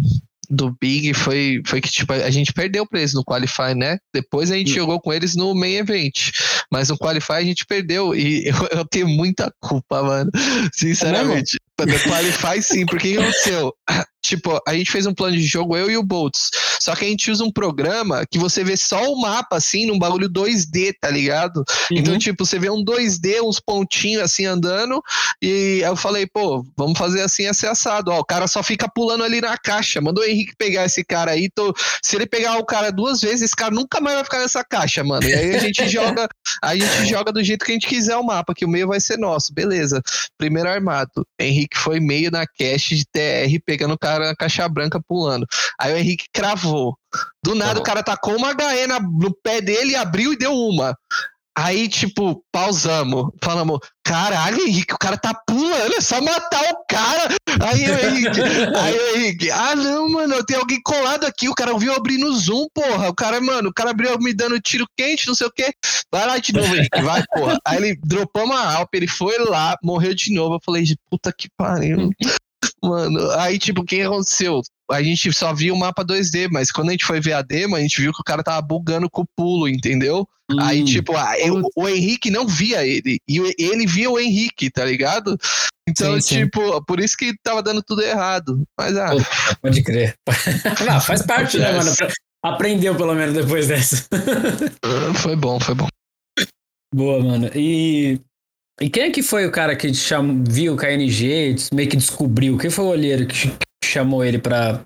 Do 0.48 0.76
Big 0.80 1.12
foi, 1.12 1.60
foi 1.66 1.80
que, 1.80 1.90
tipo, 1.90 2.12
a 2.12 2.30
gente 2.30 2.52
perdeu 2.52 2.86
pra 2.86 3.00
eles 3.00 3.12
no 3.12 3.24
Qualify, 3.24 3.74
né? 3.74 3.98
Depois 4.14 4.48
a 4.52 4.54
gente 4.56 4.70
Hum. 4.70 4.74
jogou 4.76 5.00
com 5.00 5.12
eles 5.12 5.34
no 5.34 5.52
Main 5.56 5.74
Event. 5.78 6.30
Mas 6.70 6.88
no 6.88 6.98
Qualify 6.98 7.34
a 7.34 7.44
gente 7.44 7.66
perdeu. 7.66 8.14
E 8.14 8.46
eu, 8.48 8.78
eu 8.78 8.84
tenho 8.84 9.08
muita 9.08 9.52
culpa, 9.60 10.02
mano. 10.02 10.30
Sinceramente. 10.72 11.58
No 11.78 11.98
Qualify, 12.00 12.62
sim. 12.62 12.86
Porque 12.86 13.08
o 13.08 13.12
que 13.12 13.18
aconteceu? 13.18 13.74
Tipo, 14.26 14.60
a 14.66 14.74
gente 14.74 14.90
fez 14.90 15.06
um 15.06 15.14
plano 15.14 15.36
de 15.36 15.44
jogo, 15.44 15.76
eu 15.76 15.88
e 15.88 15.96
o 15.96 16.02
Boltz. 16.02 16.50
Só 16.80 16.96
que 16.96 17.04
a 17.04 17.08
gente 17.08 17.30
usa 17.30 17.44
um 17.44 17.52
programa 17.52 18.24
que 18.28 18.40
você 18.40 18.64
vê 18.64 18.76
só 18.76 19.12
o 19.12 19.20
mapa, 19.20 19.56
assim, 19.56 19.86
num 19.86 20.00
bagulho 20.00 20.28
2D, 20.28 20.94
tá 21.00 21.08
ligado? 21.08 21.62
Então, 21.92 22.18
tipo, 22.18 22.44
você 22.44 22.58
vê 22.58 22.68
um 22.68 22.84
2D, 22.84 23.40
uns 23.40 23.60
pontinhos 23.60 24.22
assim 24.22 24.44
andando, 24.44 25.00
e 25.40 25.80
eu 25.84 25.94
falei, 25.94 26.26
pô, 26.26 26.66
vamos 26.76 26.98
fazer 26.98 27.22
assim, 27.22 27.46
esse 27.46 27.68
assado. 27.68 28.10
Ó, 28.10 28.18
o 28.18 28.24
cara 28.24 28.48
só 28.48 28.64
fica 28.64 28.88
pulando 28.92 29.22
ali 29.22 29.40
na 29.40 29.56
caixa. 29.56 30.00
Manda 30.00 30.20
o 30.20 30.24
Henrique 30.24 30.56
pegar 30.58 30.84
esse 30.84 31.04
cara 31.04 31.30
aí. 31.30 31.48
Tô... 31.48 31.72
Se 32.02 32.16
ele 32.16 32.26
pegar 32.26 32.58
o 32.58 32.66
cara 32.66 32.90
duas 32.90 33.20
vezes, 33.20 33.42
esse 33.42 33.54
cara 33.54 33.72
nunca 33.72 34.00
mais 34.00 34.16
vai 34.16 34.24
ficar 34.24 34.40
nessa 34.40 34.64
caixa, 34.64 35.04
mano. 35.04 35.24
E 35.24 35.32
aí 35.32 35.54
a 35.54 35.60
gente 35.60 35.86
joga, 35.88 36.28
a 36.62 36.74
gente 36.74 37.06
joga 37.06 37.32
do 37.32 37.42
jeito 37.42 37.64
que 37.64 37.72
a 37.72 37.74
gente 37.74 37.86
quiser 37.86 38.16
o 38.16 38.22
mapa, 38.24 38.54
que 38.54 38.64
o 38.64 38.68
meio 38.68 38.88
vai 38.88 39.00
ser 39.00 39.16
nosso. 39.18 39.52
Beleza. 39.52 40.00
Primeiro 40.38 40.68
armado. 40.68 41.26
Henrique 41.38 41.78
foi 41.78 42.00
meio 42.00 42.30
na 42.30 42.46
cache 42.46 42.94
de 42.96 43.04
TR, 43.04 43.60
pegando 43.64 43.94
o 43.94 43.98
cara 43.98 44.26
na 44.28 44.36
caixa 44.36 44.68
branca 44.68 45.00
pulando. 45.06 45.46
Aí 45.78 45.92
o 45.92 45.96
Henrique 45.96 46.26
cravou. 46.32 46.96
Do 47.42 47.54
nada 47.54 47.74
bom. 47.74 47.80
o 47.80 47.82
cara 47.84 48.02
tacou 48.02 48.36
uma 48.36 48.50
HE 48.52 48.86
na- 48.86 49.00
no 49.00 49.34
pé 49.42 49.60
dele, 49.60 49.94
abriu 49.96 50.32
e 50.32 50.36
deu 50.36 50.52
uma. 50.52 50.96
Aí, 51.58 51.88
tipo, 51.88 52.44
pausamos. 52.52 53.30
Falamos, 53.42 53.78
caralho, 54.04 54.60
Henrique, 54.60 54.92
o 54.92 54.98
cara 54.98 55.16
tá 55.16 55.32
pulando, 55.46 55.94
é 55.94 56.00
só 56.02 56.20
matar 56.20 56.62
o 56.70 56.84
cara. 56.86 57.34
Aí 57.66 57.90
o 57.90 57.98
Henrique, 57.98 58.40
aí 58.76 58.94
o 58.94 59.16
Henrique, 59.16 59.50
ah 59.50 59.74
não, 59.74 60.06
mano, 60.10 60.44
tem 60.44 60.56
alguém 60.56 60.80
colado 60.82 61.24
aqui, 61.24 61.48
o 61.48 61.54
cara 61.54 61.76
viu 61.78 61.94
abrir 61.94 62.18
no 62.18 62.30
zoom, 62.34 62.66
porra. 62.74 63.08
O 63.08 63.14
cara, 63.14 63.40
mano, 63.40 63.70
o 63.70 63.74
cara 63.74 63.90
abriu 63.90 64.18
me 64.18 64.34
dando 64.34 64.60
tiro 64.60 64.86
quente, 64.94 65.26
não 65.26 65.34
sei 65.34 65.46
o 65.46 65.52
quê. 65.52 65.72
Vai 66.12 66.26
lá 66.26 66.36
de 66.36 66.52
novo, 66.52 66.76
Henrique, 66.76 67.00
vai, 67.00 67.24
porra. 67.32 67.58
Aí 67.64 67.78
ele 67.78 68.00
dropou 68.04 68.44
uma 68.44 68.74
Alp, 68.74 68.94
ele 68.94 69.08
foi 69.08 69.38
lá, 69.38 69.76
morreu 69.82 70.14
de 70.14 70.34
novo. 70.34 70.56
Eu 70.56 70.60
falei, 70.62 70.84
puta 71.10 71.32
que 71.32 71.48
pariu. 71.56 72.10
Mano, 72.82 73.30
aí, 73.32 73.58
tipo, 73.58 73.80
o 73.80 73.84
que 73.84 74.02
aconteceu? 74.02 74.60
A 74.90 75.02
gente 75.02 75.32
só 75.32 75.52
viu 75.52 75.74
o 75.74 75.78
mapa 75.78 76.04
2D, 76.04 76.48
mas 76.50 76.70
quando 76.70 76.88
a 76.88 76.92
gente 76.92 77.04
foi 77.04 77.20
ver 77.20 77.32
a 77.32 77.42
demo, 77.42 77.74
a 77.76 77.80
gente 77.80 78.00
viu 78.00 78.12
que 78.12 78.20
o 78.20 78.24
cara 78.24 78.42
tava 78.42 78.62
bugando 78.62 79.10
com 79.10 79.22
o 79.22 79.26
pulo, 79.36 79.68
entendeu? 79.68 80.26
Aí, 80.60 80.82
Hum. 80.82 80.84
tipo, 80.84 81.16
ah, 81.16 81.36
eu- 81.40 81.60
o 81.74 81.88
Henrique 81.88 82.30
não 82.30 82.46
via 82.46 82.86
ele. 82.86 83.18
E 83.28 83.38
ele 83.58 83.84
via 83.84 84.08
o 84.08 84.18
Henrique, 84.18 84.70
tá 84.70 84.84
ligado? 84.84 85.36
Então, 85.88 86.14
Sim, 86.14 86.20
sim. 86.20 86.44
tipo, 86.44 86.84
por 86.84 87.00
isso 87.00 87.16
que 87.16 87.34
tava 87.42 87.62
dando 87.62 87.82
tudo 87.82 88.02
errado. 88.02 88.62
Mas, 88.78 88.96
ah, 88.96 89.10
Pode 89.60 89.82
crer. 89.82 90.14
Não, 90.86 91.00
faz 91.00 91.22
parte, 91.22 91.58
né, 91.58 91.72
mano? 91.72 91.90
Acontece. 91.90 92.14
Aprendeu 92.44 92.94
pelo 92.94 93.14
menos 93.14 93.34
depois 93.34 93.66
dessa. 93.66 94.06
foi 95.20 95.34
bom, 95.34 95.58
foi 95.58 95.74
bom. 95.74 95.88
Boa, 96.94 97.22
mano. 97.24 97.50
E, 97.54 98.20
e 98.80 98.88
quem 98.88 99.04
é 99.04 99.10
que 99.10 99.22
foi 99.22 99.46
o 99.46 99.50
cara 99.52 99.74
que 99.74 99.92
cham... 99.92 100.44
viu 100.44 100.74
o 100.74 100.76
KNG, 100.76 101.56
meio 101.72 101.88
que 101.88 101.96
descobriu? 101.96 102.56
Quem 102.56 102.70
foi 102.70 102.84
o 102.84 102.88
olheiro 102.88 103.26
que 103.26 103.52
chamou 103.96 104.24
ele 104.24 104.38
pra, 104.38 104.84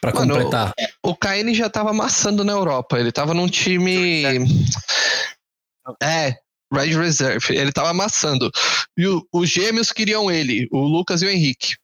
pra 0.00 0.12
Mano, 0.14 0.34
completar? 0.34 0.72
O 1.04 1.14
KN 1.14 1.52
já 1.54 1.68
tava 1.68 1.90
amassando 1.90 2.42
na 2.44 2.52
Europa. 2.52 2.98
Ele 2.98 3.12
tava 3.12 3.34
num 3.34 3.46
time. 3.48 4.38
É, 6.02 6.36
Red 6.72 6.96
Reserve. 6.96 7.54
Ele 7.54 7.72
tava 7.72 7.90
amassando. 7.90 8.50
E 8.96 9.06
o- 9.06 9.22
os 9.32 9.50
gêmeos 9.50 9.92
queriam 9.92 10.30
ele, 10.30 10.68
o 10.72 10.80
Lucas 10.80 11.22
e 11.22 11.26
o 11.26 11.30
Henrique. 11.30 11.74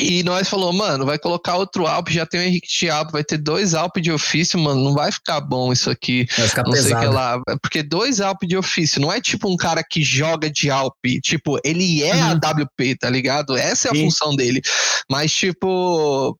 E 0.00 0.22
nós 0.22 0.48
falou, 0.48 0.72
mano, 0.72 1.04
vai 1.06 1.18
colocar 1.18 1.56
outro 1.56 1.86
Alp, 1.86 2.08
já 2.08 2.24
tem 2.26 2.40
o 2.40 2.42
Henrique 2.44 2.68
de 2.68 2.88
Alp, 2.90 3.10
vai 3.12 3.24
ter 3.24 3.38
dois 3.38 3.74
Alp 3.74 3.96
de 3.98 4.10
ofício, 4.12 4.58
mano, 4.58 4.82
não 4.82 4.94
vai 4.94 5.10
ficar 5.12 5.40
bom 5.40 5.72
isso 5.72 5.90
aqui. 5.90 6.26
Vai 6.36 6.48
ficar 6.48 6.62
não 6.64 6.72
sei 6.72 6.80
o 6.80 6.84
que 6.84 6.94
pesado. 6.94 7.12
lá. 7.12 7.42
Porque 7.62 7.82
dois 7.82 8.20
Alp 8.20 8.42
de 8.44 8.56
ofício, 8.56 9.00
não 9.00 9.12
é 9.12 9.20
tipo 9.20 9.48
um 9.52 9.56
cara 9.56 9.82
que 9.82 10.02
joga 10.02 10.50
de 10.50 10.70
Alp, 10.70 10.94
tipo, 11.22 11.58
ele 11.64 12.02
é 12.02 12.20
a 12.20 12.32
WP, 12.32 12.96
tá 12.98 13.10
ligado? 13.10 13.56
Essa 13.56 13.88
é 13.88 13.90
a 13.90 13.94
Sim. 13.94 14.04
função 14.04 14.34
dele. 14.36 14.60
Mas, 15.10 15.32
tipo, 15.32 16.36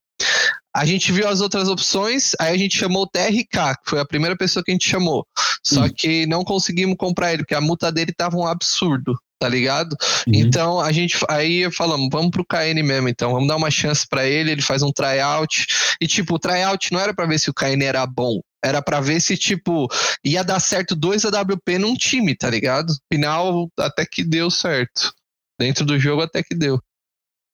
a 0.75 0.85
gente 0.85 1.11
viu 1.11 1.27
as 1.27 1.41
outras 1.41 1.67
opções, 1.67 2.31
aí 2.39 2.53
a 2.53 2.57
gente 2.57 2.77
chamou 2.77 3.03
o 3.03 3.07
TRK, 3.07 3.75
que 3.83 3.89
foi 3.89 3.99
a 3.99 4.05
primeira 4.05 4.37
pessoa 4.37 4.63
que 4.63 4.71
a 4.71 4.73
gente 4.73 4.87
chamou. 4.87 5.25
Só 5.65 5.85
Hum. 5.85 5.89
que 5.95 6.25
não 6.27 6.43
conseguimos 6.43 6.95
comprar 6.97 7.33
ele, 7.33 7.43
porque 7.43 7.55
a 7.55 7.61
multa 7.61 7.91
dele 7.91 8.13
tava 8.15 8.37
um 8.37 8.45
absurdo, 8.47 9.17
tá 9.39 9.47
ligado? 9.47 9.93
Uhum. 10.27 10.33
Então 10.35 10.79
a 10.79 10.91
gente 10.91 11.17
aí 11.29 11.71
falamos, 11.71 12.09
vamos 12.11 12.31
pro 12.31 12.45
KN 12.45 12.83
mesmo, 12.83 13.07
então 13.07 13.31
vamos 13.31 13.47
dar 13.47 13.55
uma 13.55 13.71
chance 13.71 14.05
pra 14.07 14.27
ele, 14.27 14.51
ele 14.51 14.61
faz 14.61 14.81
um 14.83 14.91
tryout. 14.91 15.65
E 16.01 16.05
tipo, 16.07 16.35
o 16.35 16.39
tryout 16.39 16.91
não 16.91 16.99
era 16.99 17.13
pra 17.13 17.25
ver 17.25 17.39
se 17.39 17.49
o 17.49 17.53
KN 17.53 17.81
era 17.83 18.05
bom, 18.05 18.39
era 18.63 18.81
pra 18.81 18.99
ver 18.99 19.21
se 19.21 19.37
tipo 19.37 19.87
ia 20.23 20.43
dar 20.43 20.59
certo 20.59 20.95
dois 20.95 21.23
AWP 21.25 21.77
num 21.79 21.95
time, 21.95 22.35
tá 22.35 22.49
ligado? 22.49 22.93
Final 23.11 23.69
até 23.79 24.05
que 24.05 24.23
deu 24.23 24.51
certo. 24.51 25.13
Dentro 25.59 25.85
do 25.85 25.97
jogo 25.97 26.21
até 26.21 26.43
que 26.43 26.55
deu. 26.55 26.79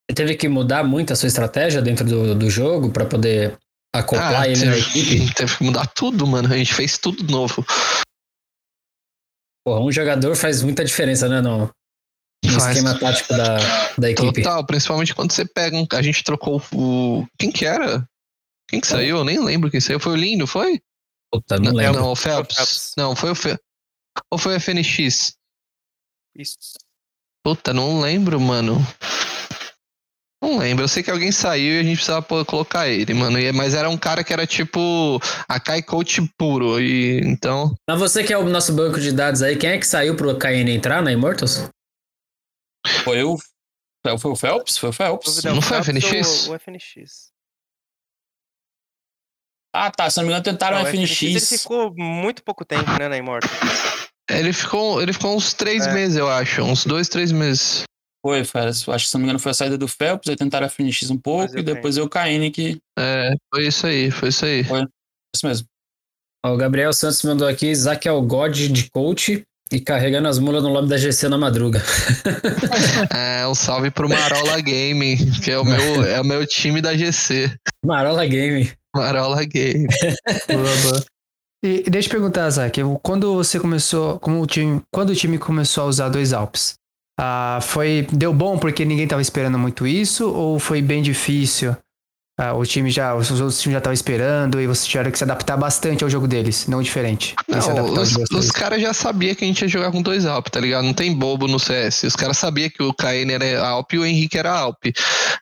Você 0.09 0.15
teve 0.15 0.36
que 0.36 0.47
mudar 0.47 0.83
muito 0.83 1.13
a 1.13 1.15
sua 1.15 1.27
estratégia 1.27 1.81
dentro 1.81 2.05
do, 2.05 2.36
do 2.36 2.49
jogo 2.49 2.91
pra 2.91 3.05
poder 3.05 3.57
acoplar 3.93 4.41
Ah, 4.41 4.47
ele 4.47 4.63
na 4.63 4.73
teve, 4.73 4.99
equipe? 4.99 5.33
teve 5.33 5.57
que 5.57 5.63
mudar 5.63 5.88
tudo, 5.88 6.27
mano. 6.27 6.53
A 6.53 6.57
gente 6.57 6.73
fez 6.73 6.97
tudo 6.97 7.23
novo. 7.23 7.65
Porra, 9.66 9.82
um 9.82 9.91
jogador 9.91 10.36
faz 10.36 10.61
muita 10.61 10.86
diferença, 10.86 11.28
né? 11.28 11.41
No, 11.41 11.72
no 12.45 12.59
Faz. 12.59 12.78
esquema 12.78 12.99
tático 12.99 13.36
da, 13.36 13.57
da 13.97 14.11
equipe. 14.11 14.43
Total, 14.43 14.63
principalmente 14.63 15.16
quando 15.16 15.32
você 15.32 15.43
pega 15.43 15.76
um. 15.76 15.88
A 15.91 16.01
gente 16.03 16.24
trocou 16.24 16.61
o. 16.72 17.26
Quem 17.38 17.51
que 17.51 17.66
era? 17.66 18.07
Quem 18.70 18.80
que 18.80 18.88
saiu? 18.88 19.18
Eu 19.18 19.24
nem 19.24 19.43
lembro 19.43 19.72
quem 19.72 19.82
saiu. 19.82 19.99
Foi 19.99 20.13
o 20.13 20.18
Lindo, 20.18 20.45
foi? 20.45 20.80
Puta, 21.32 21.59
não 21.59 21.74
lembro. 21.74 22.01
Não, 22.01 22.11
o 22.11 22.16
Phelps. 22.16 22.55
Phelps. 22.55 22.93
Não, 22.95 23.16
foi 23.16 23.32
o 23.32 23.36
Fe... 23.36 23.57
Ou 24.32 24.38
foi 24.38 24.55
o 24.55 24.59
FNX? 24.59 25.36
Isso. 26.36 26.57
Puta, 27.43 27.74
não 27.74 27.99
lembro, 27.99 28.39
mano. 28.39 28.78
Não 30.47 30.57
lembro. 30.59 30.83
Eu 30.83 30.87
sei 30.87 31.01
que 31.01 31.09
alguém 31.09 31.31
saiu 31.31 31.73
e 31.75 31.79
a 31.79 31.83
gente 31.83 31.95
precisava 31.95 32.21
pô- 32.21 32.45
colocar 32.45 32.87
ele, 32.87 33.13
mano. 33.13 33.39
E- 33.39 33.51
Mas 33.51 33.73
era 33.73 33.89
um 33.89 33.97
cara 33.97 34.23
que 34.23 34.31
era 34.31 34.45
tipo 34.45 35.19
a 35.47 35.59
Kai 35.59 35.81
Coach 35.81 36.21
puro. 36.37 36.79
E 36.79 37.19
então. 37.21 37.73
Mas 37.89 37.99
você 37.99 38.23
que 38.23 38.31
é 38.31 38.37
o 38.37 38.47
nosso 38.47 38.73
banco 38.73 38.99
de 38.99 39.11
dados 39.11 39.41
aí, 39.41 39.55
quem 39.57 39.71
é 39.71 39.77
que 39.79 39.87
saiu 39.87 40.15
pro 40.15 40.37
KN 40.37 40.69
entrar 40.69 41.01
na 41.01 41.11
Immortals? 41.11 41.67
Foi 43.03 43.23
o. 43.23 43.37
Foi 44.19 44.31
o 44.31 44.35
Phelps? 44.35 44.77
Foi 44.77 44.89
o 44.89 44.93
Phelps. 44.93 45.43
Não 45.43 45.57
o 45.57 45.61
foi 45.61 45.81
Phelps 45.83 46.03
FNX? 46.05 46.47
O, 46.47 46.53
FNX. 46.59 47.31
Ah, 49.75 49.91
tá. 49.91 50.09
Se 50.09 50.17
não 50.17 50.25
me 50.25 50.29
engano, 50.29 50.43
tentaram 50.43 50.77
Não, 50.77 50.83
o 50.83 50.87
o 50.87 50.89
FNX 50.89 51.21
ele 51.23 51.39
ficou 51.41 51.93
muito 51.95 52.43
pouco 52.43 52.63
tempo, 52.63 52.89
né, 52.99 53.07
na 53.09 53.17
Immortal. 53.17 53.49
Ele 54.29 54.53
ficou, 54.53 55.01
ele 55.01 55.11
ficou 55.11 55.35
uns 55.35 55.53
três 55.53 55.85
É. 55.85 55.93
meses, 55.93 56.17
eu 56.17 56.29
acho. 56.29 56.61
Uns 56.63 56.85
dois, 56.85 57.09
três 57.09 57.31
meses. 57.31 57.83
Foi, 58.26 58.43
foi. 58.43 58.61
Acho 58.61 58.82
que 58.82 59.07
se 59.07 59.13
não 59.13 59.19
me 59.19 59.26
engano 59.26 59.38
foi 59.38 59.51
a 59.51 59.53
saída 59.53 59.78
do 59.78 59.88
Phelps, 59.88 60.28
aí 60.28 60.36
tentaram 60.36 60.65
a 60.65 60.69
FNX 60.69 61.11
um 61.11 61.17
pouco 61.17 61.59
e 61.59 61.61
depois 61.61 61.95
eu 61.95 62.09
KN 62.09 62.49
que. 62.51 62.80
É, 62.97 63.36
foi 63.53 63.67
isso 63.67 63.86
aí, 63.86 64.09
foi 64.09 64.30
isso 64.30 64.43
aí. 64.43 64.61
Isso 64.61 65.45
mesmo. 65.45 65.67
Ó, 66.43 66.55
O 66.55 66.57
Gabriel 66.57 66.91
Santos 66.91 67.21
mandou 67.21 67.47
aqui, 67.47 67.67
Isaac 67.67 68.07
é 68.07 68.11
o 68.11 68.23
God 68.23 68.55
de 68.55 68.89
coach 68.89 69.43
e 69.71 69.80
carregando 69.80 70.28
as 70.28 70.39
mulas 70.39 70.63
no 70.63 70.69
lobby 70.69 70.89
da 70.89 70.97
GC 70.97 71.30
na 71.30 71.38
madruga. 71.38 71.84
É, 73.15 73.47
um 73.47 73.53
salve 73.53 73.91
pro 73.91 74.09
Marola 74.09 74.59
Game, 74.59 75.17
que 75.43 75.51
é 75.51 75.59
o 75.59 75.63
meu, 75.63 76.03
é 76.03 76.19
o 76.19 76.26
meu 76.26 76.47
time 76.47 76.82
da 76.82 76.97
GC. 76.97 77.55
Marola 77.86 78.26
Game. 78.26 78.71
Marola 78.95 79.45
Game. 79.45 79.88
E, 81.63 81.84
deixa 81.89 82.07
eu 82.07 82.11
perguntar, 82.11 82.49
Zac, 82.49 82.80
quando 83.03 83.36
você 83.36 83.59
começou, 83.59 84.19
como 84.19 84.41
o 84.41 84.47
time, 84.47 84.82
quando 84.91 85.11
o 85.11 85.15
time 85.15 85.38
começou 85.38 85.84
a 85.84 85.88
usar 85.88 86.09
dois 86.09 86.34
Alps, 86.34 86.76
ah, 87.18 87.59
foi 87.61 88.07
deu 88.11 88.34
bom 88.34 88.57
porque 88.57 88.84
ninguém 88.84 89.05
estava 89.05 89.22
esperando 89.22 89.57
muito 89.57 89.88
isso 89.88 90.30
ou 90.30 90.59
foi 90.59 90.82
bem 90.82 91.01
difícil? 91.01 91.76
Ah, 92.38 92.53
o 92.53 92.66
time 92.66 92.89
já, 92.89 93.16
os 93.16 93.32
outros 93.32 93.61
times 93.61 93.76
já 93.76 93.78
estavam 93.78 93.93
esperando 93.93 94.59
e 94.59 94.68
vocês 94.68 94.86
tiveram 94.86 95.09
que 95.09 95.18
se 95.18 95.24
adaptar 95.24 95.55
bastante 95.55 96.03
ao 96.03 96.09
jogo 96.09 96.28
deles, 96.28 96.68
não 96.68 96.82
diferente. 96.82 97.34
Não, 97.47 97.93
os, 97.93 98.13
os 98.30 98.51
caras 98.51 98.82
já 98.82 98.93
sabiam 98.93 99.34
que 99.34 99.45
a 99.45 99.47
gente 99.47 99.61
ia 99.61 99.70
jogar 99.70 99.89
com 99.89 100.01
dois 100.01 100.26
Alp, 100.26 100.49
tá 100.49 100.59
ligado? 100.59 100.84
Não 100.84 100.93
tem 100.93 101.16
bobo 101.16 101.47
no 101.47 101.57
CS. 101.57 102.03
Os 102.03 102.16
caras 102.16 102.38
sabiam 102.38 102.70
que 102.70 102.84
o 102.84 102.93
KN 102.93 103.32
era 103.32 103.66
Alp 103.66 103.93
e 103.93 103.99
o 103.99 104.05
Henrique 104.05 104.38
era 104.38 104.51
Alp. 104.51 104.84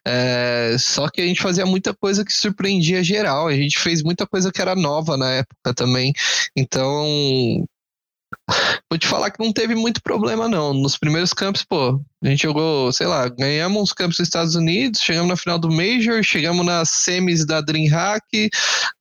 É, 0.05 0.75
só 0.77 1.09
que 1.09 1.19
a 1.19 1.25
gente 1.25 1.41
fazia 1.41 1.65
muita 1.65 1.95
coisa 1.95 2.23
que 2.23 2.31
surpreendia 2.31 3.03
geral. 3.03 3.47
A 3.47 3.55
gente 3.55 3.79
fez 3.79 4.03
muita 4.03 4.27
coisa 4.27 4.51
que 4.51 4.61
era 4.61 4.75
nova 4.75 5.17
na 5.17 5.31
época 5.31 5.73
também. 5.73 6.13
Então. 6.55 7.65
Vou 8.89 8.97
te 8.97 9.07
falar 9.07 9.31
que 9.31 9.43
não 9.43 9.51
teve 9.51 9.73
muito 9.75 10.01
problema, 10.03 10.47
não. 10.47 10.73
Nos 10.73 10.97
primeiros 10.97 11.33
campos, 11.33 11.63
pô, 11.63 11.99
a 12.23 12.27
gente 12.27 12.43
jogou, 12.43 12.91
sei 12.93 13.07
lá, 13.07 13.27
ganhamos 13.27 13.81
uns 13.81 13.93
campos 13.93 14.17
dos 14.17 14.27
Estados 14.27 14.55
Unidos, 14.55 15.01
chegamos 15.01 15.29
na 15.29 15.35
final 15.37 15.57
do 15.57 15.71
Major, 15.71 16.21
chegamos 16.23 16.65
nas 16.65 16.89
semis 16.89 17.45
da 17.45 17.59
DreamHack, 17.61 18.49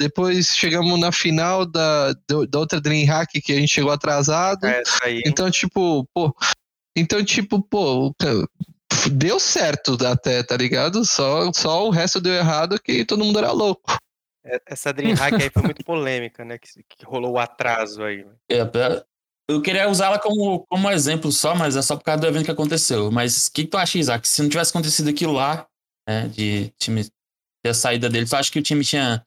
depois 0.01 0.57
chegamos 0.57 0.99
na 0.99 1.12
final 1.12 1.66
da, 1.66 2.12
da 2.49 2.59
outra 2.59 2.80
DreamHack 2.80 3.41
que 3.41 3.53
a 3.53 3.57
gente 3.57 3.72
chegou 3.74 3.91
atrasado. 3.93 4.66
É, 4.66 4.83
aí. 5.03 5.22
Então, 5.26 5.51
tipo, 5.51 6.09
pô. 6.14 6.35
Então, 6.97 7.24
tipo, 7.24 7.62
pô, 7.62 8.14
deu 9.11 9.39
certo 9.41 9.97
até, 10.07 10.43
tá 10.43 10.57
ligado? 10.57 11.05
Só, 11.05 11.51
só 11.55 11.87
o 11.87 11.91
resto 11.91 12.20
deu 12.20 12.35
errado 12.35 12.80
que 12.83 13.05
todo 13.05 13.24
mundo 13.24 13.39
era 13.39 13.51
louco. 13.53 13.97
É- 14.45 14.61
Essa 14.66 14.93
Dreamhack 14.93 15.35
aí 15.43 15.51
foi 15.51 15.62
muito 15.62 15.85
polêmica, 15.85 16.45
né? 16.45 16.59
Que, 16.59 16.68
que 16.83 17.05
rolou 17.05 17.33
o 17.33 17.39
atraso 17.39 18.03
aí. 18.03 18.26
É, 18.49 18.64
pra- 18.64 19.05
Eu 19.53 19.62
queria 19.62 19.88
usá-la 19.88 20.18
como, 20.18 20.64
como 20.68 20.90
exemplo 20.90 21.30
só, 21.32 21.55
mas 21.55 21.76
é 21.76 21.82
só 21.82 21.96
por 21.96 22.05
causa 22.05 22.20
do 22.20 22.26
evento 22.26 22.44
que 22.44 22.50
aconteceu. 22.50 23.11
Mas 23.11 23.46
o 23.48 23.53
que, 23.53 23.64
que 23.64 23.70
tu 23.70 23.76
acha, 23.76 23.98
Isaac? 23.98 24.26
Se 24.26 24.42
não 24.42 24.48
tivesse 24.48 24.70
acontecido 24.70 25.09
aquilo 25.09 25.32
lá, 25.32 25.66
né, 26.09 26.28
de 26.28 26.72
time 26.78 27.05
ter 27.64 27.70
a 27.70 27.74
saída 27.74 28.09
dele, 28.09 28.26
tu 28.26 28.34
acha 28.34 28.50
que 28.50 28.59
o 28.59 28.62
time 28.62 28.84
tinha 28.84 29.24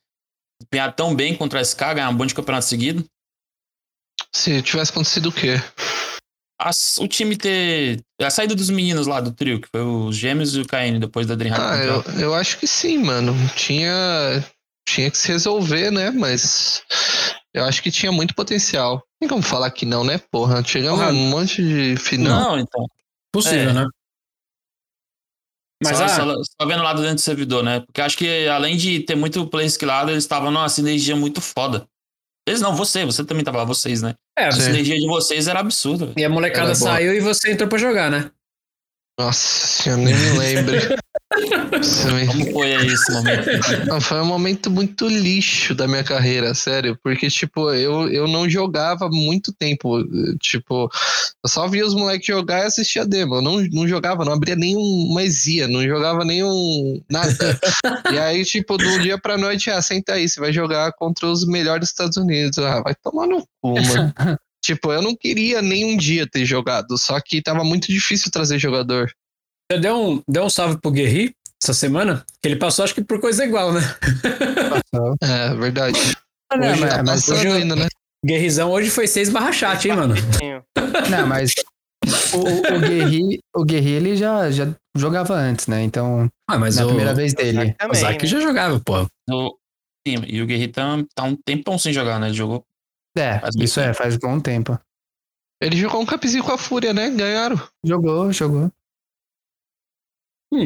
empenhado 0.62 0.96
tão 0.96 1.16
bem 1.16 1.36
contra 1.36 1.60
a 1.60 1.62
SK, 1.62 1.80
ganhar 1.96 2.10
um 2.10 2.16
bom 2.16 2.26
de 2.26 2.36
campeonato 2.36 2.66
seguido? 2.66 3.06
Se 4.34 4.62
tivesse 4.62 4.92
acontecido 4.92 5.30
o 5.30 5.32
quê? 5.32 5.56
As- 6.60 6.98
o 6.98 7.08
time 7.08 7.36
ter. 7.36 8.02
A 8.22 8.30
saída 8.30 8.56
dos 8.56 8.70
meninos 8.70 9.08
lá 9.08 9.20
do 9.20 9.32
trio, 9.32 9.60
que 9.60 9.68
foi 9.70 9.82
os 9.82 10.16
Gêmeos 10.16 10.56
e 10.56 10.62
o 10.62 10.66
KN 10.66 11.00
depois 11.00 11.28
da 11.28 11.36
DreamHack. 11.36 11.62
Ah, 11.62 11.78
eu, 11.84 12.20
eu 12.20 12.34
acho 12.36 12.58
que 12.58 12.66
sim, 12.68 12.98
mano. 12.98 13.34
Tinha, 13.56 14.44
tinha 14.88 15.12
que 15.12 15.18
se 15.18 15.28
resolver, 15.28 15.92
né? 15.92 16.12
Mas 16.12 16.82
eu 17.54 17.66
acho 17.66 17.84
que 17.84 17.92
tinha 17.92 18.12
muito 18.12 18.34
potencial. 18.34 19.05
Tem 19.26 19.30
como 19.30 19.42
falar 19.42 19.72
que 19.72 19.88
não, 19.88 20.04
né, 20.04 20.20
porra? 20.30 20.64
Chegamos 20.64 21.00
Porra. 21.00 21.12
um 21.12 21.30
monte 21.32 21.64
de 21.64 21.98
final. 21.98 22.40
Não, 22.52 22.60
então. 22.60 22.86
Possível, 23.34 23.72
É. 23.72 23.74
né? 23.74 23.86
Mas 25.84 25.98
só, 25.98 26.04
ah, 26.06 26.10
só, 26.10 26.26
só 26.62 26.68
vendo 26.68 26.84
lá 26.84 26.94
dentro 26.94 27.16
do 27.16 27.22
servidor, 27.22 27.64
né? 27.64 27.80
Porque 27.80 28.02
acho 28.02 28.16
que 28.16 28.48
além 28.48 28.78
de 28.78 29.00
ter 29.00 29.16
muito 29.16 29.48
play 29.48 29.66
skillado, 29.66 30.12
eles 30.12 30.24
estavam 30.24 30.52
numa 30.52 30.70
sinergia 30.70 31.16
muito 31.16 31.42
foda. 31.42 31.88
Eles 32.48 32.62
não, 32.62 32.76
você, 32.76 33.04
você 33.04 33.26
também 33.26 33.44
tava 33.44 33.58
lá, 33.58 33.64
vocês, 33.66 34.04
né? 34.04 34.14
é, 34.38 34.46
A 34.46 34.52
Sim. 34.52 34.62
sinergia 34.62 34.96
de 34.96 35.08
vocês 35.08 35.48
era 35.48 35.60
absurda. 35.60 36.14
e 36.16 36.24
a 36.24 36.30
molecada 36.30 36.70
Era 36.70 36.78
boa. 36.80 36.92
saiu 36.92 37.16
e 37.16 37.20
você 37.20 37.52
entrou 37.52 37.68
pra 37.68 37.80
jogar, 37.80 38.12
né? 38.12 38.30
Nossa 39.20 39.40
senhora, 39.40 40.04
nem 40.04 40.14
me 40.14 40.38
lembro. 40.38 40.76
Como 41.34 42.52
foi 42.54 42.76
aí 42.76 42.88
esse 42.88 43.12
momento? 43.12 43.48
Não, 43.88 44.00
foi 44.00 44.22
um 44.22 44.26
momento 44.26 44.70
muito 44.70 45.08
lixo 45.08 45.74
da 45.74 45.88
minha 45.88 46.04
carreira, 46.04 46.54
sério. 46.54 46.98
Porque, 47.04 47.30
tipo, 47.30 47.72
eu, 47.72 48.08
eu 48.10 48.28
não 48.28 48.48
jogava 48.50 49.10
muito 49.10 49.52
tempo. 49.52 50.04
Tipo, 50.40 50.90
eu 51.44 51.50
só 51.50 51.68
via 51.68 51.86
os 51.86 51.96
moleques 51.96 52.28
jogar 52.28 52.60
e 52.60 52.68
assistia 52.68 53.06
demo. 53.06 53.36
Eu 53.36 53.42
não, 53.42 53.62
não 53.72 53.88
jogava, 53.88 54.24
não 54.24 54.34
abria 54.34 54.56
nenhuma 54.56 55.24
exia, 55.24 55.68
não 55.68 55.84
jogava 55.84 56.24
nenhum. 56.24 57.02
nada. 57.10 57.60
e 58.14 58.20
aí, 58.20 58.46
tipo, 58.46 58.78
do 58.78 59.00
dia 59.00 59.18
pra 59.18 59.38
noite, 59.38 59.72
ah, 59.72 59.82
senta 59.82 60.14
aí, 60.14 60.30
você 60.30 60.40
vai 60.40 60.54
jogar 60.54 60.94
contra 60.94 61.28
os 61.28 61.46
melhores 61.46 61.82
dos 61.82 61.90
Estados 61.90 62.18
Unidos. 62.18 62.60
Ah, 62.60 62.82
vai 62.82 62.94
tomar 62.96 63.28
no 63.28 63.46
cu, 63.62 63.74
mano. 63.82 64.14
tipo, 64.64 64.92
eu 64.92 65.02
não 65.02 65.16
queria 65.16 65.62
nem 65.62 65.86
um 65.86 65.98
dia 65.98 66.28
ter 66.28 66.46
jogado, 66.46 66.98
só 66.98 67.20
que 67.20 67.42
tava 67.42 67.64
muito 67.64 67.88
difícil 67.88 68.32
trazer 68.32 68.60
jogador. 68.60 69.12
Você 69.72 69.80
deu 69.80 69.96
um, 70.00 70.22
deu 70.30 70.44
um 70.44 70.50
salve 70.50 70.78
pro 70.80 70.92
Guerri 70.92 71.34
essa 71.62 71.74
semana? 71.74 72.24
Que 72.42 72.50
ele 72.50 72.56
passou, 72.58 72.86
acho 72.86 72.94
que 72.94 73.04
por 73.04 73.20
coisa 73.20 73.44
igual, 73.44 73.74
né? 73.74 73.82
É, 75.24 75.56
verdade. 75.56 75.98
Ah, 76.52 76.58
não, 76.58 76.68
Hoje 76.72 76.82
mas, 77.04 77.26
Tá 77.26 77.34
hoje 77.34 77.48
eu- 77.48 77.54
ainda, 77.54 77.76
né? 77.76 77.88
Guerrizão 78.26 78.72
hoje 78.72 78.90
foi 78.90 79.06
6 79.08 79.30
barra 79.30 79.52
chat, 79.52 79.88
hein, 79.88 79.96
mano? 79.96 80.16
não, 81.12 81.28
mas 81.28 81.54
o, 82.34 82.76
o, 82.76 82.80
Guerri, 82.80 83.40
o 83.56 83.64
Guerri, 83.64 83.92
ele 83.92 84.16
já, 84.16 84.50
já 84.50 84.68
jogava 84.98 85.36
antes, 85.36 85.68
né? 85.68 85.84
Então, 85.84 86.28
Ah, 86.50 86.58
mas 86.58 86.76
na 86.76 86.86
o, 86.86 86.88
primeira 86.88 87.14
vez 87.14 87.34
dele. 87.36 87.76
o 87.88 87.94
Zac 87.96 88.24
né? 88.24 88.28
já 88.28 88.40
jogava, 88.40 88.80
pô. 88.80 89.06
O- 89.30 89.56
Sim, 90.08 90.24
e 90.28 90.40
o 90.42 90.46
Guerri 90.46 90.68
tá, 90.68 90.84
tá 91.16 91.24
um 91.24 91.36
tempão 91.36 91.78
sem 91.80 91.92
jogar, 91.94 92.20
né? 92.20 92.28
Ele 92.28 92.36
jogou. 92.36 92.64
É, 93.18 93.40
Faz 93.40 93.56
isso 93.58 93.80
é, 93.80 93.94
faz 93.94 94.18
bom 94.18 94.40
tempo. 94.40 94.78
Ele 95.62 95.76
jogou 95.78 96.02
um 96.02 96.06
capzinho 96.06 96.44
com 96.44 96.52
a 96.52 96.58
Fúria, 96.58 96.94
né? 96.94 97.10
Ganharam. 97.10 97.60
Jogou, 97.84 98.32
jogou. 98.32 98.72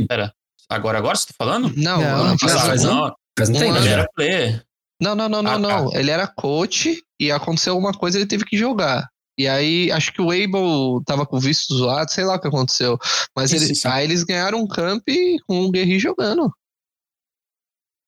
Pera. 0.08 0.34
Agora, 0.70 0.98
agora 1.00 1.16
você 1.18 1.28
tá 1.28 1.34
falando? 1.38 1.74
Não, 1.76 2.02
Não, 2.02 2.16
ano 2.22 2.24
não, 2.30 2.38
passado. 2.38 2.68
faz 2.68 2.84
não. 2.84 3.16
Faz 3.38 3.50
um 3.50 3.54
tempo. 3.54 3.78
Ele 3.78 3.90
era 3.90 4.08
player. 4.16 4.64
Não, 5.02 5.16
não, 5.16 5.30
não, 5.30 5.42
não, 5.42 5.52
Ah, 5.52 5.54
tá. 5.54 5.60
não. 5.84 5.94
Ele 5.96 6.12
era 6.12 6.28
coach 6.28 7.02
e 7.20 7.32
aconteceu 7.32 7.74
alguma 7.74 7.94
coisa 7.94 8.18
ele 8.18 8.28
teve 8.28 8.46
que 8.46 8.58
jogar. 8.58 9.08
E 9.38 9.48
aí, 9.48 9.90
acho 9.92 10.12
que 10.12 10.22
o 10.22 10.32
Abel 10.32 11.02
tava 11.06 11.26
com 11.26 11.38
o 11.38 11.40
visto 11.40 11.74
zoado, 11.74 12.12
sei 12.12 12.26
lá 12.26 12.36
o 12.36 12.42
que 12.42 12.50
aconteceu. 12.50 12.98
Mas 13.36 13.52
Sim, 13.52 13.56
ele, 13.56 13.74
sim, 13.76 13.88
aí 13.88 14.04
eles 14.04 14.24
ganharam 14.24 14.60
um 14.60 14.68
camp 14.68 15.02
com 15.48 15.62
o 15.62 15.72
Guerri 15.72 15.98
jogando. 15.98 16.52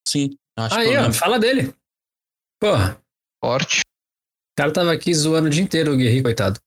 Sim. 0.08 0.38
Acho 0.58 0.76
que 0.76 0.82
Aí, 0.82 0.98
ó, 0.98 1.12
fala 1.14 1.40
dele. 1.40 1.74
Porra, 2.60 3.02
Forte. 3.44 3.80
o 3.80 4.56
cara 4.58 4.74
tava 4.74 4.92
aqui 4.92 5.14
zoando 5.14 5.48
o 5.48 5.50
dia 5.50 5.64
inteiro 5.64 5.94
o 5.94 5.98
Guerri, 5.98 6.22
coitado. 6.22 6.60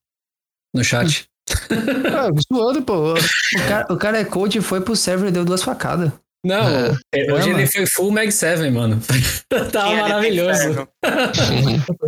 No 0.73 0.83
chat. 0.83 1.25
Ah, 1.69 2.29
zoando, 2.53 2.81
pô. 2.81 3.13
O 3.13 3.67
cara, 3.67 3.93
o 3.93 3.97
cara 3.97 4.19
é 4.19 4.25
coach 4.25 4.57
e 4.57 4.61
foi 4.61 4.81
pro 4.81 4.95
server 4.95 5.29
e 5.29 5.31
deu 5.31 5.45
duas 5.45 5.61
facadas. 5.63 6.11
Não, 6.45 6.63
É. 6.67 6.89
hoje 6.91 7.27
Não, 7.27 7.37
ele 7.39 7.53
mano. 7.53 7.67
foi 7.71 7.85
full 7.87 8.11
Mag 8.11 8.31
7, 8.31 8.69
mano. 8.69 9.01
Tava 9.49 9.69
Tinha 9.69 9.81
ali 9.89 9.95
no 9.95 10.45
maravilhoso. 10.45 10.87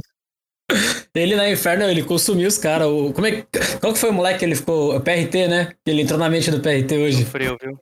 Ele 1.15 1.35
na 1.35 1.49
Inferno, 1.49 1.85
ele 1.85 2.03
consumiu 2.03 2.47
os 2.47 2.57
caras. 2.57 2.87
O- 2.87 3.11
Como 3.13 3.25
é 3.25 3.43
Qual 3.79 3.93
que 3.93 3.99
foi 3.99 4.09
o 4.09 4.13
moleque 4.13 4.39
que 4.39 4.45
ele 4.45 4.55
ficou. 4.55 4.95
O 4.95 4.99
PRT, 5.01 5.47
né? 5.47 5.71
Ele 5.85 6.01
entrou 6.01 6.19
na 6.19 6.29
mente 6.29 6.51
do 6.51 6.59
PRT 6.59 6.95
hoje. 6.97 7.23
Sofreu, 7.23 7.57
viu? 7.61 7.79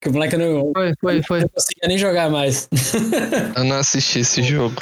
Que 0.00 0.10
o 0.10 0.12
moleque 0.12 0.36
não, 0.36 0.70
Foi, 0.76 0.92
foi, 1.00 1.22
foi. 1.22 1.40
não 1.40 1.48
conseguia 1.48 1.88
nem 1.88 1.98
jogar 1.98 2.30
mais. 2.30 2.68
Eu 3.56 3.64
não 3.64 3.76
assisti 3.78 4.20
esse 4.20 4.42
jogo. 4.42 4.76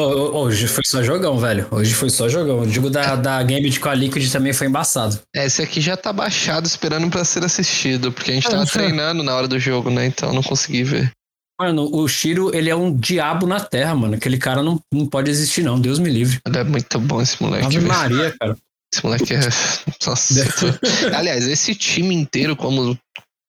Hoje 0.00 0.66
foi 0.66 0.82
só 0.84 1.02
jogão, 1.02 1.38
velho. 1.38 1.66
Hoje 1.70 1.94
foi 1.94 2.10
só 2.10 2.28
jogão. 2.28 2.60
O 2.60 2.68
jogo 2.68 2.90
da, 2.90 3.16
da 3.16 3.42
Gambit 3.42 3.78
com 3.80 3.88
a 3.88 3.94
Liquid 3.94 4.30
também 4.30 4.52
foi 4.52 4.66
embaçado. 4.66 5.20
Esse 5.34 5.62
aqui 5.62 5.80
já 5.80 5.96
tá 5.96 6.12
baixado 6.12 6.66
esperando 6.66 7.10
pra 7.10 7.24
ser 7.24 7.44
assistido, 7.44 8.10
porque 8.12 8.30
a 8.30 8.34
gente 8.34 8.48
tava 8.48 8.64
treinando 8.70 9.22
na 9.22 9.34
hora 9.34 9.46
do 9.48 9.58
jogo, 9.58 9.90
né? 9.90 10.06
Então 10.06 10.30
eu 10.30 10.34
não 10.34 10.42
consegui 10.42 10.84
ver. 10.84 11.12
Mano, 11.60 11.94
o 11.94 12.08
Shiro, 12.08 12.54
ele 12.56 12.70
é 12.70 12.74
um 12.74 12.96
diabo 12.96 13.46
na 13.46 13.60
terra, 13.60 13.94
mano. 13.94 14.14
Aquele 14.14 14.38
cara 14.38 14.62
não, 14.62 14.80
não 14.92 15.06
pode 15.06 15.30
existir, 15.30 15.62
não. 15.62 15.78
Deus 15.78 15.98
me 15.98 16.08
livre. 16.08 16.40
Ele 16.46 16.58
é 16.58 16.64
muito 16.64 16.98
bom 16.98 17.20
esse 17.20 17.42
moleque. 17.42 17.66
Ave. 17.66 17.80
Maria, 17.80 18.34
cara. 18.40 18.56
Esse 18.92 19.04
moleque 19.04 19.34
é. 19.34 19.40
Nossa. 20.06 20.34
Aliás, 21.14 21.46
esse 21.46 21.74
time 21.74 22.14
inteiro, 22.14 22.56
como, 22.56 22.98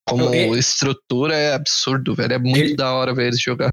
como 0.05 0.55
estrutura, 0.57 1.35
é 1.35 1.53
absurdo, 1.53 2.13
velho. 2.13 2.33
É 2.33 2.37
muito 2.37 2.57
Ele- 2.59 2.75
da 2.75 2.91
hora 2.93 3.15
ver 3.15 3.27
eles 3.27 3.41
jogar. 3.41 3.71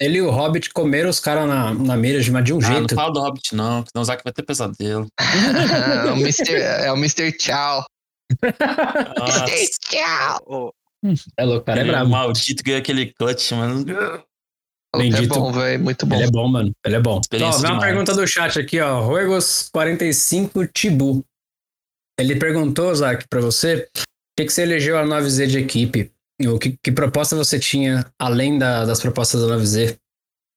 Ele 0.00 0.18
e 0.18 0.22
o 0.22 0.30
Hobbit 0.30 0.70
comeram 0.70 1.10
os 1.10 1.20
caras 1.20 1.46
na, 1.46 1.74
na 1.74 1.96
mira 1.96 2.20
de, 2.20 2.30
um 2.30 2.36
Ah, 2.36 2.40
não 2.40 2.60
jeito. 2.60 2.94
fala 2.94 3.12
do 3.12 3.20
Hobbit, 3.20 3.54
não, 3.54 3.82
que 3.82 3.90
senão 3.92 4.02
o 4.02 4.04
Zack 4.04 4.24
vai 4.24 4.32
ter 4.32 4.42
pesadelo. 4.42 5.06
é, 5.20 6.10
o 6.12 6.16
Mr., 6.16 6.52
é 6.54 6.90
o 6.92 6.96
Mr. 6.96 7.32
Tchau. 7.32 7.84
Mr. 8.42 9.68
Tchau. 9.80 10.74
É 11.36 11.44
louco, 11.44 11.62
o 11.62 11.64
cara 11.64 11.80
é 11.80 11.84
brabo. 11.84 12.10
maldito 12.10 12.62
ganhou 12.62 12.78
aquele 12.80 13.12
clutch, 13.12 13.52
mano. 13.52 13.84
É 14.94 14.98
Bendito. 14.98 15.28
bom, 15.34 15.52
velho. 15.52 15.82
Muito 15.82 16.06
bom. 16.06 16.16
Ele 16.16 16.24
é 16.24 16.30
bom, 16.30 16.48
mano. 16.48 16.72
Ele 16.84 16.96
é 16.96 17.00
bom. 17.00 17.16
Ó, 17.16 17.20
Experiência 17.20 17.60
vem 17.60 17.70
uma 17.70 17.80
pergunta 17.80 18.14
do 18.14 18.26
chat 18.26 18.58
aqui, 18.58 18.80
ó. 18.80 19.02
Ruegos45 19.08 20.70
Tibu. 20.72 21.24
Ele 22.18 22.36
perguntou, 22.36 22.94
Zac, 22.94 23.24
pra 23.28 23.40
você, 23.40 23.88
o 23.96 24.00
que, 24.38 24.46
que 24.46 24.52
você 24.52 24.62
elegeu 24.62 24.98
a 24.98 25.04
9Z 25.04 25.46
de 25.46 25.58
equipe? 25.58 26.12
E 26.40 26.48
O 26.48 26.58
que, 26.58 26.76
que 26.82 26.90
proposta 26.90 27.36
você 27.36 27.58
tinha, 27.58 28.10
além 28.18 28.58
da- 28.58 28.84
das 28.86 29.00
propostas 29.00 29.42
da 29.42 29.48
9Z, 29.48 29.98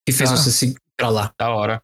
que 0.07 0.13
fez 0.13 0.31
Ah. 0.31 0.37
você 0.37 0.51
seguir 0.51 0.77
pra 0.97 1.09
lá? 1.09 1.33
Da 1.37 1.49
hora. 1.49 1.81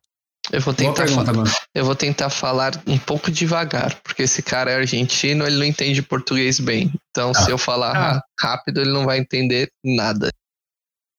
Eu 0.52 0.62
vou 0.62 0.74
tentar 0.74 1.04
pergunta, 1.06 1.26
fa- 1.26 1.34
mano. 1.34 1.52
Eu 1.76 1.86
vou 1.86 1.96
tentar 1.96 2.30
falar 2.30 2.82
um 2.88 2.98
pouco 2.98 3.30
devagar, 3.30 4.02
porque 4.02 4.24
esse 4.24 4.42
cara 4.42 4.72
é 4.72 4.76
argentino, 4.78 5.46
ele 5.46 5.58
não 5.58 5.66
entende 5.66 6.02
português 6.02 6.60
bem. 6.60 6.92
Então, 7.12 7.32
Ah. 7.36 7.44
se 7.44 7.52
eu 7.52 7.58
falar 7.58 7.96
Ah. 7.96 8.22
rápido, 8.40 8.82
ele 8.82 8.92
não 8.92 9.06
vai 9.06 9.20
entender 9.20 9.70
nada. 9.84 10.32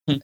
Hum. 0.09 0.19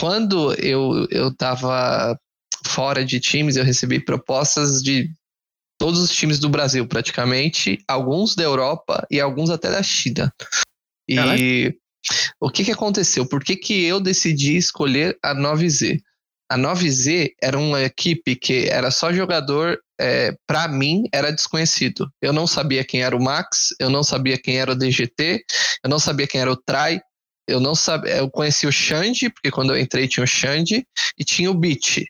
Quando 0.00 0.54
eu, 0.54 1.06
eu 1.10 1.34
tava 1.36 2.18
fora 2.66 3.04
de 3.04 3.20
times, 3.20 3.56
eu 3.56 3.64
recebi 3.64 4.00
propostas 4.02 4.82
de 4.82 5.12
todos 5.78 6.00
os 6.00 6.10
times 6.14 6.38
do 6.38 6.48
Brasil, 6.48 6.86
praticamente, 6.88 7.78
alguns 7.86 8.34
da 8.34 8.42
Europa 8.42 9.06
e 9.10 9.20
alguns 9.20 9.50
até 9.50 9.70
da 9.70 9.82
China. 9.82 10.32
E 11.08 11.78
o 12.40 12.50
que 12.50 12.64
que 12.64 12.72
aconteceu? 12.72 13.26
Por 13.26 13.42
que 13.42 13.56
que 13.56 13.84
eu 13.84 14.00
decidi 14.00 14.56
escolher 14.56 15.18
a 15.22 15.34
9Z? 15.34 16.00
A 16.50 16.58
9Z 16.58 17.32
era 17.40 17.56
uma 17.58 17.82
equipe 17.82 18.34
que 18.34 18.66
era 18.68 18.90
só 18.90 19.12
jogador, 19.12 19.78
é, 20.00 20.34
para 20.46 20.66
mim, 20.66 21.04
era 21.12 21.30
desconhecido. 21.30 22.10
Eu 22.20 22.32
não 22.32 22.46
sabia 22.46 22.84
quem 22.84 23.02
era 23.02 23.16
o 23.16 23.22
Max, 23.22 23.68
eu 23.78 23.88
não 23.88 24.02
sabia 24.02 24.36
quem 24.36 24.58
era 24.58 24.72
o 24.72 24.74
DGT, 24.74 25.44
eu 25.84 25.88
não 25.90 25.98
sabia 26.00 26.26
quem 26.26 26.40
era 26.40 26.50
o 26.50 26.56
Trai, 26.56 27.00
eu 27.46 27.60
não 27.60 27.74
sabia, 27.74 28.16
eu 28.16 28.30
conheci 28.30 28.66
o 28.66 28.72
Xande, 28.72 29.30
porque 29.30 29.50
quando 29.50 29.72
eu 29.74 29.78
entrei 29.78 30.08
tinha 30.08 30.24
o 30.24 30.26
Xande, 30.26 30.84
e 31.16 31.24
tinha 31.24 31.50
o 31.50 31.54
Beat. 31.54 32.04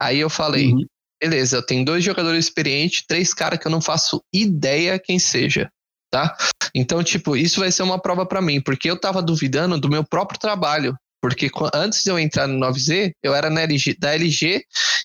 Aí 0.00 0.18
eu 0.18 0.30
falei, 0.30 0.72
Uhum. 0.72 0.84
beleza, 1.22 1.64
tenho 1.64 1.84
dois 1.84 2.02
jogadores 2.02 2.46
experientes, 2.46 3.04
três 3.06 3.32
caras 3.32 3.58
que 3.60 3.66
eu 3.66 3.70
não 3.70 3.80
faço 3.80 4.22
ideia 4.32 4.98
quem 4.98 5.18
seja, 5.20 5.70
tá? 6.10 6.36
Então, 6.74 7.02
tipo, 7.02 7.36
isso 7.36 7.60
vai 7.60 7.70
ser 7.72 7.82
uma 7.82 8.00
prova 8.00 8.24
pra 8.26 8.40
mim, 8.42 8.60
porque 8.60 8.90
eu 8.90 8.98
tava 8.98 9.22
duvidando 9.22 9.78
do 9.78 9.88
meu 9.88 10.04
próprio 10.04 10.38
trabalho. 10.40 10.96
Porque 11.20 11.50
qu- 11.50 11.68
antes 11.74 12.04
de 12.04 12.10
eu 12.10 12.18
entrar 12.18 12.46
no 12.46 12.58
9Z, 12.64 13.10
eu 13.24 13.34
era 13.34 13.50
na 13.50 13.62
LG, 13.62 13.96
da 13.98 14.14
LG 14.14 14.62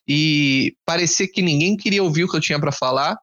e 0.08 0.76
parecia 0.86 1.28
que 1.28 1.42
ninguém 1.42 1.76
queria 1.76 2.04
ouvir 2.04 2.24
o 2.24 2.30
que 2.30 2.38
eu 2.38 2.42
tinha 2.42 2.60
pra 2.60 2.72
falar. 2.72 3.18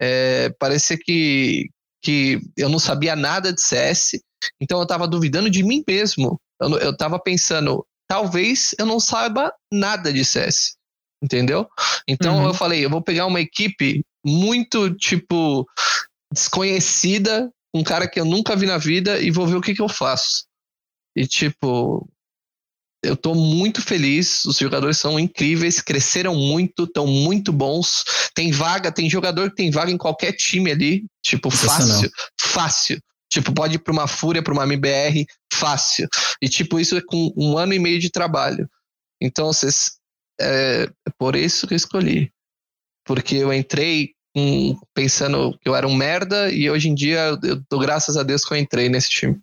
É, 0.00 0.50
parecia 0.58 0.98
que, 0.98 1.68
que 2.02 2.40
eu 2.56 2.68
não 2.68 2.80
sabia 2.80 3.14
nada 3.14 3.52
de 3.52 3.62
CS. 3.62 4.18
Então 4.60 4.80
eu 4.80 4.86
tava 4.86 5.06
duvidando 5.06 5.48
de 5.48 5.62
mim 5.62 5.84
mesmo. 5.86 6.40
Eu, 6.60 6.68
não- 6.68 6.78
eu 6.78 6.96
tava 6.96 7.16
pensando, 7.20 7.86
talvez 8.08 8.74
eu 8.76 8.86
não 8.86 8.98
saiba 8.98 9.52
nada 9.72 10.12
de 10.12 10.24
CS. 10.24 10.74
Entendeu? 11.22 11.68
Então 12.08 12.38
Uhum. 12.38 12.46
eu 12.46 12.54
falei, 12.54 12.84
eu 12.84 12.90
vou 12.90 13.00
pegar 13.00 13.26
uma 13.26 13.40
equipe 13.40 14.04
muito, 14.26 14.90
tipo, 14.96 15.64
desconhecida, 16.32 17.48
um 17.74 17.82
cara 17.82 18.08
que 18.08 18.20
eu 18.20 18.24
nunca 18.24 18.56
vi 18.56 18.66
na 18.66 18.78
vida 18.78 19.20
e 19.20 19.30
vou 19.30 19.46
ver 19.46 19.56
o 19.56 19.60
que, 19.60 19.74
que 19.74 19.82
eu 19.82 19.88
faço. 19.88 20.44
E, 21.16 21.26
tipo, 21.26 22.08
eu 23.02 23.16
tô 23.16 23.34
muito 23.34 23.82
feliz. 23.82 24.44
Os 24.44 24.58
jogadores 24.58 24.98
são 24.98 25.18
incríveis, 25.18 25.80
cresceram 25.80 26.34
muito, 26.34 26.84
estão 26.84 27.06
muito 27.06 27.52
bons. 27.52 28.04
Tem 28.34 28.50
vaga, 28.50 28.92
tem 28.92 29.10
jogador 29.10 29.50
que 29.50 29.56
tem 29.56 29.70
vaga 29.70 29.90
em 29.90 29.98
qualquer 29.98 30.32
time 30.32 30.70
ali. 30.70 31.06
Tipo, 31.22 31.50
fácil, 31.50 32.10
fácil. 32.40 33.00
Tipo, 33.30 33.52
pode 33.52 33.76
ir 33.76 33.78
pra 33.78 33.92
uma 33.92 34.06
Fúria, 34.06 34.42
pra 34.42 34.52
uma 34.52 34.64
MBR, 34.64 35.26
fácil. 35.52 36.06
E, 36.40 36.48
tipo, 36.48 36.78
isso 36.78 36.96
é 36.96 37.00
com 37.00 37.32
um 37.36 37.56
ano 37.56 37.72
e 37.72 37.78
meio 37.78 37.98
de 37.98 38.10
trabalho. 38.10 38.68
Então, 39.20 39.46
vocês. 39.46 39.92
É, 40.40 40.82
é 41.06 41.10
por 41.18 41.34
isso 41.34 41.66
que 41.66 41.74
eu 41.74 41.76
escolhi. 41.76 42.30
Porque 43.04 43.36
eu 43.36 43.52
entrei 43.52 44.12
hum, 44.36 44.78
pensando 44.94 45.56
que 45.58 45.68
eu 45.68 45.74
era 45.74 45.86
um 45.86 45.94
merda 45.94 46.50
e 46.50 46.70
hoje 46.70 46.88
em 46.88 46.94
dia 46.94 47.38
eu, 47.42 47.62
dou 47.70 47.80
graças 47.80 48.16
a 48.16 48.22
Deus 48.22 48.44
que 48.44 48.52
eu 48.54 48.58
entrei 48.58 48.88
nesse 48.88 49.08
time. 49.10 49.40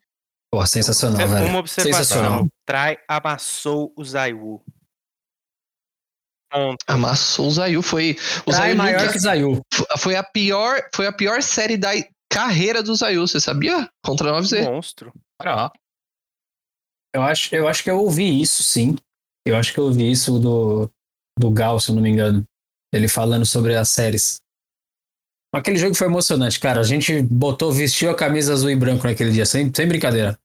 Pô, 0.51 0.65
sensacional, 0.65 1.27
velho. 1.27 1.45
uma 1.47 1.59
observação. 1.59 2.03
Sensacional. 2.03 2.47
Trai 2.65 2.97
amassou 3.07 3.93
o 3.95 4.03
Zaiwu. 4.03 4.63
Ponto. 6.51 6.83
Amassou 6.87 7.47
o 7.47 7.51
Zayu. 7.51 7.81
Foi, 7.83 8.17
o 8.41 8.49
Trai 8.51 8.53
Zayu 8.69 8.77
maior 8.77 8.99
nunca- 9.01 9.13
que 9.13 9.19
Zayu. 9.19 9.61
foi, 9.99 10.15
a 10.15 10.23
pior, 10.23 10.81
foi 10.95 11.05
a 11.05 11.13
pior 11.13 11.43
série 11.43 11.77
da 11.77 11.91
carreira 12.31 12.81
do 12.81 12.95
Zayu, 12.95 13.27
você 13.27 13.39
sabia? 13.39 13.87
Contra 14.03 14.29
a 14.31 14.41
9Z. 14.41 14.63
Monstro. 14.63 15.13
Cara, 15.39 15.71
Eu 17.13 17.21
acho, 17.21 17.53
eu 17.55 17.67
acho 17.67 17.83
que 17.83 17.91
eu 17.91 17.99
ouvi 17.99 18.41
isso, 18.41 18.63
sim. 18.63 18.95
Eu 19.45 19.55
acho 19.55 19.73
que 19.73 19.79
eu 19.79 19.85
ouvi 19.85 20.09
isso 20.11 20.39
do, 20.39 20.89
do 21.37 21.51
Gal, 21.51 21.79
se 21.79 21.89
eu 21.91 21.95
não 21.95 22.01
me 22.01 22.09
engano. 22.09 22.43
Ele 22.91 23.07
falando 23.07 23.45
sobre 23.45 23.75
as 23.75 23.89
séries. 23.89 24.37
Aquele 25.53 25.77
jogo 25.77 25.95
foi 25.95 26.07
emocionante, 26.07 26.59
cara. 26.59 26.79
A 26.79 26.83
gente 26.83 27.21
botou, 27.23 27.71
vestiu 27.71 28.11
a 28.11 28.15
camisa 28.15 28.53
azul 28.53 28.69
e 28.69 28.75
branco 28.75 29.05
naquele 29.07 29.31
dia, 29.31 29.45
sem, 29.45 29.71
sem 29.73 29.87
brincadeira. 29.87 30.37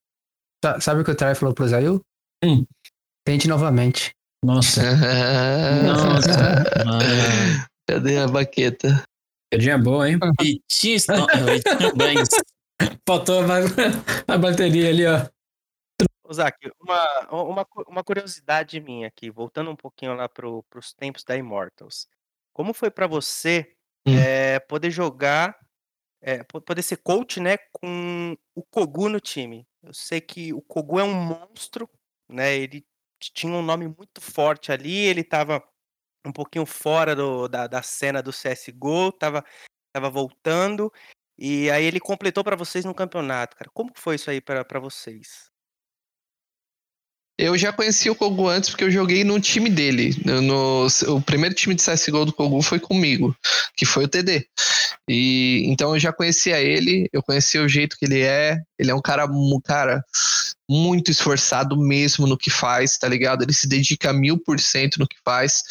Sa- 0.65 0.81
Sabe 0.81 1.01
o 1.03 1.05
que 1.05 1.11
o 1.11 1.15
Trai 1.15 1.35
falou 1.35 1.55
pro 1.55 1.69
Zayu? 1.69 2.01
Hum. 2.43 2.65
Tente 3.27 3.47
novamente. 3.49 4.15
Nossa, 4.45 4.83
Nossa. 5.83 6.65
mano. 6.85 7.01
Cadê 7.89 8.19
a 8.19 8.27
baqueta? 8.29 9.03
piadinha 9.51 9.79
boa, 9.79 10.09
hein? 10.11 10.19
Vitinho 10.41 11.95
Bangs. 11.97 12.29
Faltou 13.07 13.41
a, 13.43 14.35
a 14.35 14.39
bateria 14.39 14.89
ali, 14.89 15.07
ó. 15.07 15.27
Ô, 16.27 16.33
Zac, 16.33 16.57
uma, 16.81 17.21
uma, 17.31 17.67
uma 17.87 18.03
curiosidade 18.03 18.81
minha 18.81 19.07
aqui, 19.07 19.31
voltando 19.31 19.71
um 19.71 19.77
pouquinho 19.77 20.15
lá 20.15 20.29
pro, 20.29 20.63
pros 20.71 20.93
tempos 20.95 21.23
da 21.25 21.37
Immortals. 21.37 22.09
Como 22.55 22.73
foi 22.73 22.91
pra 22.91 23.07
você 23.07 23.74
Hum. 24.07 24.15
eh, 24.17 24.61
poder 24.61 24.91
jogar, 24.91 25.57
po- 26.49 26.61
poder 26.61 26.83
ser 26.83 26.97
coach, 26.99 27.41
né, 27.41 27.57
com 27.73 28.37
o 28.55 28.63
Kogu 28.65 29.09
no 29.09 29.21
time? 29.21 29.67
Eu 29.83 29.93
sei 29.95 30.21
que 30.21 30.53
o 30.53 30.63
Kogu 30.63 30.99
é 30.99 31.05
um 31.05 31.15
monstro, 31.15 31.89
né? 32.29 32.55
Ele 32.57 32.85
tinha 33.21 33.53
um 33.53 33.63
nome 33.63 33.87
muito 33.89 34.21
forte 34.21 34.73
ali, 34.73 34.95
ele 34.97 35.25
tava 35.25 35.63
um 36.27 36.33
pouquinho 36.33 36.67
fora 36.67 37.17
do- 37.17 37.49
da, 37.49 37.67
da 37.69 37.83
cena 37.83 38.23
do 38.23 38.33
CSGO, 38.33 39.13
tava, 39.13 39.45
tava 39.95 40.11
voltando, 40.11 40.93
e 41.39 41.71
aí 41.71 41.85
ele 41.87 42.01
completou 42.01 42.45
pra 42.45 42.57
vocês 42.57 42.85
no 42.87 42.95
campeonato, 42.95 43.57
cara. 43.57 43.71
Como 43.75 43.93
foi 43.97 44.17
isso 44.17 44.31
aí 44.31 44.41
pra 44.43 44.81
vocês? 44.81 45.51
Eu 47.37 47.59
já 47.59 47.73
conheci 47.73 48.09
o 48.09 48.15
Kogu 48.15 48.49
antes 48.49 48.71
porque 48.71 48.85
eu 48.85 48.91
joguei 48.91 49.25
no 49.25 49.41
time 49.41 49.69
dele. 49.69 50.17
No, 50.25 50.87
o 51.09 51.21
primeiro 51.21 51.55
time 51.55 51.75
de 51.75 51.83
CSGO 51.83 52.25
do 52.25 52.33
Kogu 52.33 52.63
foi 52.63 52.79
comigo, 52.79 53.37
que 53.77 53.85
foi 53.85 54.05
o 54.05 54.09
TD. 54.09 54.47
E 55.09 55.65
então 55.67 55.95
eu 55.95 55.99
já 55.99 56.13
conhecia 56.13 56.61
ele, 56.61 57.09
eu 57.13 57.23
conhecia 57.23 57.61
o 57.63 57.69
jeito 57.69 57.97
que 57.99 58.05
ele 58.05 58.21
é. 58.21 58.61
Ele 58.79 58.91
é 58.91 58.95
um 58.95 59.03
cara, 59.03 59.27
mu- 59.27 59.61
cara 59.61 60.03
muito 60.69 61.11
esforçado 61.11 61.77
mesmo 61.77 62.27
no 62.27 62.39
que 62.39 62.51
faz, 62.51 62.97
tá 62.97 63.09
ligado? 63.09 63.43
Ele 63.43 63.53
se 63.53 63.69
dedica 63.69 64.13
mil 64.13 64.39
por 64.39 64.61
cento 64.61 64.99
no 64.99 65.07
que 65.07 65.17
faz. 65.25 65.63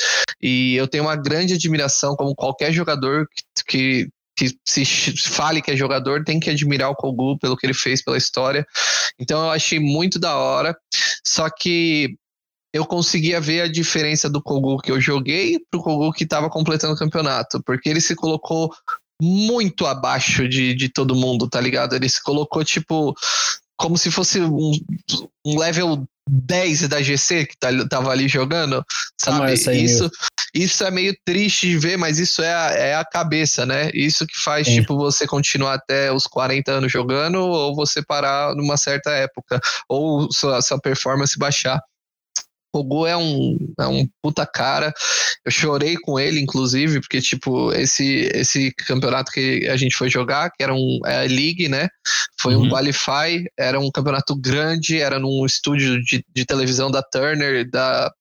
E 0.41 0.76
eu 0.76 0.88
tenho 0.88 1.05
uma 1.05 1.16
grande 1.16 1.53
admiração, 1.53 2.16
como 2.16 2.36
qualquer 2.36 2.74
jogador 2.74 3.26
que, 3.55 3.64
que, 3.66 4.09
que 4.51 4.57
se 4.65 5.29
fale 5.29 5.61
que 5.61 5.71
é 5.71 5.75
jogador, 5.75 6.23
tem 6.23 6.39
que 6.39 6.49
admirar 6.49 6.89
o 6.89 6.95
Kogu 6.95 7.37
pelo 7.39 7.55
que 7.55 7.65
ele 7.65 7.73
fez 7.73 8.03
pela 8.03 8.17
história. 8.17 8.65
Então 9.19 9.43
eu 9.43 9.51
achei 9.51 9.79
muito 9.79 10.19
da 10.19 10.35
hora. 10.35 10.75
Só 11.25 11.49
que 11.49 12.15
eu 12.73 12.85
conseguia 12.85 13.39
ver 13.39 13.61
a 13.61 13.71
diferença 13.71 14.29
do 14.29 14.41
Kogu 14.41 14.79
que 14.79 14.91
eu 14.91 14.99
joguei 14.99 15.59
pro 15.69 15.81
Kogu 15.81 16.11
que 16.11 16.23
estava 16.23 16.49
completando 16.49 16.93
o 16.93 16.97
campeonato, 16.97 17.61
porque 17.63 17.87
ele 17.87 18.01
se 18.01 18.15
colocou 18.15 18.73
muito 19.21 19.85
abaixo 19.85 20.49
de, 20.49 20.73
de 20.73 20.89
todo 20.89 21.15
mundo, 21.15 21.47
tá 21.47 21.61
ligado? 21.61 21.95
Ele 21.95 22.09
se 22.09 22.21
colocou, 22.21 22.63
tipo, 22.63 23.13
como 23.77 23.97
se 23.97 24.11
fosse 24.11 24.41
um, 24.41 24.71
um 25.45 25.59
level 25.59 26.03
10 26.28 26.88
da 26.88 27.01
GC 27.01 27.45
que 27.45 27.57
tá, 27.57 27.69
tava 27.89 28.11
ali 28.11 28.28
jogando, 28.28 28.84
sabe? 29.19 29.51
é 29.51 29.69
aí, 29.69 29.84
isso, 29.84 30.09
isso 30.53 30.84
é 30.84 30.91
meio 30.91 31.15
triste 31.26 31.67
de 31.67 31.78
ver, 31.78 31.97
mas 31.97 32.19
isso 32.19 32.41
é 32.41 32.53
a, 32.53 32.71
é 32.71 32.95
a 32.95 33.05
cabeça, 33.05 33.65
né? 33.65 33.89
Isso 33.93 34.26
que 34.26 34.39
faz, 34.43 34.67
Sim. 34.67 34.82
tipo, 34.82 34.97
você 34.97 35.28
continuar 35.28 35.74
até 35.76 36.11
os 36.11 36.26
40 36.26 36.71
anos 36.71 36.91
jogando 36.91 37.39
ou 37.39 37.76
você 37.76 38.03
parar 38.03 38.55
numa 38.55 38.78
certa 38.78 39.11
época, 39.11 39.59
ou 39.89 40.32
sua, 40.32 40.61
sua 40.61 40.80
performance 40.80 41.38
baixar. 41.38 41.82
O 42.74 42.84
Gu 42.84 43.05
é 43.05 43.15
um, 43.15 43.55
é 43.80 43.86
um 43.86 44.07
puta 44.21 44.45
cara. 44.47 44.91
Eu 45.45 45.51
chorei 45.51 45.95
com 45.95 46.19
ele, 46.19 46.39
inclusive, 46.39 46.99
porque, 46.99 47.21
tipo, 47.21 47.71
esse, 47.71 48.32
esse 48.34 48.71
campeonato 48.88 49.32
que 49.32 49.67
a 49.69 49.78
gente 49.78 49.95
foi 49.95 50.09
jogar, 50.09 50.49
que 50.49 50.63
era 50.63 50.74
um 50.74 50.99
é 51.05 51.17
a 51.17 51.28
League, 51.28 51.69
né? 51.69 51.88
Foi 52.39 52.55
um 52.55 52.63
Uhum. 52.63 52.69
Qualify, 52.69 53.45
era 53.57 53.80
um 53.80 53.91
campeonato 53.91 54.36
grande, 54.36 54.99
era 54.99 55.19
num 55.19 55.45
estúdio 55.45 56.01
de, 56.03 56.26
de 56.34 56.45
televisão 56.45 56.89
da 56.89 57.01
Turner, 57.03 57.69
da, 57.69 58.11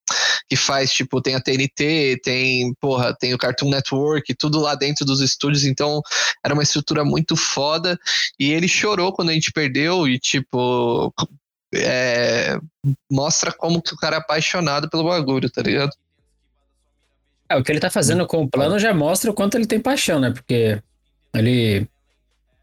que 0.48 0.56
faz, 0.56 0.92
tipo, 0.92 1.20
tem 1.20 1.34
a 1.34 1.40
TNT, 1.40 2.20
tem, 2.22 2.74
porra, 2.80 3.16
tem 3.18 3.32
o 3.34 3.38
Cartoon 3.38 3.70
Network, 3.70 4.34
tudo 4.34 4.60
lá 4.60 4.74
dentro 4.74 5.04
dos 5.04 5.20
estúdios, 5.20 5.64
então 5.64 6.00
era 6.44 6.54
uma 6.54 6.62
estrutura 6.62 7.04
muito 7.04 7.36
foda. 7.36 7.98
E 8.38 8.52
ele 8.52 8.68
chorou 8.68 9.12
quando 9.12 9.30
a 9.30 9.32
gente 9.32 9.52
perdeu, 9.52 10.08
e, 10.08 10.18
tipo, 10.18 11.12
é, 11.74 12.58
mostra 13.10 13.52
como 13.52 13.80
que 13.80 13.94
o 13.94 13.96
cara 13.96 14.16
é 14.16 14.18
apaixonado 14.18 14.88
pelo 14.90 15.04
bagulho, 15.04 15.50
tá 15.50 15.62
ligado? 15.62 15.92
É, 17.48 17.56
o 17.56 17.62
que 17.62 17.72
ele 17.72 17.80
tá 17.80 17.90
fazendo 17.90 18.26
com 18.26 18.42
o 18.42 18.48
plano 18.48 18.78
já 18.78 18.92
mostra 18.92 19.30
o 19.30 19.34
quanto 19.34 19.56
ele 19.56 19.66
tem 19.66 19.80
paixão, 19.80 20.20
né? 20.20 20.30
Porque 20.30 20.82
ele 21.34 21.88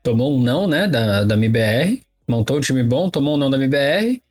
tomou 0.04 0.36
um 0.36 0.42
não, 0.42 0.68
né, 0.68 0.88
da, 0.88 1.24
da 1.24 1.36
MBR, 1.36 2.02
montou 2.28 2.58
um 2.58 2.62
time 2.62 2.84
bom, 2.84 3.10
tomou 3.10 3.36
um 3.36 3.38
não 3.38 3.50
da 3.50 3.58
MBR 3.58 4.22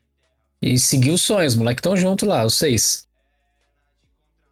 e 0.63 0.79
seguiu 0.79 1.15
os 1.15 1.23
sonhos. 1.23 1.53
Os 1.55 1.59
moleques 1.59 1.81
estão 1.81 1.97
junto 1.97 2.27
lá, 2.27 2.45
os 2.45 2.55
seis. 2.55 3.07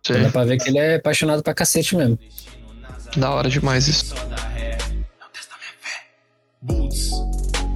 Então 0.01 0.23
dá 0.23 0.31
pra 0.31 0.45
ver 0.45 0.59
que 0.59 0.69
ele 0.69 0.79
é 0.79 0.97
apaixonado 0.97 1.43
pra 1.43 1.55
cacete 1.55 1.97
mesmo. 1.97 2.19
Da 3.17 3.31
hora 3.31 3.49
demais 3.49 3.89
isso. 3.89 4.15
Boots. 6.63 7.26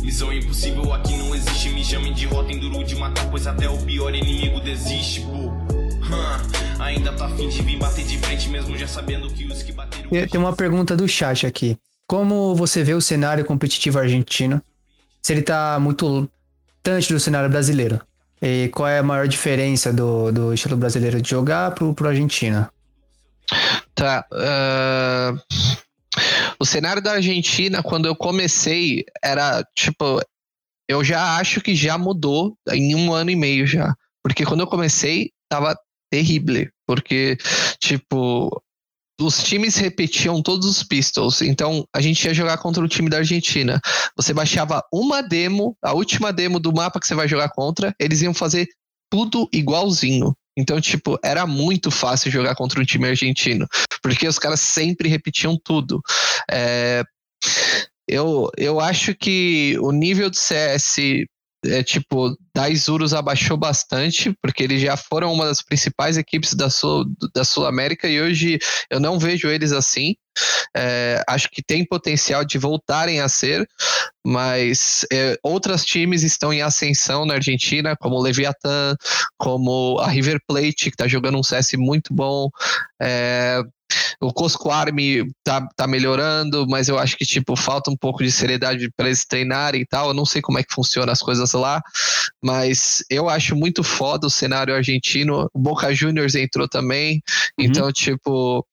Missão 0.03 0.33
impossível 0.33 0.93
aqui 0.93 1.17
não 1.17 1.35
existe. 1.35 1.71
Me 1.71 1.85
chamem 1.85 2.13
de 2.13 2.27
rota 2.27 2.53
enduro 2.53 2.85
de 2.85 2.97
matar, 2.97 3.31
pois 3.31 3.47
até 3.47 3.69
o 3.69 3.79
pior 3.79 4.15
inimigo 4.15 4.61
desiste, 4.61 5.21
pô. 5.21 5.51
Hum, 6.11 6.81
ainda 6.81 7.13
tá 7.13 7.27
afim 7.27 7.49
de 7.49 7.63
vir 7.63 7.79
bater 7.79 8.05
de 8.05 8.19
frente, 8.19 8.49
mesmo 8.49 8.77
já 8.77 8.89
sabendo 8.89 9.29
que 9.31 9.45
os 9.45 9.63
que 9.63 9.73
bateram. 9.73 10.11
Tem 10.11 10.41
uma 10.41 10.55
pergunta 10.55 10.97
do 10.97 11.07
chat 11.07 11.47
aqui. 11.47 11.79
Como 12.07 12.55
você 12.55 12.83
vê 12.83 12.95
o 12.95 13.01
cenário 13.01 13.45
competitivo 13.45 13.99
argentino? 13.99 14.61
Se 15.23 15.33
ele 15.33 15.43
tá 15.43 15.79
muito 15.79 16.29
distante 16.83 17.13
do 17.13 17.21
cenário 17.21 17.49
brasileiro? 17.49 18.01
E 18.43 18.69
qual 18.73 18.89
é 18.89 18.99
a 18.99 19.03
maior 19.03 19.29
diferença 19.29 19.93
do, 19.93 20.33
do 20.33 20.55
estilo 20.55 20.77
brasileiro 20.77 21.21
de 21.21 21.29
jogar 21.29 21.73
pro, 21.73 21.95
pro 21.95 22.09
argentino? 22.09 22.67
Tá. 23.95 24.25
ah, 24.33 25.35
o 26.59 26.65
cenário 26.65 27.03
da 27.03 27.13
Argentina, 27.13 27.83
quando 27.83 28.07
eu 28.07 28.17
comecei, 28.17 29.05
era 29.23 29.65
tipo. 29.77 30.21
Eu 30.89 31.05
já 31.05 31.37
acho 31.37 31.61
que 31.61 31.75
já 31.75 31.97
mudou 31.97 32.57
em 32.69 32.97
um 32.97 33.13
ano 33.13 33.31
e 33.31 33.37
meio 33.37 33.65
já. 33.67 33.95
Porque 34.25 34.45
quando 34.45 34.61
eu 34.61 34.67
comecei, 34.67 35.31
tava 35.49 35.77
terrível. 36.11 36.69
Porque, 36.85 37.39
tipo, 37.79 38.61
os 39.21 39.43
times 39.43 39.77
repetiam 39.77 40.43
todos 40.43 40.67
os 40.67 40.83
pistols. 40.83 41.43
Então, 41.43 41.87
a 41.95 42.01
gente 42.01 42.25
ia 42.25 42.35
jogar 42.35 42.59
contra 42.59 42.85
o 42.85 42.89
time 42.89 43.09
da 43.09 43.19
Argentina. 43.19 43.81
Você 44.17 44.35
baixava 44.35 44.83
uma 44.93 45.23
demo, 45.23 45.77
a 45.83 45.93
última 45.93 46.33
demo 46.33 46.59
do 46.59 46.73
mapa 46.73 46.99
que 46.99 47.07
você 47.07 47.15
vai 47.15 47.29
jogar 47.29 47.51
contra, 47.51 47.95
eles 48.01 48.21
iam 48.23 48.35
fazer 48.35 48.67
tudo 49.11 49.49
igualzinho. 49.53 50.35
Então, 50.61 50.81
tipo, 50.81 51.19
era 51.25 51.47
muito 51.47 51.91
fácil 51.91 52.31
jogar 52.31 52.55
contra 52.55 52.81
um 52.81 52.85
time 52.85 53.09
argentino, 53.09 53.67
porque 54.03 54.29
os 54.29 54.39
caras 54.39 54.61
sempre 54.61 55.09
repetiam 55.09 55.59
tudo. 55.63 56.01
É, 56.51 57.03
eu, 58.07 58.51
eu 58.57 58.79
acho 58.79 59.15
que 59.15 59.77
o 59.81 59.91
nível 59.91 60.29
de 60.29 60.39
CS 60.39 60.97
é 61.65 61.83
tipo, 61.83 62.37
da 62.55 62.69
Isurus 62.69 63.13
abaixou 63.13 63.57
bastante, 63.57 64.35
porque 64.43 64.63
eles 64.63 64.81
já 64.81 64.97
foram 64.97 65.33
uma 65.33 65.45
das 65.45 65.63
principais 65.63 66.17
equipes 66.17 66.55
da 66.55 66.71
Sul, 66.71 67.05
da 67.35 67.45
Sul 67.45 67.67
América 67.67 68.09
e 68.09 68.21
hoje 68.21 68.59
eu 68.91 68.99
não 68.99 69.19
vejo 69.19 69.49
eles 69.49 69.73
assim. 69.73 70.15
É, 70.75 71.23
acho 71.29 71.51
que 71.51 71.63
tem 71.63 71.85
potencial 71.85 72.45
de 72.45 72.57
voltarem 72.57 73.21
a 73.21 73.29
ser, 73.29 73.69
mas 74.25 75.05
é, 75.13 75.37
outros 75.43 75.85
times 75.85 76.23
estão 76.23 76.53
em 76.53 76.63
ascensão 76.63 77.27
na 77.27 77.35
Argentina, 77.35 77.97
como 77.97 78.17
o 78.17 78.23
Leviathan, 78.23 78.97
como 79.37 79.99
a 79.99 80.09
River 80.09 80.41
Plate, 80.47 80.85
que 80.85 80.89
está 80.91 81.09
jogando 81.09 81.39
um 81.39 81.43
CS 81.43 81.73
muito 81.75 82.15
bom. 82.15 82.49
É, 83.01 83.61
o 84.21 84.33
Cosco 84.33 84.71
Army 84.71 85.31
tá, 85.43 85.67
tá 85.77 85.87
melhorando, 85.87 86.67
mas 86.69 86.89
eu 86.89 86.99
acho 86.99 87.17
que, 87.17 87.25
tipo, 87.25 87.57
falta 87.57 87.91
um 87.91 87.97
pouco 87.97 88.23
de 88.23 88.31
seriedade 88.31 88.91
para 88.97 89.07
eles 89.07 89.25
treinarem 89.25 89.83
e 89.83 89.87
tal. 89.87 90.09
Eu 90.09 90.15
não 90.15 90.27
sei 90.27 90.43
como 90.43 90.59
é 90.59 90.63
que 90.63 90.75
funciona 90.75 91.13
as 91.13 91.21
coisas 91.21 91.53
lá, 91.53 91.83
mas 92.43 93.05
eu 93.11 93.29
acho 93.29 93.57
muito 93.57 93.83
foda 93.83 94.27
o 94.27 94.31
cenário 94.31 94.75
argentino. 94.75 95.49
O 95.53 95.59
Boca 95.59 95.95
Juniors 95.95 96.35
entrou 96.35 96.69
também, 96.69 97.23
então, 97.59 97.93
tipo, 97.93 98.67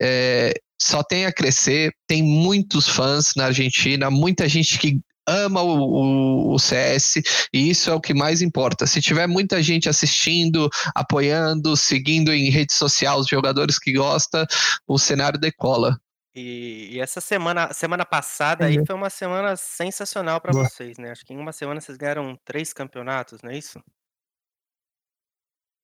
é, 0.00 0.52
só 0.80 1.02
tem 1.02 1.26
a 1.26 1.32
crescer. 1.32 1.92
Tem 2.06 2.22
muitos 2.22 2.88
fãs 2.88 3.32
na 3.36 3.46
Argentina, 3.46 4.10
muita 4.10 4.48
gente 4.48 4.78
que 4.78 5.00
ama 5.26 5.62
o, 5.62 6.50
o, 6.50 6.54
o 6.54 6.58
CS 6.58 7.16
e 7.52 7.70
isso 7.70 7.90
é 7.90 7.94
o 7.94 8.00
que 8.00 8.14
mais 8.14 8.42
importa. 8.42 8.86
Se 8.86 9.00
tiver 9.00 9.26
muita 9.26 9.62
gente 9.62 9.88
assistindo, 9.88 10.68
apoiando, 10.94 11.76
seguindo 11.76 12.32
em 12.32 12.50
rede 12.50 12.72
social 12.72 13.18
os 13.18 13.28
jogadores 13.28 13.78
que 13.78 13.92
gosta, 13.92 14.46
o 14.86 14.98
cenário 14.98 15.38
decola. 15.38 15.98
E, 16.34 16.88
e 16.92 17.00
essa 17.00 17.20
semana, 17.20 17.72
semana 17.74 18.06
passada 18.06 18.64
aí 18.64 18.84
foi 18.86 18.96
uma 18.96 19.10
semana 19.10 19.54
sensacional 19.54 20.40
para 20.40 20.52
vocês, 20.52 20.96
né? 20.96 21.10
Acho 21.10 21.24
que 21.24 21.34
em 21.34 21.38
uma 21.38 21.52
semana 21.52 21.80
vocês 21.80 21.98
ganharam 21.98 22.38
três 22.42 22.72
campeonatos, 22.72 23.42
não 23.42 23.50
é 23.50 23.58
isso? 23.58 23.82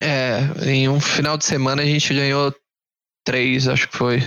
É, 0.01 0.41
em 0.67 0.89
um 0.89 1.01
final 1.01 1.37
de 1.37 1.45
semana 1.45 1.83
a 1.83 1.85
gente 1.85 2.15
ganhou 2.15 2.55
três, 3.25 3.69
acho 3.69 3.89
que 3.89 3.97
foi. 3.97 4.21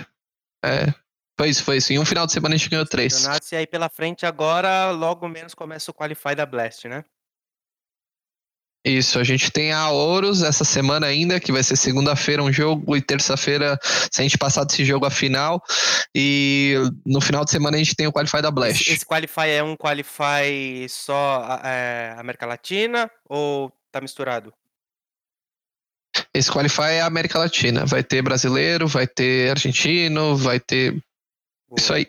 É, 0.63 0.93
foi 1.41 1.49
isso, 1.49 1.63
foi 1.63 1.77
isso. 1.77 1.91
Em 1.91 1.97
um 1.97 2.05
final 2.05 2.27
de 2.27 2.33
semana 2.33 2.53
a 2.53 2.57
gente 2.57 2.69
ganhou 2.69 2.85
três. 2.85 3.25
E 3.51 3.55
aí 3.55 3.65
pela 3.65 3.89
frente 3.89 4.27
agora, 4.27 4.91
logo 4.91 5.27
menos 5.27 5.55
começa 5.55 5.89
o 5.89 5.93
Qualify 5.93 6.35
da 6.35 6.45
Blast, 6.45 6.87
né? 6.87 7.03
Isso, 8.85 9.17
a 9.17 9.23
gente 9.23 9.51
tem 9.51 9.71
a 9.71 9.89
Ouros 9.89 10.43
essa 10.43 10.63
semana 10.63 11.07
ainda, 11.07 11.39
que 11.39 11.51
vai 11.51 11.63
ser 11.63 11.75
segunda-feira 11.77 12.43
um 12.43 12.51
jogo 12.51 12.95
e 12.95 13.01
terça-feira, 13.01 13.79
se 13.83 14.21
a 14.21 14.23
gente 14.23 14.37
passar 14.37 14.63
desse 14.63 14.85
jogo 14.85 15.05
a 15.05 15.09
final. 15.09 15.63
E 16.15 16.75
no 17.05 17.19
final 17.21 17.43
de 17.43 17.49
semana 17.49 17.75
a 17.75 17.79
gente 17.79 17.95
tem 17.95 18.05
o 18.05 18.11
Qualify 18.13 18.41
da 18.41 18.51
Blast. 18.51 18.81
Esse, 18.81 18.91
esse 18.91 19.05
Qualify 19.05 19.49
é 19.49 19.63
um 19.63 19.75
Qualify 19.75 20.87
só 20.89 21.43
a- 21.43 21.61
é, 21.67 22.15
América 22.17 22.45
Latina 22.45 23.09
ou 23.27 23.71
tá 23.91 23.99
misturado? 23.99 24.53
Esse 26.33 26.51
Qualify 26.51 26.93
é 26.93 27.01
a 27.01 27.05
América 27.07 27.39
Latina. 27.39 27.85
Vai 27.85 28.03
ter 28.03 28.21
brasileiro, 28.21 28.87
vai 28.87 29.07
ter 29.07 29.49
argentino, 29.51 30.35
vai 30.35 30.59
ter. 30.59 31.01
Isso 31.77 31.93
aí. 31.93 32.07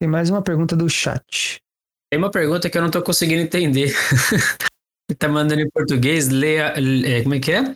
Tem 0.00 0.08
mais 0.08 0.30
uma 0.30 0.42
pergunta 0.42 0.76
do 0.76 0.88
chat. 0.88 1.60
Tem 2.10 2.18
uma 2.18 2.30
pergunta 2.30 2.68
que 2.68 2.76
eu 2.76 2.82
não 2.82 2.90
tô 2.90 3.02
conseguindo 3.02 3.42
entender. 3.42 3.94
Ele 5.08 5.16
tá 5.18 5.28
mandando 5.28 5.60
em 5.60 5.70
português, 5.70 6.28
Lea, 6.28 6.74
é, 7.06 7.22
como 7.22 7.34
é 7.34 7.40
que 7.40 7.52
é? 7.52 7.74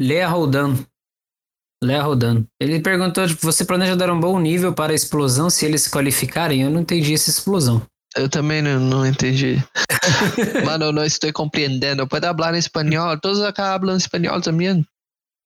Lea 0.00 0.26
Roldan. 0.26 0.76
Lea 1.82 2.02
Roldan. 2.02 2.44
Ele 2.60 2.80
perguntou, 2.80 3.26
tipo, 3.26 3.42
você 3.42 3.64
planeja 3.64 3.94
dar 3.94 4.10
um 4.10 4.18
bom 4.18 4.40
nível 4.40 4.72
para 4.72 4.92
a 4.92 4.96
explosão 4.96 5.50
se 5.50 5.66
eles 5.66 5.82
se 5.82 5.90
qualificarem? 5.90 6.62
Eu 6.62 6.70
não 6.70 6.80
entendi 6.80 7.14
essa 7.14 7.30
explosão. 7.30 7.86
Eu 8.16 8.30
também 8.30 8.62
não, 8.62 8.80
não 8.80 9.06
entendi. 9.06 9.56
Mano, 10.64 10.90
não 10.90 11.04
estou 11.04 11.30
compreendendo. 11.32 12.08
Pode 12.08 12.26
falar 12.26 12.54
em 12.54 12.58
espanhol? 12.58 13.20
Todos 13.20 13.42
acá 13.42 13.78
falam 13.78 13.96
espanhol 13.96 14.40
também? 14.40 14.86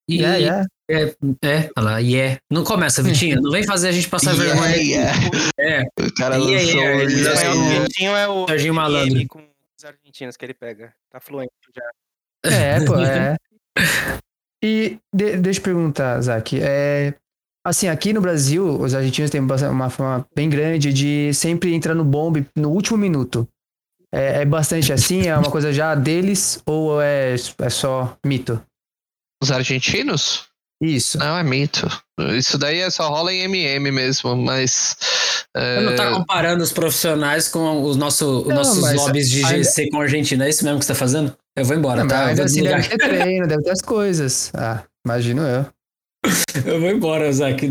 E, 0.09 0.19
Yeah, 0.19 0.37
yeah. 0.37 0.67
É, 0.93 1.15
é, 1.47 1.71
olha 1.77 1.85
lá, 1.85 1.99
yeah. 1.99 2.39
Não 2.51 2.65
começa, 2.65 3.03
Vitinho. 3.03 3.41
Não 3.41 3.51
vem 3.51 3.63
fazer 3.65 3.89
a 3.89 3.93
gente 3.93 4.09
passar 4.09 4.35
vergonha. 4.35 4.77
Yeah, 4.77 5.11
aqui. 5.13 5.37
yeah. 5.59 5.89
É, 5.99 6.05
O 6.05 6.15
cara 6.15 6.37
Yeah, 6.37 6.57
lançou 6.61 6.81
yeah, 6.81 7.03
ele 7.03 7.15
O 7.15 7.19
Yeah. 7.29 7.81
Vitinho 7.85 8.17
é 8.17 8.29
o 8.29 8.47
Serginho 8.49 8.75
Malandro. 8.75 9.29
com 9.29 9.39
os 9.79 9.85
argentinos 9.85 10.37
que 10.37 10.45
ele 10.45 10.55
pega. 10.55 10.93
Tá 11.11 11.21
fluente 11.21 11.53
já. 11.75 11.83
É, 12.51 12.85
pô, 12.85 12.97
é. 12.99 13.37
E 14.65 14.99
de- 15.15 15.37
deixa 15.37 15.61
eu 15.61 15.65
perguntar, 15.65 16.21
Zac. 16.23 16.59
É, 16.61 17.15
assim, 17.65 17.87
aqui 17.89 18.13
no 18.13 18.21
Brasil, 18.21 18.67
os 18.81 18.95
argentinos 18.95 19.31
têm 19.31 19.41
uma 19.41 19.91
forma 19.91 20.27
bem 20.35 20.49
grande 20.49 20.93
de 20.93 21.33
sempre 21.35 21.75
entrar 21.75 21.95
no 21.95 22.05
bombe 22.05 22.47
no 22.57 22.71
último 22.71 22.97
minuto. 22.99 23.47
É, 24.13 24.41
é 24.41 24.45
bastante 24.45 24.93
assim? 24.93 25.29
É 25.29 25.37
uma 25.37 25.51
coisa 25.51 25.73
já 25.73 25.95
deles 25.95 26.63
ou 26.67 27.01
é, 27.01 27.35
é 27.35 27.71
só 27.71 28.17
mito? 28.25 28.61
Os 29.43 29.51
argentinos? 29.51 30.49
Isso. 30.83 31.19
Não, 31.19 31.37
é 31.37 31.43
mito. 31.43 31.87
Isso 32.37 32.57
daí 32.57 32.79
é 32.81 32.89
só 32.91 33.09
rola 33.09 33.33
em 33.33 33.43
MM 33.43 33.91
mesmo, 33.91 34.35
mas. 34.35 34.97
é, 35.55 35.77
Você 35.77 35.81
não 35.85 35.95
tá 35.97 36.11
comparando 36.13 36.63
os 36.65 36.73
profissionais 36.73 37.49
com 37.49 37.83
os, 37.83 37.97
nosso, 37.97 38.41
os 38.43 38.47
Não, 38.49 38.57
nossos 38.57 38.81
mas 38.81 38.95
lobbies 38.97 39.29
de 39.31 39.45
ainda- 39.45 39.59
GC 39.65 39.91
com 39.91 39.99
a 40.01 40.03
Argentina. 40.05 40.47
É 40.47 40.49
isso 40.49 40.65
mesmo 40.65 40.79
que 40.79 40.85
você 40.87 40.93
tá 40.93 40.99
fazendo? 40.99 41.37
Eu 41.57 41.65
vou 41.67 41.77
embora, 41.77 42.05
Não, 42.05 42.07
mas 42.07 42.13
tá? 42.15 42.23
Eu 42.23 42.29
ainda 42.29 42.37
vou, 42.43 42.45
assim 42.47 42.63
deve 42.63 42.89
ter 42.89 42.97
treino, 43.09 43.47
deve 43.47 43.63
ter 43.63 43.71
as 43.71 43.83
coisas. 43.83 44.51
Ah, 44.55 44.83
imagino 45.07 45.43
eu. 45.43 45.67
eu 46.65 46.81
vou 46.81 46.89
embora, 46.91 47.31
Zac. 47.33 47.69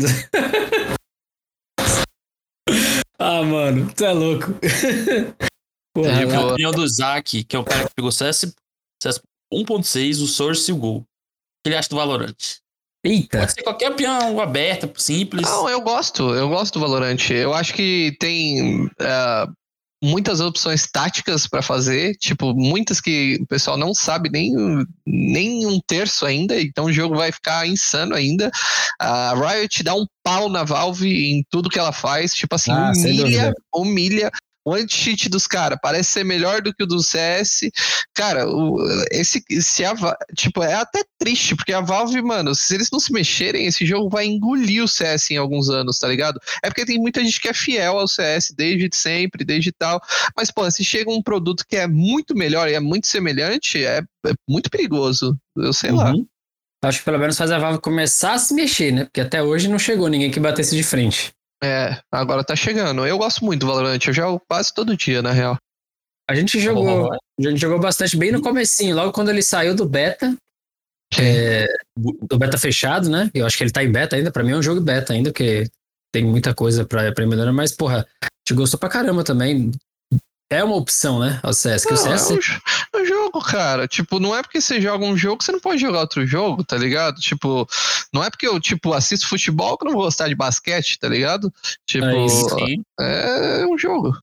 ah, 3.18 3.42
mano, 3.42 3.92
tu 3.92 4.04
é 4.04 4.12
louco. 4.12 4.46
Porra, 5.94 6.24
lá- 6.26 6.36
A 6.36 6.46
opinião 6.52 6.70
do 6.70 6.86
Zac, 6.88 7.42
que 7.44 7.56
é 7.56 7.58
o 7.58 7.64
cara 7.64 7.88
que 7.88 7.94
pegou 7.94 8.12
CS, 8.12 8.54
CS 9.02 9.20
1.6, 9.52 10.22
o 10.22 10.26
Source 10.26 10.70
e 10.70 10.74
o 10.74 10.76
Gol. 10.76 10.98
O 10.98 11.04
que 11.64 11.68
ele 11.68 11.76
acha 11.76 11.88
do 11.88 11.96
Valorant? 11.96 12.36
Eita. 13.02 13.38
Pode 13.38 13.52
ser 13.52 13.62
qualquer 13.62 13.94
peão 13.96 14.40
aberta, 14.40 14.90
simples. 14.96 15.42
Não, 15.48 15.68
eu 15.68 15.80
gosto, 15.80 16.34
eu 16.34 16.48
gosto 16.48 16.74
do 16.74 16.80
Valorant. 16.80 17.30
Eu 17.30 17.54
acho 17.54 17.72
que 17.72 18.14
tem 18.20 18.90
ah, 19.00 19.48
muitas 20.02 20.40
opções 20.40 20.86
táticas 20.90 21.46
pra 21.46 21.62
fazer, 21.62 22.14
tipo, 22.16 22.54
muitas 22.54 23.00
que 23.00 23.38
o 23.40 23.46
pessoal 23.46 23.76
não 23.76 23.94
sabe 23.94 24.30
nem, 24.30 24.52
nem 25.06 25.66
um 25.66 25.78
terço 25.86 26.24
ainda, 26.24 26.60
então 26.60 26.86
o 26.86 26.92
jogo 26.92 27.16
vai 27.16 27.30
ficar 27.30 27.66
insano 27.66 28.14
ainda. 28.14 28.50
A 28.98 29.34
Riot 29.34 29.82
dá 29.82 29.94
um 29.94 30.06
pau 30.22 30.48
na 30.48 30.64
Valve 30.64 31.08
em 31.08 31.44
tudo 31.50 31.68
que 31.68 31.78
ela 31.78 31.92
faz, 31.92 32.32
tipo 32.34 32.54
assim, 32.54 32.72
Ah, 32.72 32.92
humilha, 32.94 33.54
humilha. 33.74 34.30
O 34.64 34.74
anti-cheat 34.74 35.28
dos 35.28 35.46
caras 35.46 35.78
parece 35.82 36.10
ser 36.10 36.24
melhor 36.24 36.60
do 36.60 36.74
que 36.74 36.82
o 36.82 36.86
do 36.86 37.02
CS. 37.02 37.70
Cara, 38.14 38.48
o, 38.48 38.78
esse, 39.10 39.42
se 39.60 39.84
a, 39.84 39.94
tipo, 40.36 40.62
é 40.62 40.74
até 40.74 41.02
triste, 41.18 41.56
porque 41.56 41.72
a 41.72 41.80
Valve, 41.80 42.20
mano, 42.20 42.54
se 42.54 42.74
eles 42.74 42.88
não 42.92 43.00
se 43.00 43.12
mexerem, 43.12 43.66
esse 43.66 43.86
jogo 43.86 44.10
vai 44.10 44.26
engolir 44.26 44.84
o 44.84 44.88
CS 44.88 45.30
em 45.30 45.36
alguns 45.36 45.70
anos, 45.70 45.98
tá 45.98 46.08
ligado? 46.08 46.38
É 46.62 46.68
porque 46.68 46.84
tem 46.84 46.98
muita 46.98 47.24
gente 47.24 47.40
que 47.40 47.48
é 47.48 47.54
fiel 47.54 47.98
ao 47.98 48.08
CS 48.08 48.52
desde 48.56 48.88
sempre, 48.92 49.44
desde 49.44 49.72
tal. 49.72 50.00
Mas, 50.36 50.50
pô, 50.50 50.70
se 50.70 50.84
chega 50.84 51.10
um 51.10 51.22
produto 51.22 51.64
que 51.66 51.76
é 51.76 51.86
muito 51.86 52.34
melhor 52.34 52.68
e 52.68 52.74
é 52.74 52.80
muito 52.80 53.06
semelhante, 53.06 53.84
é, 53.84 54.02
é 54.26 54.32
muito 54.48 54.70
perigoso. 54.70 55.36
Eu 55.56 55.72
sei 55.72 55.90
lá. 55.90 56.12
Uhum. 56.12 56.26
Acho 56.82 57.00
que 57.00 57.04
pelo 57.04 57.18
menos 57.18 57.36
faz 57.36 57.50
a 57.50 57.58
Valve 57.58 57.80
começar 57.80 58.34
a 58.34 58.38
se 58.38 58.54
mexer, 58.54 58.90
né? 58.90 59.04
Porque 59.04 59.20
até 59.20 59.42
hoje 59.42 59.68
não 59.68 59.78
chegou 59.78 60.08
ninguém 60.08 60.30
que 60.30 60.40
batesse 60.40 60.74
de 60.74 60.82
frente. 60.82 61.32
É, 61.62 62.00
agora 62.10 62.42
tá 62.42 62.56
chegando. 62.56 63.06
Eu 63.06 63.18
gosto 63.18 63.44
muito 63.44 63.60
do 63.60 63.66
Valorant, 63.66 64.00
eu 64.06 64.12
jogo 64.12 64.42
quase 64.48 64.72
todo 64.72 64.96
dia, 64.96 65.20
na 65.20 65.32
real. 65.32 65.56
A 66.28 66.34
gente 66.34 66.60
jogou, 66.60 67.12
a 67.12 67.18
gente 67.42 67.60
jogou 67.60 67.78
bastante 67.78 68.16
bem 68.16 68.30
no 68.30 68.40
comecinho, 68.40 68.94
logo 68.94 69.12
quando 69.12 69.30
ele 69.30 69.42
saiu 69.42 69.74
do 69.74 69.84
beta, 69.84 70.36
é, 71.18 71.66
do 71.96 72.38
beta 72.38 72.56
fechado, 72.56 73.10
né? 73.10 73.30
Eu 73.34 73.44
acho 73.44 73.58
que 73.58 73.64
ele 73.64 73.72
tá 73.72 73.82
em 73.82 73.90
beta 73.90 74.16
ainda, 74.16 74.30
pra 74.30 74.44
mim 74.44 74.52
é 74.52 74.56
um 74.56 74.62
jogo 74.62 74.80
beta 74.80 75.12
ainda, 75.12 75.30
porque 75.30 75.68
tem 76.12 76.24
muita 76.24 76.54
coisa 76.54 76.84
pra, 76.84 77.12
pra 77.12 77.26
melhorar, 77.26 77.52
mas 77.52 77.72
porra, 77.72 78.06
a 78.22 78.26
gente 78.46 78.56
gostou 78.56 78.78
pra 78.78 78.88
caramba 78.88 79.24
também. 79.24 79.72
É 80.52 80.64
uma 80.64 80.74
opção, 80.74 81.20
né? 81.20 81.38
O 81.44 81.52
CS, 81.52 81.84
que 81.84 81.92
o 81.92 81.96
Não, 81.96 82.02
CS 82.02 82.30
é 82.30 82.34
um, 82.34 82.98
é 82.98 83.02
um 83.02 83.06
jogo, 83.06 83.40
cara. 83.40 83.86
Tipo, 83.86 84.18
não 84.18 84.36
é 84.36 84.42
porque 84.42 84.60
você 84.60 84.80
joga 84.80 85.04
um 85.04 85.16
jogo 85.16 85.38
que 85.38 85.44
você 85.44 85.52
não 85.52 85.60
pode 85.60 85.80
jogar 85.80 86.00
outro 86.00 86.26
jogo, 86.26 86.64
tá 86.64 86.76
ligado? 86.76 87.20
Tipo, 87.20 87.68
não 88.12 88.24
é 88.24 88.28
porque 88.28 88.48
eu, 88.48 88.58
tipo, 88.58 88.92
assisto 88.92 89.28
futebol 89.28 89.78
que 89.78 89.84
eu 89.84 89.90
não 89.90 89.94
vou 89.94 90.06
gostar 90.06 90.26
de 90.26 90.34
basquete, 90.34 90.98
tá 90.98 91.08
ligado? 91.08 91.54
Tipo, 91.86 92.06
É 92.06 92.26
isso, 92.26 92.48
Sim. 92.48 92.82
é 92.98 93.64
um 93.64 93.78
jogo. 93.78 94.18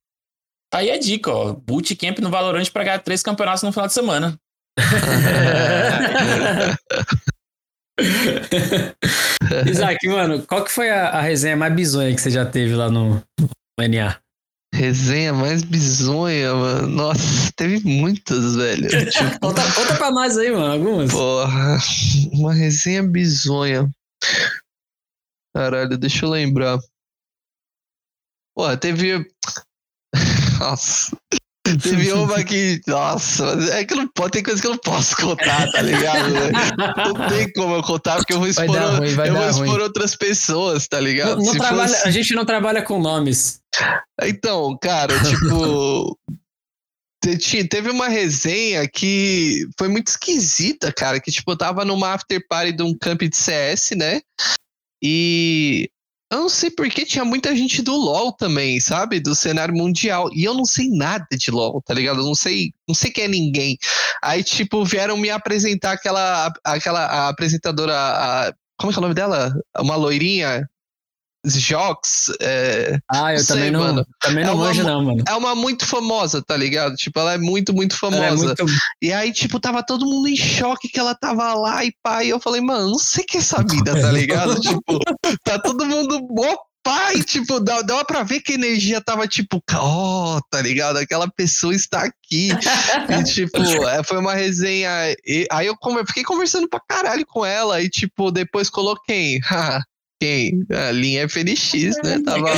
Tá 0.70 0.80
aí 0.80 0.92
a 0.92 1.00
dica, 1.00 1.32
ó. 1.32 1.54
Bootcamp 1.54 2.20
no 2.20 2.30
Valorant 2.30 2.70
pra 2.72 2.84
ganhar 2.84 3.00
três 3.00 3.24
campeonatos 3.24 3.64
no 3.64 3.72
final 3.72 3.88
de 3.88 3.94
semana. 3.94 4.38
Isaac, 9.66 10.08
mano, 10.08 10.44
qual 10.46 10.64
que 10.64 10.72
foi 10.72 10.90
a, 10.90 11.08
a 11.08 11.22
resenha 11.22 11.56
mais 11.56 11.74
bizonha 11.74 12.14
que 12.14 12.22
você 12.22 12.30
já 12.30 12.46
teve 12.46 12.76
lá 12.76 12.90
no, 12.90 13.24
no 13.40 13.88
NA? 13.88 14.18
Resenha 14.74 15.34
mais 15.34 15.64
bizonha, 15.64 16.54
mano. 16.54 16.88
Nossa, 16.88 17.52
teve 17.56 17.80
muitas, 17.88 18.56
velho. 18.56 18.88
Tipo, 19.10 19.40
Conta, 19.40 19.62
conta 19.74 19.96
pra 19.96 20.12
nós 20.12 20.38
aí, 20.38 20.52
mano, 20.52 20.72
algumas. 20.74 21.12
porra, 21.12 21.78
uma 22.34 22.54
resenha 22.54 23.02
bizonha. 23.02 23.90
Caralho, 25.56 25.98
deixa 25.98 26.26
eu 26.26 26.30
lembrar. 26.30 26.78
Pô, 28.56 28.76
teve. 28.78 29.26
Nossa. 30.60 31.16
Teve 31.82 32.12
uma 32.14 32.44
que. 32.44 32.80
Nossa, 32.88 33.46
é 33.74 33.84
que 33.86 33.96
não 33.96 34.08
pode. 34.08 34.32
Tem 34.32 34.44
coisa 34.44 34.62
que 34.62 34.68
eu 34.68 34.72
não 34.72 34.78
posso 34.80 35.16
contar, 35.18 35.70
tá 35.72 35.82
ligado? 35.82 36.32
velho? 36.34 36.52
Não 36.98 37.30
tem 37.30 37.52
como 37.54 37.76
eu 37.76 37.84
contar, 37.84 38.18
porque 38.18 38.34
eu 38.34 38.40
vou 38.40 38.48
expor, 38.48 38.68
ruim, 38.70 39.10
eu 39.10 39.34
vou 39.36 39.50
expor 39.50 39.80
outras 39.82 40.16
pessoas, 40.16 40.88
tá 40.88 40.98
Não, 40.98 41.04
ligado? 41.06 41.38
não 41.38 41.46
Se 41.52 41.58
trabalha- 41.58 41.88
fosse- 41.90 42.08
A 42.08 42.12
gente 42.12 42.34
não 42.34 42.46
trabalha 42.46 42.82
com 42.82 43.00
nomes. 43.02 43.60
Então, 44.24 44.78
cara, 44.82 45.14
tipo. 45.24 46.18
te- 47.24 47.38
ti- 47.38 47.68
Teve 47.68 47.90
uma 47.90 48.08
resenha 48.08 48.88
que 48.88 49.66
foi 49.78 49.88
muito 49.88 50.08
esquisita, 50.08 50.92
cara. 50.94 51.20
Que, 51.20 51.32
tipo, 51.32 51.52
eu 51.52 51.58
tava 51.58 51.84
numa 51.86 52.14
after 52.14 52.42
party 52.48 52.72
de 52.74 52.84
um 52.84 52.98
camp 52.98 53.22
de 53.24 53.36
CS, 53.36 53.92
né? 53.96 54.22
E. 55.02 55.90
Eu 56.30 56.40
não 56.42 56.50
sei 56.50 56.70
porque 56.70 57.06
tinha 57.06 57.24
muita 57.24 57.56
gente 57.56 57.82
do 57.82 57.96
LoL 57.96 58.34
também, 58.34 58.82
sabe? 58.82 59.18
Do 59.22 59.34
cenário 59.34 59.74
mundial. 59.74 60.30
E 60.34 60.44
eu 60.44 60.54
não 60.54 60.66
sei 60.66 60.90
nada 60.90 61.26
de 61.32 61.50
LoL, 61.50 61.82
tá 61.82 61.94
ligado? 61.94 62.20
Eu 62.20 62.26
não 62.26 62.36
sei, 62.36 62.74
não 62.86 62.94
sei 62.94 63.10
quem 63.12 63.24
é 63.24 63.28
ninguém. 63.30 63.78
Aí, 64.22 64.44
tipo, 64.44 64.84
vieram 64.84 65.16
me 65.16 65.30
apresentar 65.30 65.94
aquela, 65.94 66.52
aquela 66.66 67.06
a 67.06 67.30
apresentadora. 67.30 67.94
a- 67.96 68.54
como 68.78 68.92
é 68.92 68.94
que 68.94 69.00
é 69.00 69.00
o 69.00 69.04
nome 69.04 69.14
dela? 69.16 69.54
Uma 69.80 69.96
loirinha. 69.96 70.68
Jox. 71.46 72.32
É, 72.42 72.98
Ah, 73.10 73.34
eu 73.34 73.40
Sei, 73.40 73.56
também 73.56 73.72
não, 73.72 73.80
mano. 73.80 74.08
também 74.20 74.44
não 74.44 74.52
É 74.52 74.56
uma- 74.56 74.66
manjo, 74.66 74.84
não, 74.84 75.04
mano. 75.04 75.24
é 75.28 75.34
uma 75.36 75.56
muito 75.56 75.86
famosa, 75.86 76.42
tá 76.42 76.58
ligado? 76.58 76.96
Tipo, 76.96 77.20
ela 77.20 77.34
é 77.34 77.38
muito, 77.38 77.74
muito 77.74 77.98
famosa. 77.98 78.24
Ela 78.26 78.34
é 78.36 78.38
muito... 78.38 78.66
E 79.02 79.14
aí, 79.14 79.32
tipo, 79.32 79.60
tava 79.60 79.84
todo 79.84 80.06
mundo 80.06 80.28
em 80.28 80.36
choque 80.36 80.90
que 80.90 81.00
ela 81.00 81.16
tava 81.16 81.54
lá 81.54 81.86
e 81.86 81.92
pá. 82.04 82.24
E 82.24 82.30
eu 82.30 82.40
falei, 82.40 82.62
mano, 82.62 82.90
não 82.92 83.00
sei 83.00 83.24
o 83.24 83.28
que 83.28 83.38
é 83.38 83.40
essa 83.40 83.64
vida, 83.64 84.00
tá 84.00 84.12
ligado? 84.12 84.60
tipo, 84.60 85.00
tá 85.44 85.60
todo 85.60 85.86
mundo 85.86 86.20
pai, 86.84 87.22
tipo, 87.22 87.60
dá, 87.60 87.82
dava 87.82 88.06
pra 88.06 88.24
ver 88.24 88.40
que 88.40 88.54
a 88.54 88.56
energia 88.56 89.02
tava 89.02 89.28
tipo, 89.28 89.62
ó, 89.74 90.40
tá 90.50 90.62
ligado? 90.62 90.96
Aquela 90.98 91.30
pessoa 91.30 91.76
está 91.76 92.04
aqui. 92.04 92.50
e, 93.10 93.24
tipo, 93.26 93.62
é, 93.88 94.02
foi 94.04 94.18
uma 94.20 94.34
resenha. 94.34 94.90
e- 95.26 95.46
aí 95.52 95.68
eu 95.68 95.76
fiquei 96.08 96.24
conversando 96.24 96.68
pra 96.70 96.80
caralho 96.88 97.26
com 97.26 97.46
ela. 97.46 97.82
E, 97.82 97.90
tipo, 97.90 98.32
depois 98.32 98.70
coloquei. 98.70 99.40
Quem? 100.20 100.66
A 100.72 100.92
linha 100.92 101.28
FNX, 101.30 101.74
né? 102.04 102.20
Tava 102.26 102.40
lá. 102.42 102.56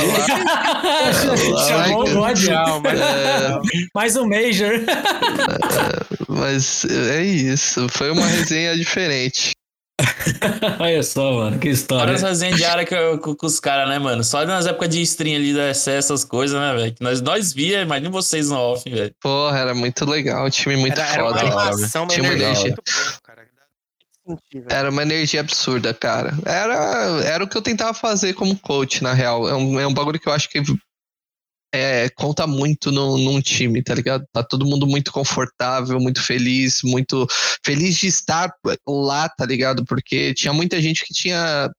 Chamou 1.68 2.08
o 2.08 2.14
God. 2.14 2.38
É, 2.86 3.60
Mais 3.94 4.16
um 4.16 4.26
Major. 4.26 4.80
mas 6.28 6.84
é 6.86 7.22
isso. 7.22 7.86
Foi 7.90 8.10
uma 8.10 8.26
resenha 8.26 8.74
diferente. 8.76 9.52
Olha 10.80 11.02
só, 11.02 11.30
mano, 11.34 11.58
que 11.58 11.68
história. 11.68 12.04
Fora 12.06 12.16
as 12.16 12.22
resenhas 12.22 12.56
diárias 12.56 12.88
com, 12.88 13.18
com, 13.18 13.34
com 13.36 13.46
os 13.46 13.60
caras, 13.60 13.86
né, 13.90 13.98
mano? 13.98 14.24
Só 14.24 14.46
nas 14.46 14.64
épocas 14.66 14.88
de 14.88 15.02
stream 15.02 15.36
ali 15.36 15.52
da 15.52 15.74
SC, 15.74 15.90
essas 15.90 16.24
coisas, 16.24 16.58
né, 16.58 16.74
velho? 16.74 16.94
Que 16.94 17.02
Nós, 17.04 17.20
nós 17.20 17.52
via, 17.52 17.82
imagina 17.82 18.08
vocês 18.08 18.48
no 18.48 18.56
off, 18.56 18.88
velho. 18.88 19.14
Porra, 19.20 19.58
era 19.58 19.74
muito 19.74 20.06
legal. 20.06 20.46
O 20.46 20.50
time 20.50 20.76
muito 20.76 20.98
Era, 20.98 21.12
era 21.12 21.22
uma 21.24 21.32
foda. 21.38 21.40
animação, 21.46 22.06
Tinha 22.06 22.22
uma 22.22 22.32
energia 22.32 22.46
energia. 22.48 22.62
muito 22.68 22.82
boa, 22.86 23.20
cara. 23.22 23.40
Senti, 23.42 23.50
velho. 23.50 23.60
Era 24.68 24.90
uma 24.90 25.02
energia 25.02 25.40
absurda, 25.40 25.94
cara. 25.94 26.32
Era, 26.44 27.22
era 27.24 27.44
o 27.44 27.48
que 27.48 27.56
eu 27.56 27.62
tentava 27.62 27.94
fazer 27.94 28.34
como 28.34 28.58
coach, 28.58 29.02
na 29.02 29.12
real. 29.12 29.48
É 29.48 29.54
um, 29.54 29.80
é 29.80 29.86
um 29.86 29.94
bagulho 29.94 30.18
que 30.18 30.28
eu 30.28 30.32
acho 30.32 30.48
que 30.48 30.62
é, 31.72 32.08
conta 32.10 32.46
muito 32.46 32.90
no, 32.90 33.16
num 33.16 33.40
time, 33.40 33.82
tá 33.82 33.94
ligado? 33.94 34.24
Tá 34.32 34.42
todo 34.42 34.66
mundo 34.66 34.86
muito 34.86 35.12
confortável, 35.12 36.00
muito 36.00 36.22
feliz, 36.22 36.80
muito 36.82 37.26
feliz 37.64 37.96
de 37.96 38.08
estar 38.08 38.52
lá, 38.86 39.28
tá 39.28 39.46
ligado? 39.46 39.84
Porque 39.84 40.34
tinha 40.34 40.52
muita 40.52 40.80
gente 40.82 41.04
que 41.04 41.14
tinha 41.14 41.70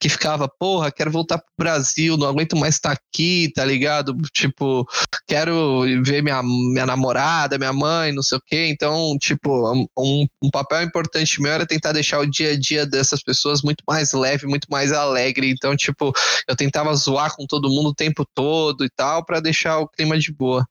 que 0.00 0.08
ficava, 0.08 0.48
porra, 0.48 0.92
quero 0.92 1.10
voltar 1.10 1.38
pro 1.38 1.46
Brasil, 1.58 2.16
não 2.16 2.28
aguento 2.28 2.56
mais 2.56 2.74
estar 2.74 2.92
aqui, 2.92 3.50
tá 3.54 3.64
ligado? 3.64 4.16
Tipo, 4.32 4.86
quero 5.26 5.82
ver 6.04 6.22
minha, 6.22 6.42
minha 6.42 6.86
namorada, 6.86 7.58
minha 7.58 7.72
mãe, 7.72 8.12
não 8.12 8.22
sei 8.22 8.38
o 8.38 8.42
quê. 8.44 8.68
Então, 8.68 9.16
tipo, 9.20 9.72
um, 9.98 10.26
um 10.42 10.50
papel 10.50 10.82
importante 10.82 11.40
meu 11.40 11.52
era 11.52 11.66
tentar 11.66 11.92
deixar 11.92 12.20
o 12.20 12.30
dia 12.30 12.52
a 12.52 12.58
dia 12.58 12.86
dessas 12.86 13.22
pessoas 13.22 13.62
muito 13.62 13.82
mais 13.86 14.12
leve, 14.12 14.46
muito 14.46 14.66
mais 14.70 14.92
alegre. 14.92 15.50
Então, 15.50 15.76
tipo, 15.76 16.12
eu 16.48 16.56
tentava 16.56 16.94
zoar 16.94 17.34
com 17.34 17.46
todo 17.46 17.70
mundo 17.70 17.90
o 17.90 17.94
tempo 17.94 18.24
todo 18.34 18.84
e 18.84 18.90
tal, 18.90 19.24
para 19.24 19.40
deixar 19.40 19.78
o 19.78 19.88
clima 19.88 20.18
de 20.18 20.32
boa. 20.32 20.66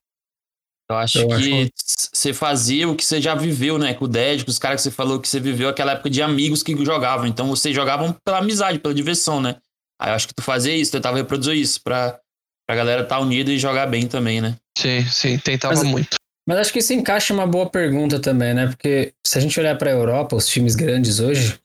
Eu 0.90 0.96
acho 0.96 1.18
Eu 1.18 1.28
que 1.28 1.70
você 2.12 2.32
fazia 2.32 2.88
o 2.88 2.96
que 2.96 3.04
você 3.04 3.20
já 3.20 3.34
viveu, 3.34 3.78
né? 3.78 3.92
Com 3.94 4.06
o 4.06 4.08
Dead, 4.08 4.44
com 4.44 4.50
os 4.50 4.58
caras 4.58 4.80
que 4.80 4.84
você 4.84 4.90
falou 4.90 5.20
que 5.20 5.28
você 5.28 5.38
viveu 5.38 5.68
aquela 5.68 5.92
época 5.92 6.08
de 6.08 6.22
amigos 6.22 6.62
que 6.62 6.74
jogavam. 6.84 7.26
Então 7.26 7.48
vocês 7.48 7.74
jogavam 7.74 8.16
pela 8.24 8.38
amizade, 8.38 8.78
pela 8.78 8.94
diversão, 8.94 9.40
né? 9.40 9.56
Aí 10.00 10.10
eu 10.10 10.14
acho 10.14 10.28
que 10.28 10.34
tu 10.34 10.42
fazia 10.42 10.74
isso, 10.74 10.92
tentava 10.92 11.16
reproduzir 11.16 11.56
isso 11.56 11.80
pra, 11.82 12.18
pra 12.66 12.76
galera 12.76 13.02
estar 13.02 13.18
unida 13.20 13.52
e 13.52 13.58
jogar 13.58 13.86
bem 13.86 14.06
também, 14.06 14.40
né? 14.40 14.56
Sim, 14.78 15.04
sim, 15.06 15.38
tentava 15.38 15.74
Mas- 15.74 15.82
muito. 15.84 16.16
Mas 16.48 16.58
acho 16.60 16.72
que 16.72 16.78
isso 16.78 16.94
encaixa 16.94 17.34
uma 17.34 17.46
boa 17.46 17.68
pergunta 17.68 18.18
também, 18.18 18.54
né? 18.54 18.68
Porque 18.68 19.12
se 19.26 19.36
a 19.36 19.40
gente 19.42 19.60
olhar 19.60 19.76
pra 19.76 19.90
Europa, 19.90 20.34
os 20.34 20.48
times 20.48 20.74
grandes 20.74 21.20
hoje, 21.20 21.58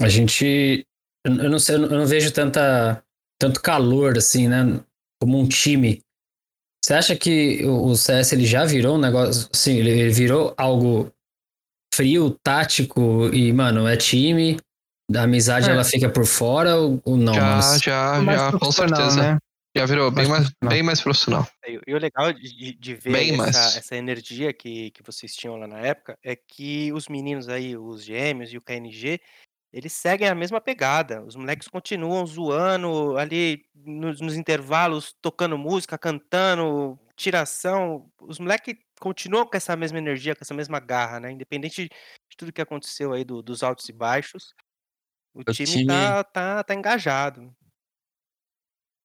a 0.00 0.08
gente. 0.08 0.86
Eu 1.26 1.50
não 1.50 1.58
sei, 1.58 1.74
eu 1.74 1.80
não- 1.80 1.88
eu 1.90 1.98
não 1.98 2.06
vejo 2.06 2.32
tanta, 2.32 3.04
tanto 3.38 3.60
calor 3.60 4.16
assim, 4.16 4.48
né? 4.48 4.80
Como 5.20 5.38
um 5.38 5.46
time. 5.46 6.00
Você 6.84 6.94
acha 6.94 7.16
que 7.16 7.64
o 7.64 7.94
CS 7.94 8.32
ele 8.32 8.44
já 8.44 8.64
virou 8.64 8.96
um 8.96 9.00
negócio. 9.00 9.48
Assim, 9.54 9.76
ele 9.76 10.10
virou 10.10 10.52
algo 10.56 11.12
frio, 11.94 12.30
tático 12.42 13.28
e, 13.32 13.52
mano, 13.52 13.86
é 13.86 13.96
time. 13.96 14.56
A 15.14 15.22
amizade 15.22 15.68
É. 15.68 15.72
ela 15.72 15.84
fica 15.84 16.08
por 16.08 16.24
fora 16.26 16.76
ou, 16.76 17.00
ou 17.04 17.16
não? 17.16 17.34
já, 17.34 17.40
mano? 17.44 17.78
já, 17.78 18.20
Mais 18.22 18.40
já, 18.40 18.52
com 18.52 18.58
profissional, 18.58 18.96
certeza. 18.96 19.32
né? 19.34 19.38
Já 19.76 19.86
virou 19.86 20.10
bem 20.10 20.28
Mais 20.28 20.50
bem 20.64 20.82
mais 20.82 21.00
profissional. 21.00 21.46
E, 21.66 21.80
e 21.86 21.94
o 21.94 21.98
legal 21.98 22.32
de, 22.32 22.74
de- 22.78 22.94
ver 22.94 23.12
Bem 23.12 23.36
mais. 23.36 23.54
essa, 23.56 23.78
essa 23.78 23.96
energia 23.96 24.52
que, 24.52 24.90
que 24.90 25.02
vocês 25.02 25.34
tinham 25.34 25.56
lá 25.56 25.66
na 25.66 25.78
época 25.78 26.18
é 26.22 26.36
que 26.36 26.92
os 26.92 27.08
meninos 27.08 27.48
aí, 27.48 27.74
os 27.76 28.04
gêmeos 28.04 28.52
e 28.52 28.58
o 28.58 28.60
KNG, 28.62 29.18
eles 29.72 29.92
seguem 29.92 30.28
a 30.28 30.34
mesma 30.34 30.60
pegada. 30.60 31.22
Os 31.24 31.34
moleques 31.34 31.66
continuam 31.68 32.26
zoando 32.26 33.16
ali 33.16 33.64
nos, 33.74 34.20
nos 34.20 34.36
intervalos, 34.36 35.14
tocando 35.22 35.56
música, 35.56 35.96
cantando, 35.96 36.98
tiração. 37.16 38.10
Os 38.20 38.38
moleques 38.38 38.74
continuam 39.00 39.46
com 39.46 39.56
essa 39.56 39.74
mesma 39.74 39.98
energia, 39.98 40.34
com 40.36 40.42
essa 40.44 40.54
mesma 40.54 40.78
garra, 40.78 41.18
né? 41.20 41.30
Independente 41.32 41.84
de 41.84 42.36
tudo 42.36 42.52
que 42.52 42.60
aconteceu 42.60 43.12
aí 43.12 43.24
do- 43.24 43.42
dos 43.42 43.62
altos 43.62 43.88
e 43.88 43.92
baixos, 43.92 44.52
o, 45.34 45.40
O 45.40 45.44
time, 45.52 45.66
time- 45.66 45.86
Tá, 45.86 46.22
tá, 46.24 46.62
tá 46.64 46.74
engajado. 46.74 47.50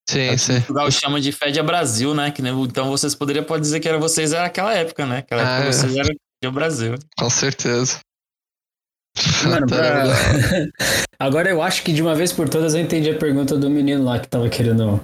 Sim, 0.10 0.38
sim. 0.38 0.54
O 0.70 0.74
Gal 0.74 0.90
chama 0.92 1.20
de 1.20 1.32
Fed 1.34 1.60
a 1.60 1.64
Brasil, 1.64 2.14
né? 2.14 2.32
Que, 2.32 2.42
nem- 2.42 2.54
então 2.64 2.90
vocês 2.90 3.14
poderiam 3.14 3.44
pode 3.44 3.62
dizer 3.62 3.80
que 3.80 3.88
era 3.90 3.98
vocês 3.98 4.32
era 4.32 4.46
aquela 4.46 4.74
época, 4.74 5.06
né? 5.06 5.18
Aquela 5.20 5.42
Ah, 5.42 5.56
época 5.56 5.70
é. 5.70 5.72
vocês 5.74 5.96
eram 5.98 6.16
o 6.46 6.52
Brasil. 6.52 6.94
Com 7.18 7.30
certeza. 7.30 8.00
Mano, 9.46 9.68
Tá 9.70 9.76
pra-. 9.76 10.06
Agora 11.20 11.50
eu 11.50 11.62
acho 11.62 11.84
que 11.84 11.92
de 11.94 12.02
uma 12.02 12.16
vez 12.16 12.32
por 12.32 12.48
todas 12.50 12.74
eu 12.76 12.82
entendi 12.82 13.10
a 13.10 13.18
pergunta 13.18 13.58
do 13.58 13.70
menino 13.70 14.04
lá 14.04 14.20
que 14.20 14.28
tava 14.28 14.50
querendo 14.50 15.02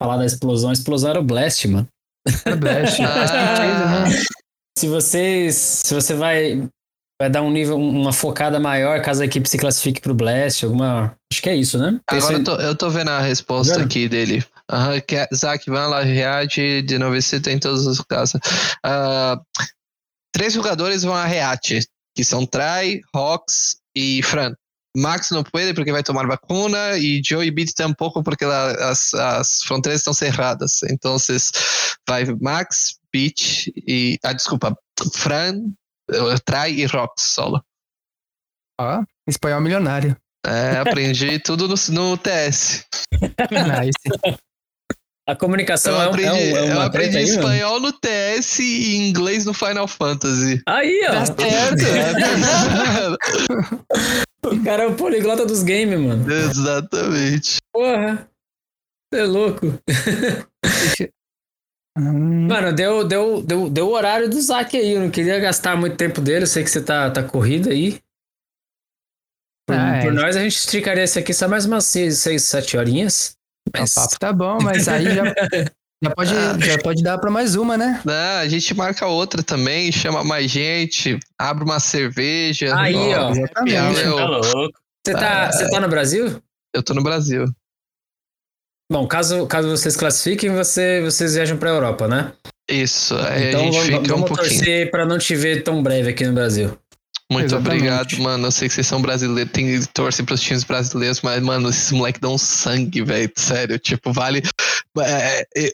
falar 0.00 0.16
da 0.18 0.26
explosão. 0.26 0.70
A 0.70 0.72
explosão 0.72 1.10
era 1.10 1.20
o 1.20 1.24
Blast, 1.24 1.66
mano. 1.68 1.88
Era 2.44 2.56
Blast. 2.56 2.98
Ah, 3.02 4.04
Se 4.78 4.86
vocês. 4.88 5.54
Se 5.84 5.94
você 5.94 6.14
vai. 6.14 6.68
Vai 7.20 7.28
dar 7.28 7.42
um 7.42 7.50
nível, 7.50 7.76
uma 7.76 8.12
focada 8.12 8.60
maior 8.60 9.02
caso 9.02 9.22
a 9.22 9.24
equipe 9.24 9.48
se 9.48 9.58
classifique 9.58 10.00
pro 10.00 10.14
Blast, 10.14 10.64
alguma. 10.64 11.16
Acho 11.32 11.42
que 11.42 11.50
é 11.50 11.56
isso, 11.56 11.76
né? 11.76 11.98
Agora 12.08 12.32
eu 12.32 12.36
Esse- 12.36 12.44
tô, 12.44 12.54
eu 12.60 12.76
tô 12.76 12.88
vendo 12.90 13.08
a 13.10 13.20
resposta 13.20 13.74
Vendo? 13.74 13.86
aqui 13.86 14.08
dele. 14.08 14.44
Aham, 14.70 15.00
que 15.00 15.16
é 15.16 15.26
Zac 15.34 15.68
Van 15.68 15.88
La 15.88 16.02
Reate 16.02 16.82
de 16.82 16.96
90 16.96 17.50
em 17.50 17.58
todos 17.58 17.88
os 17.88 18.00
casos. 18.02 18.40
Ah, 18.84 19.36
três 20.32 20.52
jogadores 20.52 21.02
vão 21.02 21.12
a 21.14 21.24
Reate, 21.24 21.80
que 22.18 22.24
são 22.24 22.44
Trai, 22.44 23.00
Rox 23.14 23.76
e 23.94 24.20
Fran. 24.24 24.52
Max 24.96 25.30
não 25.30 25.44
pode 25.44 25.72
porque 25.72 25.92
vai 25.92 26.02
tomar 26.02 26.26
vacuna 26.26 26.98
e 26.98 27.22
Joe 27.24 27.46
e 27.46 27.50
Beat 27.52 27.72
tampouco 27.76 28.24
porque 28.24 28.44
as, 28.44 29.14
as 29.14 29.62
fronteiras 29.62 30.00
estão 30.00 30.12
cerradas. 30.12 30.82
Então 30.90 31.16
vai 32.08 32.24
Max, 32.40 32.98
Beat 33.12 33.68
e. 33.86 34.18
Ah, 34.24 34.32
desculpa. 34.32 34.76
Fran, 35.14 35.62
eh, 36.10 36.38
Trai 36.44 36.72
e 36.72 36.86
Rox 36.86 37.22
solo. 37.22 37.62
Ó, 38.80 39.04
espanhol 39.28 39.60
milionário. 39.60 40.16
É, 40.44 40.78
aprendi 40.78 41.38
tudo 41.38 41.68
no, 41.68 41.76
no 41.92 42.16
TS. 42.16 42.84
Nice. 43.52 44.40
A 45.28 45.36
comunicação 45.36 45.92
Eu 45.94 46.00
é, 46.00 46.06
um- 46.06 46.08
aprendi, 46.08 46.28
é, 46.28 46.32
um- 46.32 46.56
é 46.56 46.72
eu 46.72 46.80
aprendi 46.80 47.10
treta 47.12 47.18
aí, 47.18 47.26
mano? 47.26 47.38
espanhol 47.40 47.80
no 47.80 47.92
TS 47.92 48.58
e 48.62 48.96
inglês 48.96 49.44
no 49.44 49.52
Final 49.52 49.86
Fantasy. 49.86 50.62
Aí, 50.66 51.06
ó. 51.08 51.12
Tá 51.12 51.26
certo. 51.26 51.84
O 54.46 54.64
cara 54.64 54.84
é 54.84 54.86
o 54.86 54.94
poliglota 54.94 55.44
dos 55.44 55.62
games, 55.62 55.98
mano. 56.00 56.32
Exatamente. 56.32 57.58
Porra. 57.74 58.26
Você 59.12 59.20
é 59.20 59.24
louco. 59.24 59.66
Hum, 61.98 62.46
Mano, 62.46 62.72
deu, 62.72 63.04
deu, 63.06 63.42
deu, 63.42 63.68
deu 63.68 63.88
o 63.88 63.92
horário 63.92 64.28
do 64.30 64.40
Zac 64.40 64.76
aí. 64.76 64.92
Eu 64.92 65.00
não 65.02 65.10
queria 65.10 65.38
gastar 65.40 65.76
muito 65.76 65.96
tempo 65.96 66.20
dele. 66.20 66.44
Eu 66.44 66.46
sei 66.46 66.62
que 66.64 66.70
você 66.70 66.82
tá, 66.82 67.10
tá 67.10 67.22
corrido 67.22 67.68
aí. 67.70 67.98
Por, 69.66 69.76
Ah, 69.76 69.96
é. 69.96 70.02
por 70.02 70.12
nós, 70.12 70.36
a 70.36 70.40
gente 70.40 70.56
esticaria 70.56 71.02
esse 71.04 71.18
aqui 71.18 71.34
só 71.34 71.48
mais 71.48 71.66
umas 71.66 71.84
6, 71.84 72.18
6 72.18 72.42
7 72.44 72.76
horinhas. 72.76 73.32
O 73.68 73.80
Mas, 73.80 73.94
papo 73.94 74.18
tá 74.18 74.32
bom, 74.32 74.58
mas 74.62 74.88
aí 74.88 75.04
já, 75.14 75.24
já, 76.02 76.10
pode, 76.14 76.32
já 76.66 76.78
pode 76.82 77.02
dar 77.02 77.18
pra 77.18 77.30
mais 77.30 77.54
uma, 77.56 77.76
né? 77.76 78.00
Não, 78.04 78.38
a 78.40 78.48
gente 78.48 78.74
marca 78.74 79.06
outra 79.06 79.42
também, 79.42 79.92
chama 79.92 80.24
mais 80.24 80.50
gente, 80.50 81.18
abre 81.38 81.64
uma 81.64 81.80
cerveja. 81.80 82.76
Aí, 82.78 82.94
ó. 83.14 83.30
Exatamente. 83.30 84.02
Tá 84.04 84.26
louco. 84.26 84.72
você, 85.06 85.12
tá, 85.14 85.52
você 85.52 85.70
tá 85.70 85.80
no 85.80 85.88
Brasil? 85.88 86.42
eu 86.74 86.82
tô 86.82 86.94
no 86.94 87.02
Brasil. 87.02 87.44
Bom, 88.90 89.06
caso, 89.06 89.46
caso 89.46 89.68
vocês 89.68 89.96
classifiquem, 89.96 90.50
você, 90.50 91.02
vocês 91.02 91.34
viajam 91.34 91.58
pra 91.58 91.70
Europa, 91.70 92.08
né? 92.08 92.32
Isso, 92.70 93.14
aí 93.16 93.48
então 93.48 93.60
a 93.60 93.64
gente 93.64 93.74
vamos, 93.74 93.86
fica 93.86 93.98
um 93.98 94.06
vamos 94.06 94.28
pouquinho. 94.28 94.48
torcer 94.48 94.90
pra 94.90 95.04
não 95.04 95.18
te 95.18 95.34
ver 95.34 95.62
tão 95.62 95.82
breve 95.82 96.10
aqui 96.10 96.26
no 96.26 96.32
Brasil. 96.32 96.78
Muito 97.30 97.46
Exatamente. 97.46 97.76
obrigado, 97.82 98.18
mano. 98.22 98.46
Eu 98.46 98.50
sei 98.50 98.68
que 98.68 98.74
vocês 98.74 98.86
são 98.86 99.02
brasileiros, 99.02 99.52
tem 99.52 99.82
torcem 99.92 100.24
pros 100.24 100.40
times 100.40 100.64
brasileiros, 100.64 101.20
mas, 101.20 101.42
mano, 101.42 101.68
esses 101.68 101.92
moleques 101.92 102.20
dão 102.20 102.38
sangue, 102.38 103.02
velho. 103.02 103.30
Sério, 103.36 103.78
tipo, 103.78 104.12
vale. 104.12 104.42
É, 105.00 105.46
é, 105.56 105.72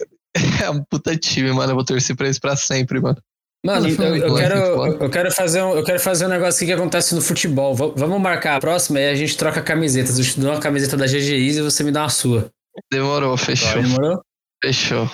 é 0.65 0.71
um 0.71 0.83
puta 0.83 1.17
time, 1.17 1.53
mano. 1.53 1.71
Eu 1.71 1.77
vou 1.77 1.85
torcer 1.85 2.17
pra 2.17 2.27
eles 2.27 2.39
pra 2.41 2.57
sempre, 2.57 3.01
mano. 3.01 3.19
Mano, 3.65 3.89
eu, 3.89 4.17
eu 4.17 4.35
quero, 4.35 4.57
eu, 4.57 5.09
quero 5.11 5.33
fazer 5.33 5.63
um, 5.63 5.75
eu 5.75 5.83
quero 5.85 5.99
fazer 5.99 6.27
um 6.27 6.29
negócio 6.29 6.59
aqui 6.59 6.67
que 6.67 6.73
acontece 6.73 7.15
no 7.15 7.23
futebol. 7.23 7.75
Va- 7.75 7.93
Vamos 7.97 8.21
marcar 8.21 8.57
a 8.57 8.61
próxima 8.61 9.01
e 9.01 9.09
a 9.09 9.15
gente 9.15 9.37
troca 9.39 9.63
camisetas. 9.63 10.19
Eu 10.19 10.25
te 10.25 10.39
dou 10.41 10.51
uma 10.51 10.61
camiseta 10.61 10.97
da 10.99 11.07
GGIs 11.07 11.57
e 11.57 11.63
você 11.63 11.83
me 11.83 11.91
dá 11.93 12.03
uma 12.03 12.11
sua. 12.11 12.51
Demorou, 12.93 13.37
fechou. 13.37 13.81
Demorou? 13.81 14.21
Fechou. 14.63 15.09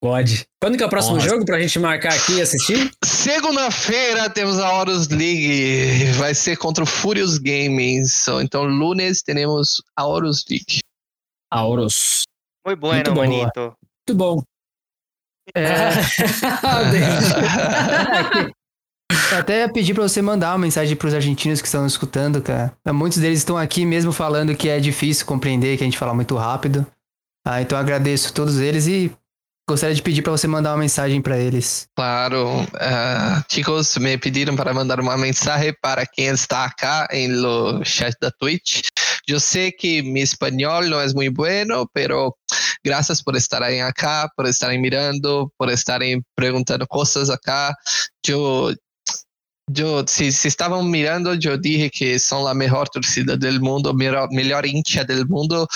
Pode. 0.00 0.46
Quando 0.62 0.76
que 0.76 0.82
é 0.82 0.86
o 0.86 0.90
próximo 0.90 1.16
Nossa. 1.16 1.28
jogo 1.28 1.44
pra 1.44 1.60
gente 1.60 1.78
marcar 1.78 2.12
aqui 2.12 2.34
e 2.34 2.40
assistir? 2.42 2.90
Segunda-feira 3.04 4.30
temos 4.30 4.58
a 4.58 4.72
Horus 4.72 5.08
League. 5.08 6.12
Vai 6.12 6.34
ser 6.34 6.56
contra 6.56 6.84
o 6.84 6.86
Furious 6.86 7.36
Gaming. 7.38 8.02
Então, 8.42 8.62
lunes 8.64 9.22
teremos 9.22 9.82
a 9.96 10.06
Horus 10.06 10.44
League. 10.48 10.78
Auros. 11.50 12.22
Foi 12.64 12.76
bueno, 12.76 12.96
Muito 12.96 13.14
bom. 13.14 13.20
manito. 13.20 13.60
Muito 14.08 14.14
bom. 14.14 14.42
É, 15.54 15.88
eu 19.32 19.38
até 19.38 19.60
ia 19.60 19.72
pedir 19.72 19.94
pra 19.94 20.02
você 20.02 20.20
mandar 20.20 20.52
uma 20.52 20.58
mensagem 20.58 20.94
pros 20.94 21.14
argentinos 21.14 21.60
que 21.62 21.66
estão 21.66 21.86
escutando, 21.86 22.42
cara. 22.42 22.72
Muitos 22.92 23.18
deles 23.18 23.38
estão 23.38 23.56
aqui 23.56 23.86
mesmo 23.86 24.12
falando 24.12 24.54
que 24.54 24.68
é 24.68 24.78
difícil 24.78 25.24
compreender, 25.24 25.78
que 25.78 25.82
a 25.82 25.86
gente 25.86 25.98
fala 25.98 26.12
muito 26.12 26.36
rápido. 26.36 26.86
Ah, 27.46 27.62
então 27.62 27.78
agradeço 27.78 28.28
a 28.28 28.32
todos 28.32 28.58
eles 28.58 28.86
e 28.86 29.10
gostaria 29.68 29.94
de 29.94 30.02
pedir 30.02 30.22
pra 30.22 30.32
você 30.32 30.46
mandar 30.46 30.70
uma 30.70 30.78
mensagem 30.78 31.20
pra 31.20 31.38
eles. 31.38 31.86
Claro, 31.94 32.66
ah, 32.80 33.44
chicos, 33.50 33.98
me 33.98 34.16
pediram 34.16 34.56
para 34.56 34.72
mandar 34.72 34.98
uma 34.98 35.16
mensagem 35.18 35.74
para 35.82 36.06
quem 36.06 36.28
está 36.28 36.64
acá 36.64 37.06
en 37.12 37.42
lo 37.42 37.84
chat 37.84 38.14
da 38.20 38.30
Twitch. 38.30 38.88
Eu 39.28 39.38
sei 39.38 39.70
que 39.70 40.02
mi 40.02 40.22
espanhol 40.22 40.84
não 40.84 40.98
é 40.98 41.12
muito 41.12 41.34
bueno, 41.34 41.86
pero 41.92 42.34
gracias 42.82 43.22
por 43.22 43.36
estarem 43.36 43.82
acá, 43.82 44.30
por 44.34 44.46
estarem 44.46 44.80
mirando, 44.80 45.52
por 45.58 45.68
estarem 45.68 46.22
perguntando 46.34 46.86
coisas 46.86 47.28
acá. 47.28 47.74
Eu, 48.26 48.74
eu 49.76 50.04
se, 50.08 50.32
se 50.32 50.48
estavam 50.48 50.82
mirando, 50.82 51.34
eu 51.44 51.58
dije 51.58 51.90
que 51.90 52.18
são 52.18 52.46
a 52.46 52.54
melhor 52.54 52.88
torcida 52.88 53.36
do 53.36 53.60
mundo, 53.60 53.92
melhor, 53.92 54.28
melhor 54.30 54.64
hincha 54.64 55.04
do 55.04 55.28
mundo. 55.28 55.66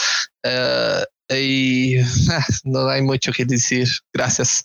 ah, 0.46 1.04
e 1.38 1.96
não 2.64 2.88
há 2.88 3.00
muito 3.02 3.30
o 3.30 3.32
que 3.32 3.44
dizer. 3.44 3.86
Graças. 4.14 4.62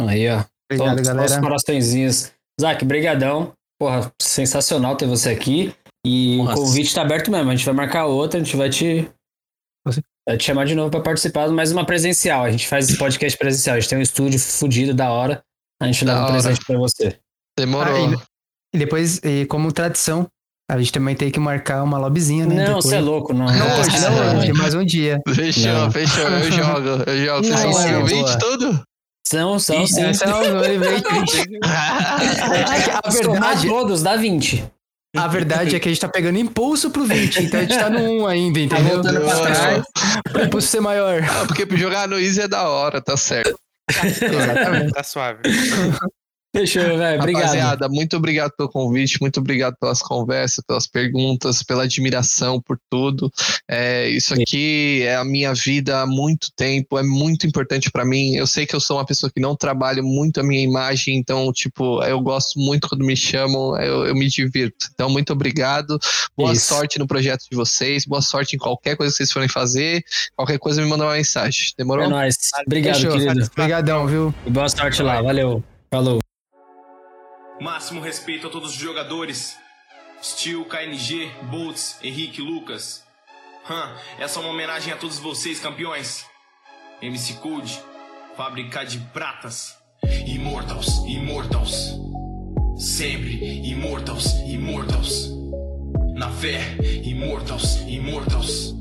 Aí, 0.00 0.28
ó. 0.28 0.44
Obrigado, 0.70 0.96
Todos 0.96 1.08
os 1.08 1.14
galera. 1.14 1.40
coraçõezinhos. 1.40 2.32
Zac, 2.60 2.84
brigadão. 2.84 3.52
Porra, 3.78 4.12
sensacional 4.20 4.96
ter 4.96 5.06
você 5.06 5.30
aqui. 5.30 5.74
E 6.06 6.36
Nossa. 6.38 6.52
o 6.52 6.64
convite 6.64 6.94
tá 6.94 7.02
aberto 7.02 7.30
mesmo. 7.30 7.50
A 7.50 7.54
gente 7.56 7.64
vai 7.64 7.74
marcar 7.74 8.06
outra, 8.06 8.40
a 8.40 8.42
gente 8.42 8.56
vai 8.56 8.70
te, 8.70 9.08
vai 10.26 10.36
te 10.36 10.44
chamar 10.44 10.64
de 10.66 10.74
novo 10.74 10.90
pra 10.90 11.00
participar 11.00 11.48
mais 11.50 11.72
uma 11.72 11.84
presencial. 11.86 12.44
A 12.44 12.50
gente 12.50 12.66
faz 12.66 12.88
esse 12.88 12.98
podcast 12.98 13.38
presencial. 13.38 13.76
A 13.76 13.80
gente 13.80 13.88
tem 13.88 13.98
um 13.98 14.02
estúdio 14.02 14.38
fudido 14.38 14.94
da 14.94 15.10
hora. 15.10 15.42
A 15.80 15.86
gente 15.86 16.04
dá 16.04 16.24
um 16.24 16.30
presente 16.30 16.64
pra 16.64 16.78
você. 16.78 17.18
Demorou. 17.58 18.14
Ah, 18.18 18.24
E 18.74 18.78
depois, 18.78 19.18
e 19.24 19.46
como 19.46 19.72
tradição, 19.72 20.28
a 20.70 20.78
gente 20.78 20.92
também 20.92 21.14
tem 21.14 21.30
que 21.30 21.38
marcar 21.40 21.82
uma 21.82 21.98
lobbyzinha, 21.98 22.46
né? 22.46 22.66
não, 22.68 22.80
você 22.80 22.96
é 22.96 23.00
louco. 23.00 23.32
Não, 23.34 23.46
Não 23.46 23.80
hoje, 23.80 24.00
não 24.00 24.38
hoje, 24.38 24.52
mais 24.54 24.74
um 24.74 24.84
dia. 24.84 25.20
Fechou, 25.34 25.72
Não. 25.72 25.90
fechou. 25.90 26.24
Eu 26.28 26.50
jogo, 26.52 26.88
eu 27.06 27.24
jogo. 27.26 27.44
Vocês 27.46 27.60
são 27.60 27.80
é, 27.88 27.98
ouvinte 27.98 28.22
boa. 28.22 28.38
tudo? 28.38 28.82
São, 29.26 29.58
são, 29.58 29.86
sim. 29.86 30.02
Essa 30.04 30.24
é 30.26 30.34
o 30.34 30.58
Olivete. 30.58 31.04
A 31.62 33.10
Somar 33.10 33.32
verdade, 33.40 33.68
todos, 33.68 34.02
dá 34.02 34.16
20. 34.16 34.64
a 35.16 35.28
verdade 35.28 35.76
é 35.76 35.80
que 35.80 35.88
a 35.88 35.92
gente 35.92 36.00
tá 36.00 36.08
pegando 36.08 36.38
impulso 36.38 36.90
pro 36.90 37.04
20, 37.04 37.44
então 37.44 37.60
a 37.60 37.62
gente 37.64 37.78
tá 37.78 37.88
no 37.90 38.00
1 38.22 38.26
ainda, 38.26 38.58
Tá 38.68 38.80
entendeu? 38.80 38.94
voltando 39.02 39.20
pra 39.20 39.40
trás. 39.40 39.84
O 40.34 40.38
impulso 40.40 40.68
ser 40.68 40.80
maior. 40.80 41.22
Ah, 41.22 41.44
porque 41.46 41.66
jogar 41.76 42.08
no 42.08 42.18
Easy 42.18 42.40
é 42.42 42.48
da 42.48 42.68
hora, 42.68 43.00
tá 43.02 43.16
certo. 43.16 43.54
Exatamente. 43.92 44.92
Tá 44.92 45.02
suave. 45.02 45.38
Fechou, 46.54 46.98
velho. 46.98 47.18
Obrigado. 47.18 47.42
Rapaziada, 47.44 47.88
muito 47.88 48.14
obrigado 48.14 48.52
pelo 48.54 48.68
convite, 48.68 49.18
muito 49.22 49.40
obrigado 49.40 49.74
pelas 49.80 50.02
conversas, 50.02 50.62
pelas 50.66 50.86
perguntas, 50.86 51.62
pela 51.62 51.84
admiração 51.84 52.60
por 52.60 52.78
tudo. 52.90 53.32
É, 53.66 54.06
isso 54.10 54.34
aqui 54.34 55.02
é 55.02 55.16
a 55.16 55.24
minha 55.24 55.54
vida 55.54 56.00
há 56.00 56.06
muito 56.06 56.48
tempo, 56.54 56.98
é 56.98 57.02
muito 57.02 57.46
importante 57.46 57.90
pra 57.90 58.04
mim. 58.04 58.34
Eu 58.34 58.46
sei 58.46 58.66
que 58.66 58.76
eu 58.76 58.80
sou 58.80 58.98
uma 58.98 59.06
pessoa 59.06 59.32
que 59.34 59.40
não 59.40 59.56
trabalha 59.56 60.02
muito 60.02 60.40
a 60.40 60.42
minha 60.42 60.62
imagem, 60.62 61.16
então, 61.16 61.50
tipo, 61.54 62.02
eu 62.04 62.20
gosto 62.20 62.60
muito 62.60 62.86
quando 62.86 63.02
me 63.02 63.16
chamam, 63.16 63.74
eu, 63.80 64.06
eu 64.06 64.14
me 64.14 64.28
divirto. 64.28 64.88
Então, 64.92 65.08
muito 65.08 65.32
obrigado. 65.32 65.98
Boa 66.36 66.52
Isso. 66.52 66.66
sorte 66.66 66.98
no 66.98 67.06
projeto 67.06 67.44
de 67.50 67.56
vocês, 67.56 68.04
boa 68.04 68.20
sorte 68.20 68.56
em 68.56 68.58
qualquer 68.58 68.94
coisa 68.94 69.10
que 69.10 69.16
vocês 69.16 69.32
forem 69.32 69.48
fazer. 69.48 70.04
Qualquer 70.36 70.58
coisa 70.58 70.82
me 70.82 70.88
manda 70.88 71.04
uma 71.04 71.14
mensagem. 71.14 71.72
Demorou? 71.78 72.04
É 72.04 72.08
nóis. 72.08 72.36
Obrigado, 72.66 72.96
Fechou. 72.96 73.12
querido. 73.12 73.46
Obrigadão, 73.52 74.06
viu? 74.06 74.34
E 74.46 74.50
boa 74.50 74.68
sorte 74.68 75.02
lá. 75.02 75.22
Valeu. 75.22 75.64
Falou. 75.90 76.20
Máximo 77.62 78.00
respeito 78.00 78.48
a 78.48 78.50
todos 78.50 78.72
os 78.72 78.76
jogadores. 78.76 79.56
Steel, 80.20 80.64
KNG, 80.64 81.30
Boltz, 81.44 81.96
Henrique, 82.02 82.42
Lucas. 82.42 83.04
Hum, 83.70 83.94
essa 84.18 84.40
é 84.40 84.42
uma 84.42 84.50
homenagem 84.50 84.92
a 84.92 84.96
todos 84.96 85.20
vocês, 85.20 85.60
campeões. 85.60 86.26
MC 87.00 87.34
Code, 87.34 87.80
fábrica 88.36 88.84
de 88.84 88.98
pratas. 88.98 89.78
Immortals, 90.26 90.88
Immortals. 91.06 92.00
Sempre 92.76 93.38
Immortals, 93.70 94.32
Immortals. 94.40 95.30
Na 96.16 96.32
fé, 96.32 96.58
Immortals, 97.04 97.76
Immortals. 97.86 98.74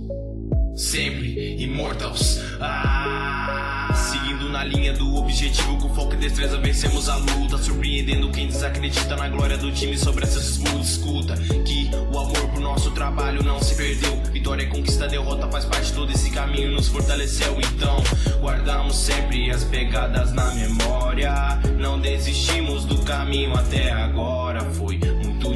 Sempre 0.81 1.57
Immortals. 1.59 2.39
Ah, 2.59 3.93
seguindo 3.93 4.49
na 4.49 4.63
linha 4.63 4.91
do 4.91 5.15
objetivo 5.15 5.77
com 5.77 5.93
foco 5.93 6.15
e 6.15 6.17
destreza 6.17 6.57
vencemos 6.57 7.07
a 7.07 7.17
luta, 7.17 7.55
surpreendendo 7.59 8.31
quem 8.31 8.47
desacredita 8.47 9.15
na 9.15 9.29
glória 9.29 9.59
do 9.59 9.71
time 9.71 9.95
sobre 9.95 10.23
essas 10.23 10.43
disputas. 10.43 10.89
Escuta 10.89 11.35
que 11.37 11.91
o 12.11 12.17
amor 12.17 12.49
pro 12.49 12.59
nosso 12.59 12.89
trabalho 12.91 13.43
não 13.43 13.61
se 13.61 13.75
perdeu. 13.75 14.23
Vitória, 14.31 14.67
conquista, 14.67 15.07
derrota 15.07 15.47
faz 15.49 15.65
parte 15.65 15.85
de 15.85 15.93
todo 15.93 16.11
esse 16.11 16.31
caminho, 16.31 16.71
nos 16.71 16.87
fortaleceu. 16.87 17.55
Então 17.59 18.03
guardamos 18.39 18.95
sempre 18.95 19.51
as 19.51 19.63
pegadas 19.63 20.33
na 20.33 20.51
memória. 20.55 21.31
Não 21.77 21.99
desistimos 22.01 22.85
do 22.85 22.97
caminho 23.03 23.53
até 23.53 23.91
agora. 23.91 24.61
Foi 24.71 24.99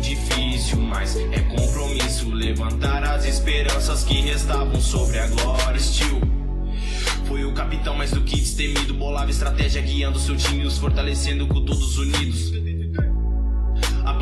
difícil, 0.06 0.78
mas 0.80 1.16
é 1.16 1.39
compromisso 1.39 2.30
levantar 2.30 3.03
as 3.03 3.26
esperanças 3.26 4.03
que 4.03 4.14
restavam 4.22 4.80
sobre 4.80 5.18
a 5.18 5.28
glória. 5.28 5.80
Steel. 5.80 6.22
Foi 7.28 7.43
o 7.43 7.53
capitão 7.53 7.95
mais 7.95 8.12
do 8.12 8.22
que 8.22 8.36
destemido. 8.36 8.93
Bolava 8.93 9.32
estratégia 9.32 9.82
guiando 9.82 10.20
seu 10.20 10.36
time, 10.36 10.66
os 10.66 10.78
fortalecendo 10.78 11.47
com 11.47 11.66
todos 11.66 11.97
unidos. 11.97 12.51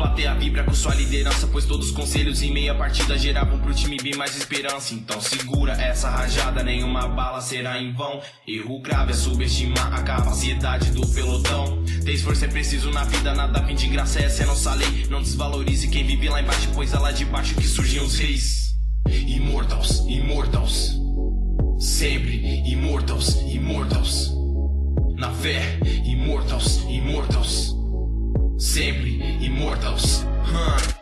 A 0.04 0.08
plateia 0.08 0.34
vibra 0.34 0.62
com 0.62 0.74
sua 0.74 0.94
liderança, 0.94 1.46
pois 1.46 1.64
todos 1.64 1.86
os 1.86 1.92
conselhos 1.92 2.42
em 2.42 2.52
meia 2.52 2.74
partida 2.74 3.16
geravam 3.16 3.58
pro 3.58 3.72
time 3.72 3.96
bem 3.96 4.14
mais 4.14 4.36
esperança. 4.36 4.92
Então 4.92 5.18
segura 5.18 5.72
essa 5.72 6.10
rajada, 6.10 6.62
nenhuma 6.62 7.08
bala 7.08 7.40
será 7.40 7.80
em 7.80 7.90
vão. 7.94 8.20
Erro 8.46 8.82
grave 8.82 9.12
é 9.12 9.14
subestimar 9.14 9.94
a 9.94 10.02
capacidade 10.02 10.90
do 10.90 11.06
pelotão. 11.08 11.82
Ter 12.04 12.12
esforço 12.12 12.44
é 12.44 12.48
preciso 12.48 12.90
na 12.90 13.04
vida, 13.04 13.34
nada 13.34 13.60
vem 13.62 13.74
de 13.74 13.88
graça, 13.88 14.20
essa 14.20 14.42
é 14.42 14.46
nossa 14.46 14.74
lei. 14.74 15.06
Não 15.08 15.22
desvalorize 15.22 15.88
quem 15.88 16.04
vive 16.04 16.28
lá 16.28 16.42
embaixo, 16.42 16.68
pois 16.74 16.92
é 16.92 16.98
lá 16.98 17.10
de 17.10 17.24
baixo 17.24 17.54
que 17.54 17.66
surgem 17.66 18.02
os 18.02 18.18
reis. 18.18 18.74
Immortals, 19.08 20.04
Immortals. 20.06 21.00
Sempre 21.78 22.62
Immortals, 22.70 23.36
Immortals. 23.40 24.30
Na 25.16 25.32
fé, 25.32 25.78
Immortals, 26.04 26.82
Immortals. 26.90 27.74
Sempre 28.58 29.13
Immortals. 29.44 30.24
Hum. 30.48 30.94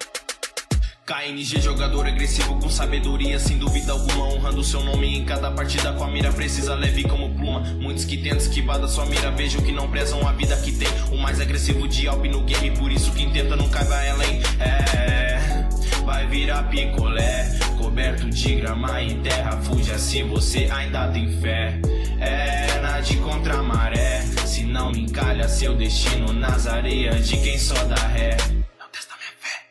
KNG 1.06 1.60
jogador 1.60 2.06
agressivo 2.06 2.58
com 2.58 2.68
sabedoria, 2.68 3.38
sem 3.38 3.56
dúvida 3.56 3.92
alguma, 3.92 4.24
honrando 4.24 4.64
seu 4.64 4.82
nome 4.82 5.16
em 5.16 5.24
cada 5.24 5.50
partida 5.52 5.92
com 5.92 6.02
a 6.02 6.08
mira 6.08 6.32
precisa, 6.32 6.74
leve 6.74 7.04
como 7.04 7.30
pluma. 7.34 7.60
Muitos 7.80 8.04
que 8.04 8.16
tentam 8.16 8.38
esquivar 8.38 8.80
da 8.80 8.88
sua 8.88 9.06
mira, 9.06 9.30
vejam 9.30 9.62
que 9.62 9.70
não 9.70 9.88
prezam 9.88 10.26
a 10.26 10.32
vida 10.32 10.56
que 10.56 10.72
tem. 10.72 10.88
O 11.12 11.18
mais 11.18 11.40
agressivo 11.40 11.86
de 11.86 12.08
Alp 12.08 12.24
no 12.26 12.42
game, 12.42 12.76
por 12.76 12.90
isso 12.90 13.12
quem 13.12 13.30
tenta 13.30 13.54
nunca 13.54 13.84
vai 13.84 14.10
além. 14.10 14.40
É, 14.58 15.68
vai 16.04 16.26
virar 16.26 16.64
picolé, 16.64 17.48
coberto 17.92 18.30
de 18.30 18.54
grama 18.54 19.02
e 19.02 19.14
terra, 19.16 19.52
fuja 19.60 19.98
se 19.98 20.22
você 20.22 20.66
ainda 20.72 21.08
tem 21.08 21.30
fé. 21.42 21.78
É, 22.18 22.80
nade 22.80 23.18
contra 23.18 23.58
a 23.58 23.62
maré, 23.62 24.22
se 24.46 24.64
não 24.64 24.90
me 24.90 25.02
encalha 25.02 25.46
seu 25.46 25.76
destino 25.76 26.32
nas 26.32 26.66
areias 26.66 27.28
de 27.28 27.36
quem 27.36 27.58
só 27.58 27.74
dá 27.84 27.96
ré. 28.06 28.34
Não 28.80 28.88
testa 28.90 29.14
minha 29.18 29.34
fé. 29.38 29.66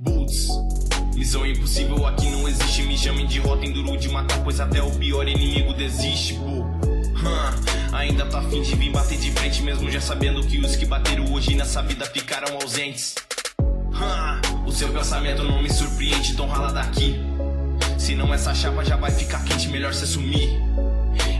Boots. 0.00 0.48
Missão 1.14 1.46
impossível 1.46 2.04
aqui 2.08 2.28
não 2.28 2.48
existe. 2.48 2.82
Me 2.82 2.98
chamem 2.98 3.24
de 3.28 3.38
rota 3.38 3.64
enduro 3.64 3.96
de 3.96 4.08
matar, 4.08 4.42
pois 4.42 4.58
até 4.58 4.82
o 4.82 4.90
pior 4.98 5.28
inimigo 5.28 5.72
desiste, 5.72 6.34
pô. 6.34 6.64
Hum, 6.64 7.92
ainda 7.92 8.26
tô 8.26 8.36
afim 8.36 8.62
de 8.62 8.74
vir 8.74 8.90
bater 8.90 9.16
de 9.16 9.30
frente, 9.30 9.62
mesmo 9.62 9.88
já 9.88 10.00
sabendo 10.00 10.44
que 10.44 10.58
os 10.58 10.74
que 10.74 10.86
bateram 10.86 11.32
hoje 11.32 11.54
nessa 11.54 11.80
vida 11.82 12.04
ficaram 12.06 12.52
ausentes. 12.60 13.14
Hum, 13.60 14.66
o 14.66 14.72
seu 14.72 14.88
pensamento 14.88 15.44
não 15.44 15.62
me 15.62 15.72
surpreende, 15.72 16.32
então 16.32 16.48
rala 16.48 16.72
daqui. 16.72 17.30
Senão 18.00 18.32
essa 18.32 18.54
chapa 18.54 18.82
já 18.82 18.96
vai 18.96 19.10
ficar 19.10 19.44
quente, 19.44 19.68
melhor 19.68 19.92
cê 19.92 20.06
sumir. 20.06 20.58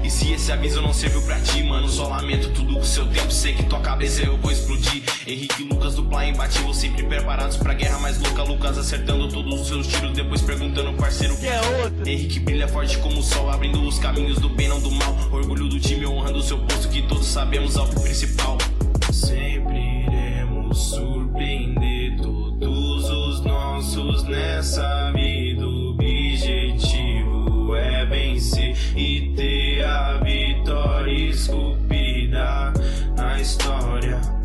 E 0.04 0.10
se 0.10 0.30
esse 0.30 0.52
aviso 0.52 0.82
não 0.82 0.92
serviu 0.92 1.22
pra 1.22 1.40
ti, 1.40 1.62
mano, 1.62 1.88
só 1.88 2.06
lamento 2.06 2.50
tudo 2.50 2.74
com 2.74 2.84
seu 2.84 3.06
tempo. 3.06 3.32
Sei 3.32 3.54
que 3.54 3.62
tua 3.62 3.80
cabeça 3.80 4.22
eu 4.22 4.36
vou 4.36 4.52
explodir. 4.52 5.02
Henrique 5.26 5.62
e 5.62 5.64
Lucas 5.64 5.94
do 5.94 6.04
Play 6.04 6.28
imbatível, 6.28 6.74
sempre 6.74 7.02
preparados 7.04 7.56
pra 7.56 7.72
guerra 7.72 7.98
mais 8.00 8.20
louca. 8.20 8.42
Lucas 8.42 8.76
acertando 8.76 9.26
todos 9.30 9.62
os 9.62 9.68
seus 9.68 9.86
tiros, 9.86 10.12
depois 10.12 10.42
perguntando, 10.42 10.92
parceiro, 10.92 11.34
que 11.38 11.46
é 11.46 11.60
outro? 11.82 12.06
Henrique 12.06 12.38
brilha 12.38 12.68
forte 12.68 12.98
como 12.98 13.20
o 13.20 13.22
sol, 13.22 13.48
abrindo 13.48 13.82
os 13.82 13.98
caminhos 13.98 14.38
do 14.38 14.50
bem, 14.50 14.68
não 14.68 14.80
do 14.80 14.90
mal. 14.90 15.16
Orgulho 15.32 15.66
do 15.66 15.80
time 15.80 16.06
honrando 16.06 16.40
o 16.40 16.42
seu 16.42 16.58
posto, 16.58 16.90
que 16.90 17.00
todos 17.02 17.26
sabemos 17.26 17.78
algo 17.78 17.98
principal. 18.02 18.58
Sempre 19.10 20.04
iremos 20.04 20.90
surpreender 20.90 22.20
todos 22.20 23.08
os 23.08 23.40
nossos 23.44 24.24
nessa 24.24 25.10
vida. 25.12 25.69
Vencer 28.40 28.74
e 28.96 29.34
ter 29.36 29.84
a 29.84 30.16
vitória 30.24 31.12
esculpida 31.12 32.72
na 33.14 33.38
história. 33.38 34.39